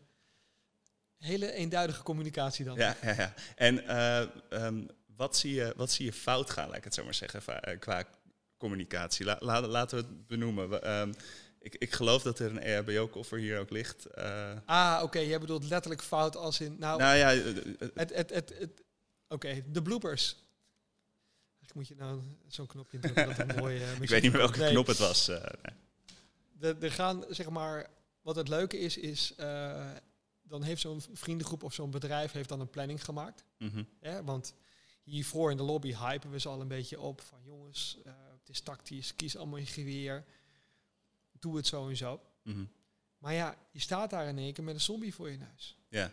hele 1.18 1.52
eenduidige 1.52 2.04
communicatie 2.04 2.66
dan. 2.66 2.76
Ja, 2.78 2.98
ja, 3.02 3.14
ja. 3.14 3.34
En 3.56 3.88
eh, 3.88 4.28
ehm, 4.50 4.86
wat, 5.16 5.38
zie 5.38 5.54
je, 5.54 5.74
wat 5.76 5.92
zie 5.92 6.06
je 6.06 6.14
fout 6.14 6.50
gaan, 6.50 6.68
laat 6.68 6.78
ik 6.78 6.84
het 6.84 6.94
zo 6.94 7.04
maar 7.04 7.14
zeggen, 7.14 7.80
qua 7.80 8.04
communicatie? 8.58 9.26
La, 9.26 9.38
la- 9.40 9.68
laten 9.68 9.98
we 9.98 10.04
het 10.04 10.28
benoemen. 10.28 10.70
We, 10.70 10.80
ehm, 10.80 11.14
ik, 11.60 11.76
ik 11.76 11.92
geloof 11.94 12.24
dat 12.24 12.40
er 12.40 12.50
een 12.50 12.60
EHBO-koffer 12.60 13.38
hier 13.38 13.60
ook 13.60 13.70
ligt. 13.70 14.06
Eh, 14.06 14.52
Ah, 14.66 15.00
oké, 15.04 15.20
jij 15.20 15.40
bedoelt 15.40 15.70
letterlijk 15.70 16.02
fout 16.04 16.36
als 16.36 16.60
in... 16.62 16.76
Nou, 16.80 17.00
nou 17.00 17.18
ja, 17.18 17.32
eh, 17.32 17.48
eh, 17.58 17.90
het, 17.94 18.14
het, 18.16 18.30
het, 18.30 18.72
oké, 19.28 19.64
de 19.72 19.82
bloopers. 19.82 20.36
Moet 21.74 21.88
je 21.88 21.96
nou 21.96 22.22
zo'n 22.48 22.68
knopje 22.68 23.00
drukken 23.00 23.28
dat 23.28 23.40
een 23.50 23.56
mooie... 23.64 23.86
ik 24.02 24.10
weet 24.10 24.22
niet 24.22 24.32
meer 24.32 24.42
welke 24.42 24.60
Nee. 24.60 24.72
knop 24.72 24.88
het 24.88 24.98
was. 24.98 25.28
eh, 25.28 25.44
nee. 26.60 26.74
Er, 26.80 26.92
gaan, 26.92 27.24
zeg 27.30 27.50
maar, 27.50 27.88
wat 28.22 28.36
het 28.36 28.48
leuke 28.48 28.80
is, 28.80 28.98
is... 28.98 29.34
dan 30.44 30.64
heeft 30.64 30.82
zo'n 30.82 31.02
vriendengroep 31.14 31.64
of 31.64 31.74
zo'n 31.74 31.92
bedrijf 31.92 32.32
heeft 32.32 32.50
dan 32.50 32.60
een 32.60 32.70
planning 32.70 33.04
gemaakt. 33.06 33.44
Mhm. 33.58 33.84
Hè? 34.00 34.24
Want 34.24 34.54
hiervoor 35.04 35.52
in 35.52 35.58
de 35.58 35.64
lobby 35.64 35.96
hypen 35.96 36.32
we 36.32 36.40
ze 36.40 36.50
al 36.50 36.62
een 36.62 36.68
beetje 36.68 37.00
op. 37.00 37.22
Van 37.22 37.40
jongens, 37.44 37.98
het 38.46 38.56
is 38.56 38.62
tactisch, 38.62 39.16
kies 39.16 39.38
allemaal 39.38 39.60
je 39.60 39.66
geweer. 39.66 40.26
Doe 41.40 41.56
het 41.56 41.68
zo 41.68 41.90
en 41.90 41.98
zo. 41.98 42.22
Mhm. 42.44 42.66
Maar 43.18 43.34
ja, 43.34 43.58
je 43.72 43.80
staat 43.80 44.10
daar 44.10 44.28
in 44.28 44.38
één 44.38 44.54
keer 44.54 44.64
met 44.64 44.74
een 44.74 44.82
zombie 44.82 45.14
voor 45.14 45.30
je 45.30 45.38
neus. 45.38 45.78
Ja, 45.90 46.12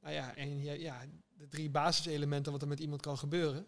Nou 0.00 0.14
ja, 0.14 0.36
en 0.36 0.62
ja, 0.62 1.04
de 1.34 1.48
drie 1.48 1.70
basiselementen 1.70 2.52
wat 2.52 2.62
er 2.62 2.68
met 2.68 2.80
iemand 2.80 3.00
kan 3.00 3.18
gebeuren. 3.18 3.66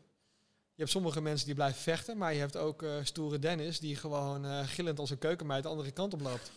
Je 0.75 0.81
hebt 0.81 0.91
sommige 0.91 1.21
mensen 1.21 1.47
die 1.47 1.55
blijven 1.55 1.83
vechten, 1.83 2.17
maar 2.19 2.33
je 2.33 2.39
hebt 2.39 2.57
ook 2.57 2.83
eh, 2.83 2.97
stoere 3.03 3.39
Dennis 3.39 3.81
die 3.81 3.97
gewoon 3.97 4.45
eh, 4.45 4.67
gillend 4.67 4.99
als 4.99 5.11
een 5.11 5.19
keukenmeid 5.19 5.63
de 5.63 5.69
andere 5.69 5.91
kant 5.91 6.15
op 6.15 6.21
loopt. 6.21 6.51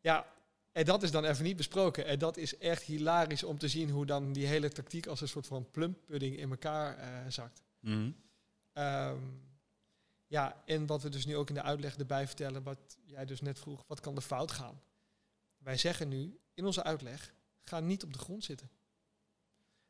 Ja, 0.00 0.26
en 0.72 0.84
dat 0.84 1.02
is 1.02 1.10
dan 1.10 1.24
even 1.24 1.44
niet 1.44 1.56
besproken. 1.56 2.06
En 2.06 2.18
dat 2.18 2.36
is 2.36 2.58
echt 2.58 2.82
hilarisch 2.82 3.42
om 3.42 3.58
te 3.58 3.68
zien 3.68 3.90
hoe 3.90 4.06
dan 4.06 4.32
die 4.32 4.46
hele 4.46 4.70
tactiek 4.70 5.06
als 5.06 5.20
een 5.20 5.28
soort 5.28 5.46
van 5.46 5.70
plumpudding 5.70 6.36
in 6.38 6.50
elkaar 6.50 6.98
eh, 6.98 7.08
zakt. 7.28 7.62
Mhm. 7.80 8.10
Ehm, 8.72 9.18
ja, 10.26 10.62
en 10.64 10.86
wat 10.86 11.02
we 11.02 11.08
dus 11.08 11.26
nu 11.26 11.36
ook 11.36 11.48
in 11.48 11.54
de 11.54 11.62
uitleg 11.62 11.96
erbij 11.96 12.26
vertellen, 12.26 12.62
wat 12.62 12.78
jij 13.04 13.24
dus 13.24 13.40
net 13.40 13.58
vroeg, 13.58 13.84
wat 13.86 14.00
kan 14.00 14.16
er 14.16 14.22
fout 14.22 14.50
gaan? 14.52 14.80
Wij 15.58 15.76
zeggen 15.76 16.08
nu 16.08 16.38
in 16.54 16.64
onze 16.64 16.82
uitleg, 16.82 17.32
ga 17.62 17.80
niet 17.80 18.04
op 18.04 18.12
de 18.12 18.18
grond 18.18 18.44
zitten. 18.44 18.70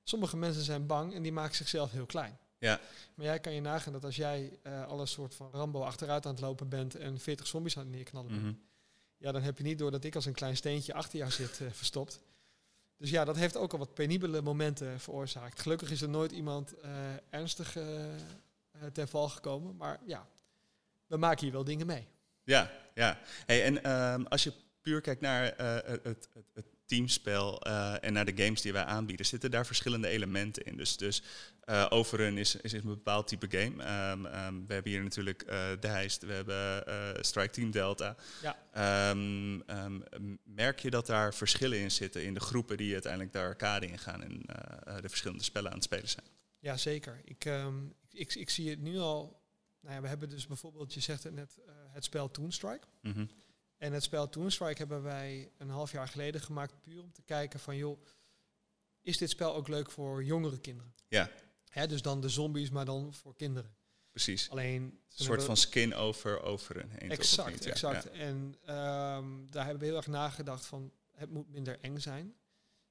Sommige 0.02 0.36
mensen 0.36 0.62
zijn 0.62 0.86
bang 0.86 1.14
en 1.14 1.22
die 1.22 1.32
maken 1.32 1.54
zichzelf 1.56 1.90
heel 1.90 2.06
klein. 2.06 2.38
Ja. 2.58 2.80
Maar 3.14 3.26
jij 3.26 3.40
kan 3.40 3.52
je 3.52 3.60
nagaan 3.60 3.92
dat 3.92 4.04
als 4.04 4.16
jij 4.16 4.58
eh 4.62 4.86
al 4.86 5.00
een 5.00 5.06
soort 5.08 5.34
van 5.34 5.50
Rambo 5.52 5.82
achteruit 5.82 6.26
aan 6.26 6.32
het 6.32 6.40
lopen 6.40 6.68
bent 6.68 6.94
en 6.94 7.18
40 7.20 7.46
zombies 7.46 7.76
aan 7.78 7.82
het 7.86 7.92
neerknallen 7.94 8.30
bent, 8.30 8.42
Mhm. 8.42 8.54
ja, 9.16 9.32
dan 9.32 9.42
heb 9.42 9.56
je 9.58 9.64
niet 9.64 9.78
door 9.78 9.90
dat 9.90 10.04
ik 10.04 10.14
als 10.14 10.26
een 10.26 10.32
klein 10.32 10.56
steentje 10.56 10.94
achter 10.94 11.18
jou 11.18 11.30
zit 11.30 11.60
eh, 11.60 11.70
verstopt. 11.72 12.20
Dus 12.96 13.10
ja, 13.10 13.24
dat 13.24 13.36
heeft 13.36 13.56
ook 13.56 13.72
al 13.72 13.78
wat 13.78 13.94
penibele 13.94 14.42
momenten 14.42 15.00
veroorzaakt. 15.00 15.60
Gelukkig 15.60 15.90
is 15.90 16.02
er 16.02 16.08
nooit 16.08 16.32
iemand 16.32 16.74
eh, 16.80 16.90
ernstig 17.30 17.76
ten 18.92 19.08
val 19.08 19.28
gekomen. 19.28 19.76
Maar 19.76 19.98
ja, 20.06 20.26
we 21.06 21.16
maken 21.16 21.42
hier 21.44 21.52
wel 21.52 21.64
dingen 21.64 21.86
mee. 21.86 22.08
Ja, 22.44 22.70
ja. 22.94 23.18
Hey, 23.46 23.64
en 23.64 23.82
ehm, 23.82 24.22
als 24.22 24.44
je 24.44 24.52
puur 24.80 25.00
kijkt 25.00 25.20
naar 25.20 25.52
eh, 25.52 25.74
het, 25.90 26.04
het, 26.04 26.28
het 26.54 26.66
teamspel 26.86 27.62
eh, 27.62 28.04
en 28.04 28.12
naar 28.12 28.24
de 28.24 28.42
games 28.44 28.62
die 28.62 28.72
wij 28.72 28.84
aanbieden, 28.84 29.26
zitten 29.26 29.50
daar 29.50 29.66
verschillende 29.66 30.08
elementen 30.08 30.64
in. 30.64 30.76
Dus, 30.76 30.96
dus 30.96 31.22
eh 31.66 31.86
Overrun 31.88 32.38
is, 32.38 32.56
is 32.56 32.72
een 32.72 32.82
bepaald 32.84 33.28
type 33.28 33.46
game. 33.50 33.82
Ehm, 33.82 34.26
ehm, 34.26 34.54
we 34.66 34.74
hebben 34.74 34.92
hier 34.92 35.02
natuurlijk 35.02 35.42
eh 35.42 35.68
De 35.80 35.88
Heist, 35.88 36.22
we 36.22 36.32
hebben 36.32 36.86
eh, 36.86 37.22
Strike 37.22 37.50
Team 37.50 37.70
Delta. 37.70 38.16
Ja. 38.42 39.14
Merk 40.44 40.78
je 40.80 40.90
dat 40.90 41.06
daar 41.06 41.34
verschillen 41.34 41.78
in 41.78 41.90
zitten 41.90 42.24
in 42.24 42.34
de 42.34 42.40
groepen 42.40 42.76
die 42.76 42.92
uiteindelijk 42.92 43.32
de 43.32 43.38
arcade 43.38 43.86
ingaan 43.86 44.22
en 44.22 44.42
eh, 44.46 44.96
eh, 44.96 45.02
de 45.02 45.08
verschillende 45.08 45.44
spellen 45.44 45.70
aan 45.70 45.76
het 45.76 45.84
spelen 45.84 46.08
zijn? 46.08 46.26
Ja, 46.58 46.76
zeker. 46.76 47.20
Ik, 47.24 47.44
ik, 48.16 48.34
ik 48.34 48.50
zie 48.50 48.70
het 48.70 48.80
nu 48.80 48.98
al. 48.98 49.44
Nou 49.80 49.94
ja, 49.94 50.00
we 50.00 50.08
hebben 50.08 50.28
dus 50.28 50.46
bijvoorbeeld, 50.46 50.94
je 50.94 51.00
zegt 51.00 51.22
het 51.22 51.34
net, 51.34 51.58
eh, 51.66 51.74
het 51.88 52.04
spel 52.04 52.30
Toonstrike. 52.30 52.86
Mhm. 53.02 53.26
En 53.76 53.92
het 53.92 54.02
spel 54.02 54.28
Toonstrike 54.28 54.78
hebben 54.78 55.02
wij 55.02 55.50
een 55.58 55.68
half 55.70 55.92
jaar 55.92 56.08
geleden 56.08 56.40
gemaakt, 56.40 56.80
puur 56.80 57.02
om 57.02 57.12
te 57.12 57.22
kijken 57.22 57.60
van, 57.60 57.76
joh, 57.76 58.00
is 59.00 59.18
dit 59.18 59.30
spel 59.30 59.54
ook 59.54 59.68
leuk 59.68 59.90
voor 59.90 60.24
jongere 60.24 60.58
kinderen? 60.58 60.94
Ja. 61.08 61.30
Hè, 61.68 61.86
dus 61.86 62.02
dan 62.02 62.20
de 62.20 62.28
zombies, 62.28 62.70
maar 62.70 62.84
dan 62.84 63.14
voor 63.14 63.36
kinderen. 63.36 63.76
Precies. 64.10 64.50
Alleen 64.50 64.82
Een 64.82 65.24
soort 65.24 65.44
van 65.44 65.56
skin 65.56 65.94
over 65.94 66.42
Overrun 66.42 66.90
heen. 66.90 66.98
toch, 66.98 67.10
of 67.10 67.16
Exact, 67.18 67.50
niet? 67.50 67.64
Ja, 67.64 67.70
exact. 67.70 68.04
ja. 68.04 68.10
En 68.10 68.56
ehm, 68.64 69.46
daar 69.50 69.64
hebben 69.64 69.78
we 69.82 69.86
heel 69.86 69.96
erg 69.96 70.06
nagedacht 70.06 70.66
van, 70.66 70.92
het 71.12 71.30
moet 71.30 71.48
minder 71.48 71.78
eng 71.80 71.98
zijn, 71.98 72.34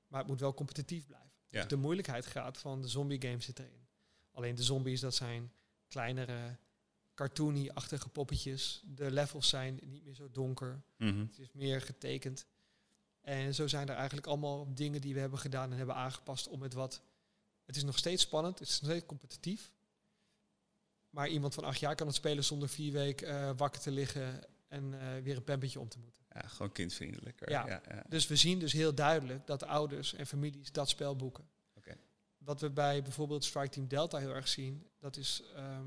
maar 0.08 0.20
het 0.20 0.30
moet 0.30 0.40
wel 0.40 0.54
competitief 0.54 1.06
blijven. 1.06 1.32
Ja. 1.50 1.60
Dus 1.60 1.70
de 1.70 1.76
moeilijkheid 1.76 2.26
gaat 2.26 2.58
van 2.58 2.82
de 2.82 2.88
zombie 2.88 3.22
game 3.22 3.42
zit 3.42 3.60
erin. 3.60 3.85
Alleen 4.36 4.56
de 4.56 4.64
zombies, 4.64 5.00
dat 5.00 5.16
zijn 5.16 5.52
kleinere, 5.88 6.58
cartoony-achtige 7.14 8.10
poppetjes. 8.10 8.82
De 8.86 9.12
levels 9.12 9.50
zijn 9.50 9.80
niet 9.86 10.04
meer 10.04 10.14
zo 10.14 10.32
donker. 10.32 10.82
Mhm. 10.98 11.20
Het 11.20 11.40
is 11.40 11.52
meer 11.52 11.82
getekend. 11.82 12.46
En 13.22 13.56
zo 13.56 13.68
zijn 13.68 13.90
er 13.90 13.96
eigenlijk 13.96 14.28
allemaal 14.28 14.74
dingen 14.74 15.02
die 15.02 15.14
we 15.14 15.20
hebben 15.20 15.40
gedaan 15.40 15.72
en 15.72 15.78
hebben 15.78 15.96
aangepast 15.96 16.48
om 16.48 16.62
het 16.62 16.74
wat... 16.74 17.02
Het 17.66 17.76
is 17.76 17.84
nog 17.84 17.98
steeds 17.98 18.22
spannend, 18.22 18.60
het 18.60 18.68
is 18.68 18.82
nog 18.82 18.90
steeds 18.90 19.06
competitief. 19.06 19.72
Maar 21.10 21.28
iemand 21.28 21.54
van 21.54 21.64
acht 21.64 21.80
jaar 21.80 21.96
kan 21.96 22.08
het 22.08 22.16
spelen 22.16 22.44
zonder 22.44 22.70
vier 22.70 22.92
weken 22.92 23.28
eh, 23.28 23.52
wakker 23.58 23.82
te 23.82 23.92
liggen 23.92 24.42
en 24.68 25.00
eh, 25.00 25.24
weer 25.24 25.36
een 25.36 25.44
pempetje 25.44 25.80
om 25.80 25.90
te 25.90 26.00
moeten. 26.00 26.24
Ja, 26.34 26.48
gewoon 26.48 26.72
kindvriendelijker. 26.72 27.50
Ja. 27.50 27.68
Ja, 27.68 27.82
ja. 27.88 28.04
Dus 28.10 28.28
we 28.28 28.36
zien 28.36 28.60
dus 28.60 28.74
heel 28.74 28.96
duidelijk 28.96 29.48
dat 29.48 29.64
ouders 29.64 30.14
en 30.14 30.28
families 30.28 30.72
dat 30.72 30.90
spel 30.90 31.16
boeken. 31.16 31.48
Wat 32.46 32.62
we 32.62 32.70
bij 32.70 33.02
bijvoorbeeld 33.02 33.44
Strike 33.44 33.70
Team 33.70 33.88
Delta 33.88 34.18
heel 34.18 34.34
erg 34.34 34.48
zien, 34.48 34.88
dat 35.00 35.18
is... 35.18 35.42
ehm, 35.56 35.86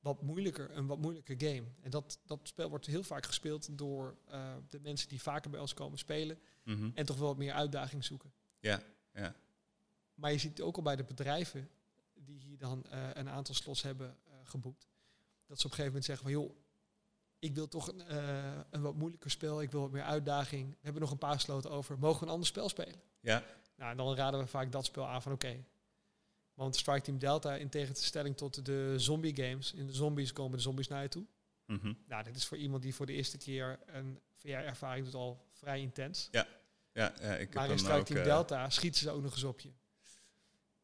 wat 0.00 0.22
moeilijker, 0.22 0.76
een 0.76 0.86
wat 0.86 0.98
moeilijker 0.98 1.34
game. 1.38 1.62
En 1.80 1.90
dat, 1.90 2.18
dat 2.26 2.40
spel 2.42 2.68
wordt 2.68 2.86
heel 2.86 3.02
vaak 3.02 3.26
gespeeld 3.26 3.78
door 3.78 4.16
eh, 4.26 4.54
de 4.68 4.80
mensen 4.80 5.08
die 5.08 5.22
vaker 5.22 5.50
bij 5.50 5.60
ons 5.60 5.74
komen 5.74 5.98
spelen 5.98 6.38
Mhm. 6.64 6.90
en 6.94 7.06
toch 7.06 7.16
wel 7.18 7.26
wat 7.28 7.36
meer 7.36 7.52
uitdaging 7.52 8.04
zoeken. 8.04 8.32
Ja, 8.58 8.82
ja. 9.12 9.34
Maar 10.14 10.32
je 10.32 10.38
ziet 10.38 10.60
ook 10.60 10.76
al 10.76 10.82
bij 10.82 10.96
de 10.96 11.04
bedrijven 11.04 11.70
die 12.14 12.38
hier 12.38 12.58
dan 12.58 12.84
eh, 12.90 13.08
een 13.12 13.28
aantal 13.28 13.54
slots 13.54 13.82
hebben 13.82 14.16
eh, 14.24 14.32
geboekt. 14.42 14.88
Dat 15.46 15.60
ze 15.60 15.66
op 15.66 15.70
een 15.72 15.76
gegeven 15.76 15.84
moment 15.86 16.04
zeggen 16.04 16.24
van 16.24 16.32
joh, 16.32 16.56
ik 17.38 17.54
wil 17.54 17.68
toch 17.68 17.88
een, 17.88 18.16
een 18.70 18.82
wat 18.82 18.94
moeilijker 18.94 19.30
spel, 19.30 19.62
ik 19.62 19.70
wil 19.70 19.80
wat 19.80 19.90
meer 19.90 20.02
uitdaging. 20.02 20.70
We 20.70 20.76
hebben 20.80 21.02
nog 21.02 21.10
een 21.10 21.18
paar 21.18 21.40
sloten 21.40 21.70
over, 21.70 21.98
mogen 21.98 22.20
we 22.20 22.26
een 22.26 22.32
ander 22.32 22.46
spel 22.46 22.68
spelen? 22.68 23.00
Ja, 23.20 23.44
Nou, 23.76 23.90
en 23.90 23.96
dan 23.96 24.14
raden 24.14 24.40
we 24.40 24.46
vaak 24.46 24.72
dat 24.72 24.84
spel 24.84 25.06
aan 25.06 25.22
van 25.22 25.32
oké. 25.32 25.64
Want 26.54 26.76
Strike 26.76 27.00
Team 27.00 27.18
Delta, 27.18 27.54
in 27.54 27.68
tegenstelling 27.68 28.36
tot 28.36 28.64
de 28.64 28.94
zombie 28.96 29.36
games, 29.36 29.72
in 29.72 29.86
de 29.86 29.92
zombies 29.92 30.32
komen 30.32 30.56
de 30.56 30.62
zombies 30.62 30.88
naar 30.88 31.02
je 31.02 31.08
toe. 31.08 31.26
Mhm. 31.66 31.92
Nou, 32.06 32.22
dit 32.24 32.36
is 32.36 32.46
voor 32.46 32.56
iemand 32.56 32.82
die 32.82 32.94
voor 32.94 33.06
de 33.06 33.12
eerste 33.12 33.38
keer 33.38 33.78
een 33.86 34.20
VR-ervaring 34.34 35.04
doet 35.04 35.14
al 35.14 35.46
vrij 35.52 35.80
intens. 35.80 36.28
ja, 36.30 36.46
ja 36.92 37.34
ik 37.36 37.54
Maar 37.54 37.70
in 37.70 37.78
Strike. 37.78 38.02
Team 38.02 38.18
eh, 38.18 38.24
Delta 38.24 38.70
schieten 38.70 39.00
ze 39.00 39.10
ook 39.10 39.22
nog 39.22 39.32
eens 39.32 39.44
op 39.44 39.60
je. 39.60 39.72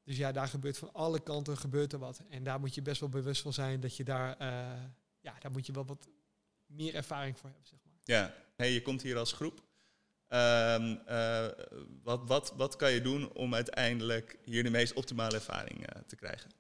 Dus 0.05 0.17
ja, 0.17 0.33
daar 0.33 0.49
gebeurt 0.49 0.79
van 0.79 0.93
alle 0.93 1.21
kanten 1.21 1.57
gebeurt 1.57 1.93
er 1.93 1.99
wat. 1.99 2.23
En 2.29 2.43
daar 2.43 2.61
moet 2.61 2.75
je 2.75 2.83
best 2.83 3.01
wel 3.01 3.09
bewust 3.09 3.43
van 3.43 3.53
zijn 3.53 3.81
dat 3.81 3.97
je 3.97 4.05
daar, 4.05 4.37
eh, 4.37 4.83
ja, 5.21 5.39
daar 5.39 5.51
moet 5.51 5.67
je 5.67 5.73
wel 5.73 5.85
wat 5.85 6.09
meer 6.67 6.95
ervaring 6.95 7.39
voor 7.39 7.49
hebben, 7.49 7.67
zeg 7.67 7.79
maar. 7.85 7.95
Ja, 8.05 8.35
hey, 8.57 8.73
je 8.73 8.83
komt 8.83 9.03
hier 9.03 9.19
als 9.19 9.33
groep. 9.33 9.63
Ehm, 10.33 10.97
eh, 11.07 11.47
wat, 12.03 12.21
wat, 12.27 12.53
wat 12.57 12.77
kan 12.77 12.93
je 12.93 13.01
doen 13.01 13.33
om 13.33 13.55
uiteindelijk 13.55 14.39
hier 14.45 14.63
de 14.63 14.71
meest 14.71 14.93
optimale 14.93 15.35
ervaring 15.35 15.87
eh, 15.87 16.03
te 16.07 16.17
krijgen? 16.17 16.51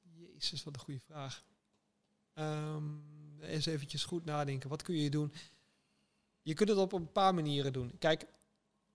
Jezus, 0.00 0.64
wat 0.64 0.74
een 0.74 0.80
goede 0.80 1.00
vraag. 1.00 1.44
Ehm, 2.34 2.84
eens 3.40 3.66
eventjes 3.66 4.04
goed 4.04 4.24
nadenken. 4.24 4.68
Wat 4.68 4.82
kun 4.82 4.94
je 4.94 5.10
doen? 5.10 5.32
Je 6.42 6.54
kunt 6.54 6.68
het 6.68 6.78
op 6.78 6.92
een 6.92 7.12
paar 7.12 7.34
manieren 7.34 7.72
doen. 7.72 7.98
Kijk, 7.98 8.26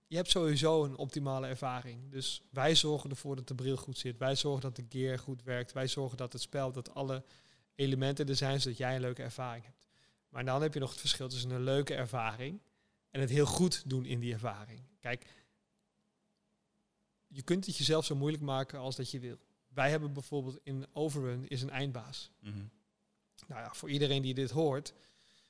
je 0.07 0.15
hebt 0.15 0.29
sowieso 0.29 0.83
een 0.83 0.97
optimale 0.97 1.47
ervaring. 1.47 2.11
Dus 2.11 2.43
wij 2.49 2.75
zorgen 2.75 3.09
ervoor 3.09 3.35
dat 3.35 3.47
de 3.47 3.55
bril 3.55 3.77
goed 3.77 3.97
zit. 3.97 4.17
Wij 4.17 4.35
zorgen 4.35 4.61
dat 4.61 4.75
de 4.75 4.85
gear 4.89 5.19
goed 5.19 5.43
werkt. 5.43 5.71
Wij 5.71 5.87
zorgen 5.87 6.17
dat 6.17 6.33
het 6.33 6.41
spel, 6.41 6.71
dat 6.71 6.93
alle 6.93 7.23
elementen 7.75 8.27
er 8.27 8.35
zijn, 8.35 8.61
zodat 8.61 8.77
jij 8.77 8.95
een 8.95 9.01
leuke 9.01 9.23
ervaring 9.23 9.65
hebt. 9.65 9.87
Maar 10.29 10.45
dan 10.45 10.61
heb 10.61 10.73
je 10.73 10.79
nog 10.79 10.91
het 10.91 10.99
verschil 10.99 11.27
tussen 11.27 11.49
een 11.49 11.63
leuke 11.63 11.93
ervaring 11.93 12.61
en 13.15 13.21
het 13.21 13.29
heel 13.29 13.45
goed 13.45 13.83
doen 13.89 14.05
in 14.05 14.19
die 14.19 14.33
ervaring. 14.33 14.81
Kijk, 14.99 15.25
je 17.27 17.41
kunt 17.41 17.65
het 17.65 17.77
jezelf 17.77 18.05
zo 18.05 18.15
moeilijk 18.15 18.43
maken 18.43 18.79
als 18.79 18.95
dat 18.95 19.11
je 19.11 19.19
wil. 19.19 19.37
Wij 19.67 19.89
hebben 19.89 20.13
bijvoorbeeld 20.13 20.59
in 20.63 20.85
Overrun 20.93 21.47
is 21.47 21.61
een 21.61 21.69
eindbaas. 21.69 22.31
Mhm. 22.39 22.63
Nou 23.47 23.61
ja, 23.61 23.73
voor 23.73 23.89
iedereen 23.89 24.21
die 24.21 24.33
dit 24.33 24.49
hoort, 24.51 24.93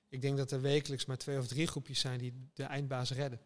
ik 0.08 0.21
denk 0.21 0.38
dat 0.38 0.51
er 0.51 0.62
wekelijks 0.62 1.06
maar 1.06 1.17
twee 1.17 1.38
of 1.38 1.47
drie 1.47 1.67
groepjes 1.67 1.99
zijn 1.99 2.19
die 2.19 2.34
de 2.54 2.63
eindbaas 2.63 3.12
redden. 3.12 3.39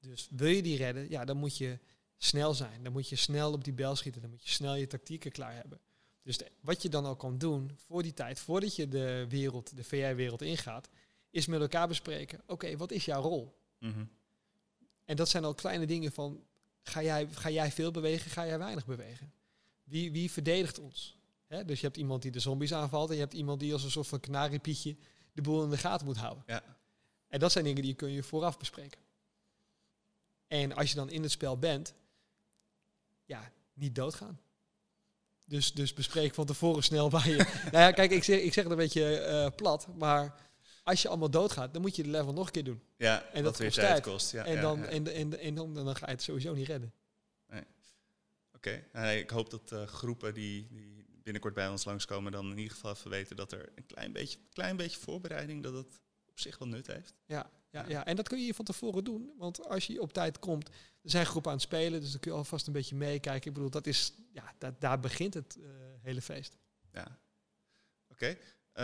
Dus 0.00 0.28
wil 0.30 0.48
je 0.48 0.62
die 0.62 0.76
redden, 0.76 1.10
ja, 1.10 1.24
dan 1.24 1.36
moet 1.36 1.56
je 1.56 1.78
snel 2.16 2.54
zijn. 2.54 2.82
Dan 2.82 2.92
moet 2.92 3.08
je 3.08 3.16
snel 3.16 3.52
op 3.52 3.64
die 3.64 3.72
bel 3.72 3.96
schieten. 3.96 4.20
Dan 4.20 4.30
moet 4.30 4.42
je 4.46 4.50
snel 4.52 4.74
je 4.74 4.86
tactieken 4.86 5.32
klaar 5.32 5.54
hebben. 5.54 5.80
Dus 6.22 6.38
de- 6.38 6.50
wat 6.60 6.82
je 6.82 6.88
dan 6.88 7.04
al 7.04 7.16
kan 7.16 7.38
doen 7.38 7.70
voor 7.86 8.02
die 8.02 8.14
tijd, 8.14 8.38
voordat 8.38 8.76
je 8.76 8.88
de 8.88 9.26
wereld, 9.28 9.76
de 9.76 9.84
VR-wereld 9.84 10.42
ingaat, 10.42 10.88
is 11.36 11.46
met 11.46 11.60
elkaar 11.60 11.88
bespreken. 11.88 12.40
Oké, 12.46 12.76
wat 12.76 12.90
is 12.90 13.04
jouw 13.04 13.22
rol? 13.22 13.58
Mhm. 13.78 14.04
En 15.04 15.16
dat 15.16 15.28
zijn 15.28 15.44
al 15.44 15.54
kleine 15.54 15.86
dingen 15.86 16.12
van, 16.12 16.44
ga 16.82 17.02
jij, 17.02 17.28
ga 17.30 17.50
jij 17.50 17.72
veel 17.72 17.90
bewegen, 17.90 18.30
ga 18.30 18.46
jij 18.46 18.58
weinig 18.58 18.86
bewegen? 18.86 19.32
Wie, 19.84 20.12
wie 20.12 20.30
verdedigt 20.30 20.78
ons? 20.78 21.18
Dus 21.66 21.80
je 21.80 21.86
hebt 21.86 21.98
iemand 21.98 22.22
die 22.22 22.30
de 22.30 22.40
zombies 22.40 22.74
aanvalt 22.74 23.08
en 23.08 23.14
je 23.14 23.20
hebt 23.20 23.34
iemand 23.34 23.60
die 23.60 23.72
als 23.72 23.84
een 23.84 23.90
soort 23.90 24.06
van 24.06 24.20
kanariepietje 24.20 24.96
de 25.32 25.42
boel 25.42 25.64
in 25.64 25.70
de 25.70 25.76
gaten 25.76 26.06
moet 26.06 26.16
houden. 26.16 26.44
Ja. 26.46 26.62
En 27.28 27.38
dat 27.38 27.52
zijn 27.52 27.64
dingen 27.64 27.82
die 27.82 27.94
kun 27.94 28.10
je 28.10 28.22
vooraf 28.22 28.58
bespreken. 28.58 29.00
En 30.46 30.72
als 30.72 30.90
je 30.90 30.96
dan 30.96 31.10
in 31.10 31.22
het 31.22 31.30
spel 31.30 31.58
bent, 31.58 31.94
ja, 33.24 33.52
niet 33.74 33.94
doodgaan. 33.94 34.40
Dus, 35.46 35.72
dus 35.72 35.94
bespreek 35.94 36.34
van 36.34 36.46
tevoren 36.46 36.82
snel 36.82 37.10
waar 37.10 37.28
je... 37.28 37.36
nou 37.72 37.84
ja, 37.84 37.90
kijk, 37.90 38.10
ik 38.10 38.24
zeg, 38.24 38.40
ik 38.40 38.52
zeg 38.52 38.64
het 38.64 38.72
een 38.72 38.78
beetje 38.78 39.18
eh, 39.18 39.50
plat, 39.56 39.88
maar 39.96 40.45
als 40.86 41.02
je 41.02 41.08
allemaal 41.08 41.30
doodgaat, 41.30 41.72
dan 41.72 41.82
moet 41.82 41.96
je 41.96 42.02
de 42.02 42.08
level 42.08 42.32
nog 42.32 42.46
een 42.46 42.52
keer 42.52 42.64
doen. 42.64 42.82
Ja, 42.96 43.22
En 43.22 43.42
dat 43.42 43.44
dat 43.44 43.56
weer 43.56 43.66
kost 43.66 43.78
tijd 43.80 43.90
tijd. 43.90 44.02
kost. 44.14 44.32
Ja, 44.32 44.44
en, 44.44 44.60
dan, 44.60 44.78
ja. 44.78 44.84
En, 44.84 45.12
en, 45.14 45.38
en 45.38 45.54
dan, 45.54 45.74
dan 45.74 45.96
ga 45.96 46.06
je 46.06 46.12
het 46.12 46.22
sowieso 46.22 46.54
niet 46.54 46.66
redden. 46.66 46.92
Oké, 48.52 48.84
Nou, 48.92 49.06
nee, 49.06 49.22
ik 49.22 49.30
hoop 49.30 49.50
dat 49.50 49.72
eh, 49.72 49.86
groepen 49.86 50.34
die, 50.34 50.66
die 50.66 51.04
binnenkort 51.22 51.54
bij 51.54 51.68
ons 51.68 51.84
langskomen 51.84 52.32
dan 52.32 52.50
in 52.50 52.56
ieder 52.58 52.72
geval 52.72 52.92
even 52.92 53.10
weten 53.10 53.36
dat 53.36 53.52
er 53.52 53.72
een 53.74 53.86
klein 53.86 54.12
beetje, 54.12 54.38
klein 54.52 54.76
beetje 54.76 55.00
voorbereiding, 55.00 55.62
dat 55.62 55.72
het 55.74 56.00
op 56.26 56.38
zich 56.40 56.58
wel 56.58 56.68
nut 56.68 56.86
heeft. 56.86 57.14
Ja, 57.26 57.50
ja, 57.70 57.84
Ja. 57.88 58.04
en 58.06 58.16
dat 58.16 58.28
kun 58.28 58.38
je 58.38 58.44
hier 58.44 58.54
van 58.54 58.64
tevoren 58.64 59.04
doen. 59.04 59.32
Want 59.38 59.68
als 59.68 59.86
je 59.86 60.00
op 60.00 60.12
tijd 60.12 60.38
komt, 60.38 60.68
er 61.02 61.10
zijn 61.10 61.26
groepen 61.26 61.50
aan 61.50 61.56
het 61.56 61.66
spelen, 61.66 62.00
dus 62.00 62.10
dan 62.10 62.20
kun 62.20 62.30
je 62.30 62.36
alvast 62.36 62.66
een 62.66 62.72
beetje 62.72 62.94
meekijken. 62.96 63.48
Ik 63.48 63.54
bedoel, 63.54 63.70
dat 63.70 63.86
is, 63.86 64.12
ja, 64.32 64.54
da- 64.58 64.76
daar 64.78 65.00
begint 65.00 65.34
het 65.34 65.56
eh, 65.62 65.68
hele 66.02 66.22
feest. 66.22 66.56
Ja. 66.92 67.18
Oké. 68.10 68.36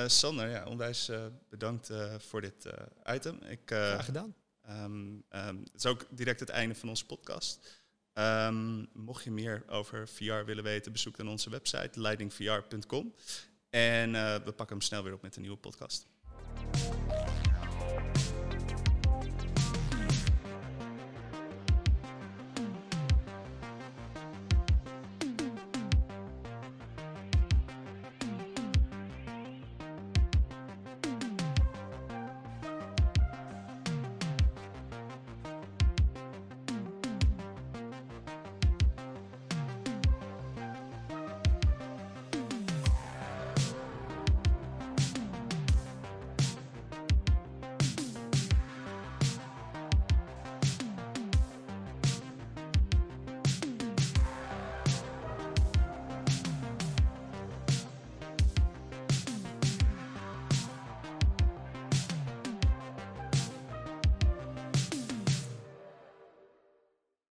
Sander, 0.07 0.49
ja, 0.49 0.65
onwijs 0.67 1.09
eh, 1.09 1.27
bedankt 1.49 1.91
eh, 1.91 2.15
voor 2.19 2.41
dit 2.41 2.65
eh, 2.67 3.15
item. 3.15 3.39
Ik, 3.43 3.71
eh, 3.71 3.79
Graag 3.79 4.05
gedaan. 4.05 4.35
Ehm, 4.63 5.21
ehm, 5.29 5.57
het 5.57 5.75
is 5.75 5.87
ook 5.87 6.07
direct 6.11 6.41
het 6.41 6.49
einde 6.49 6.75
van 6.75 6.89
onze 6.89 7.07
podcast. 7.07 7.81
Ehm, 8.13 8.85
mocht 8.93 9.25
je 9.25 9.31
meer 9.31 9.65
over 9.69 10.09
VR 10.09 10.45
willen 10.45 10.65
weten, 10.65 10.93
bezoek 10.93 11.17
dan 11.17 11.29
onze 11.29 11.51
website 11.51 12.01
leidingvr.com. 12.01 13.15
En 13.71 14.15
eh, 14.15 14.35
we 14.35 14.53
pakken 14.53 14.77
hem 14.77 14.81
snel 14.81 15.03
weer 15.03 15.13
op 15.13 15.23
met 15.23 15.37
een 15.37 15.43
nieuwe 15.43 15.57
podcast. 15.57 16.07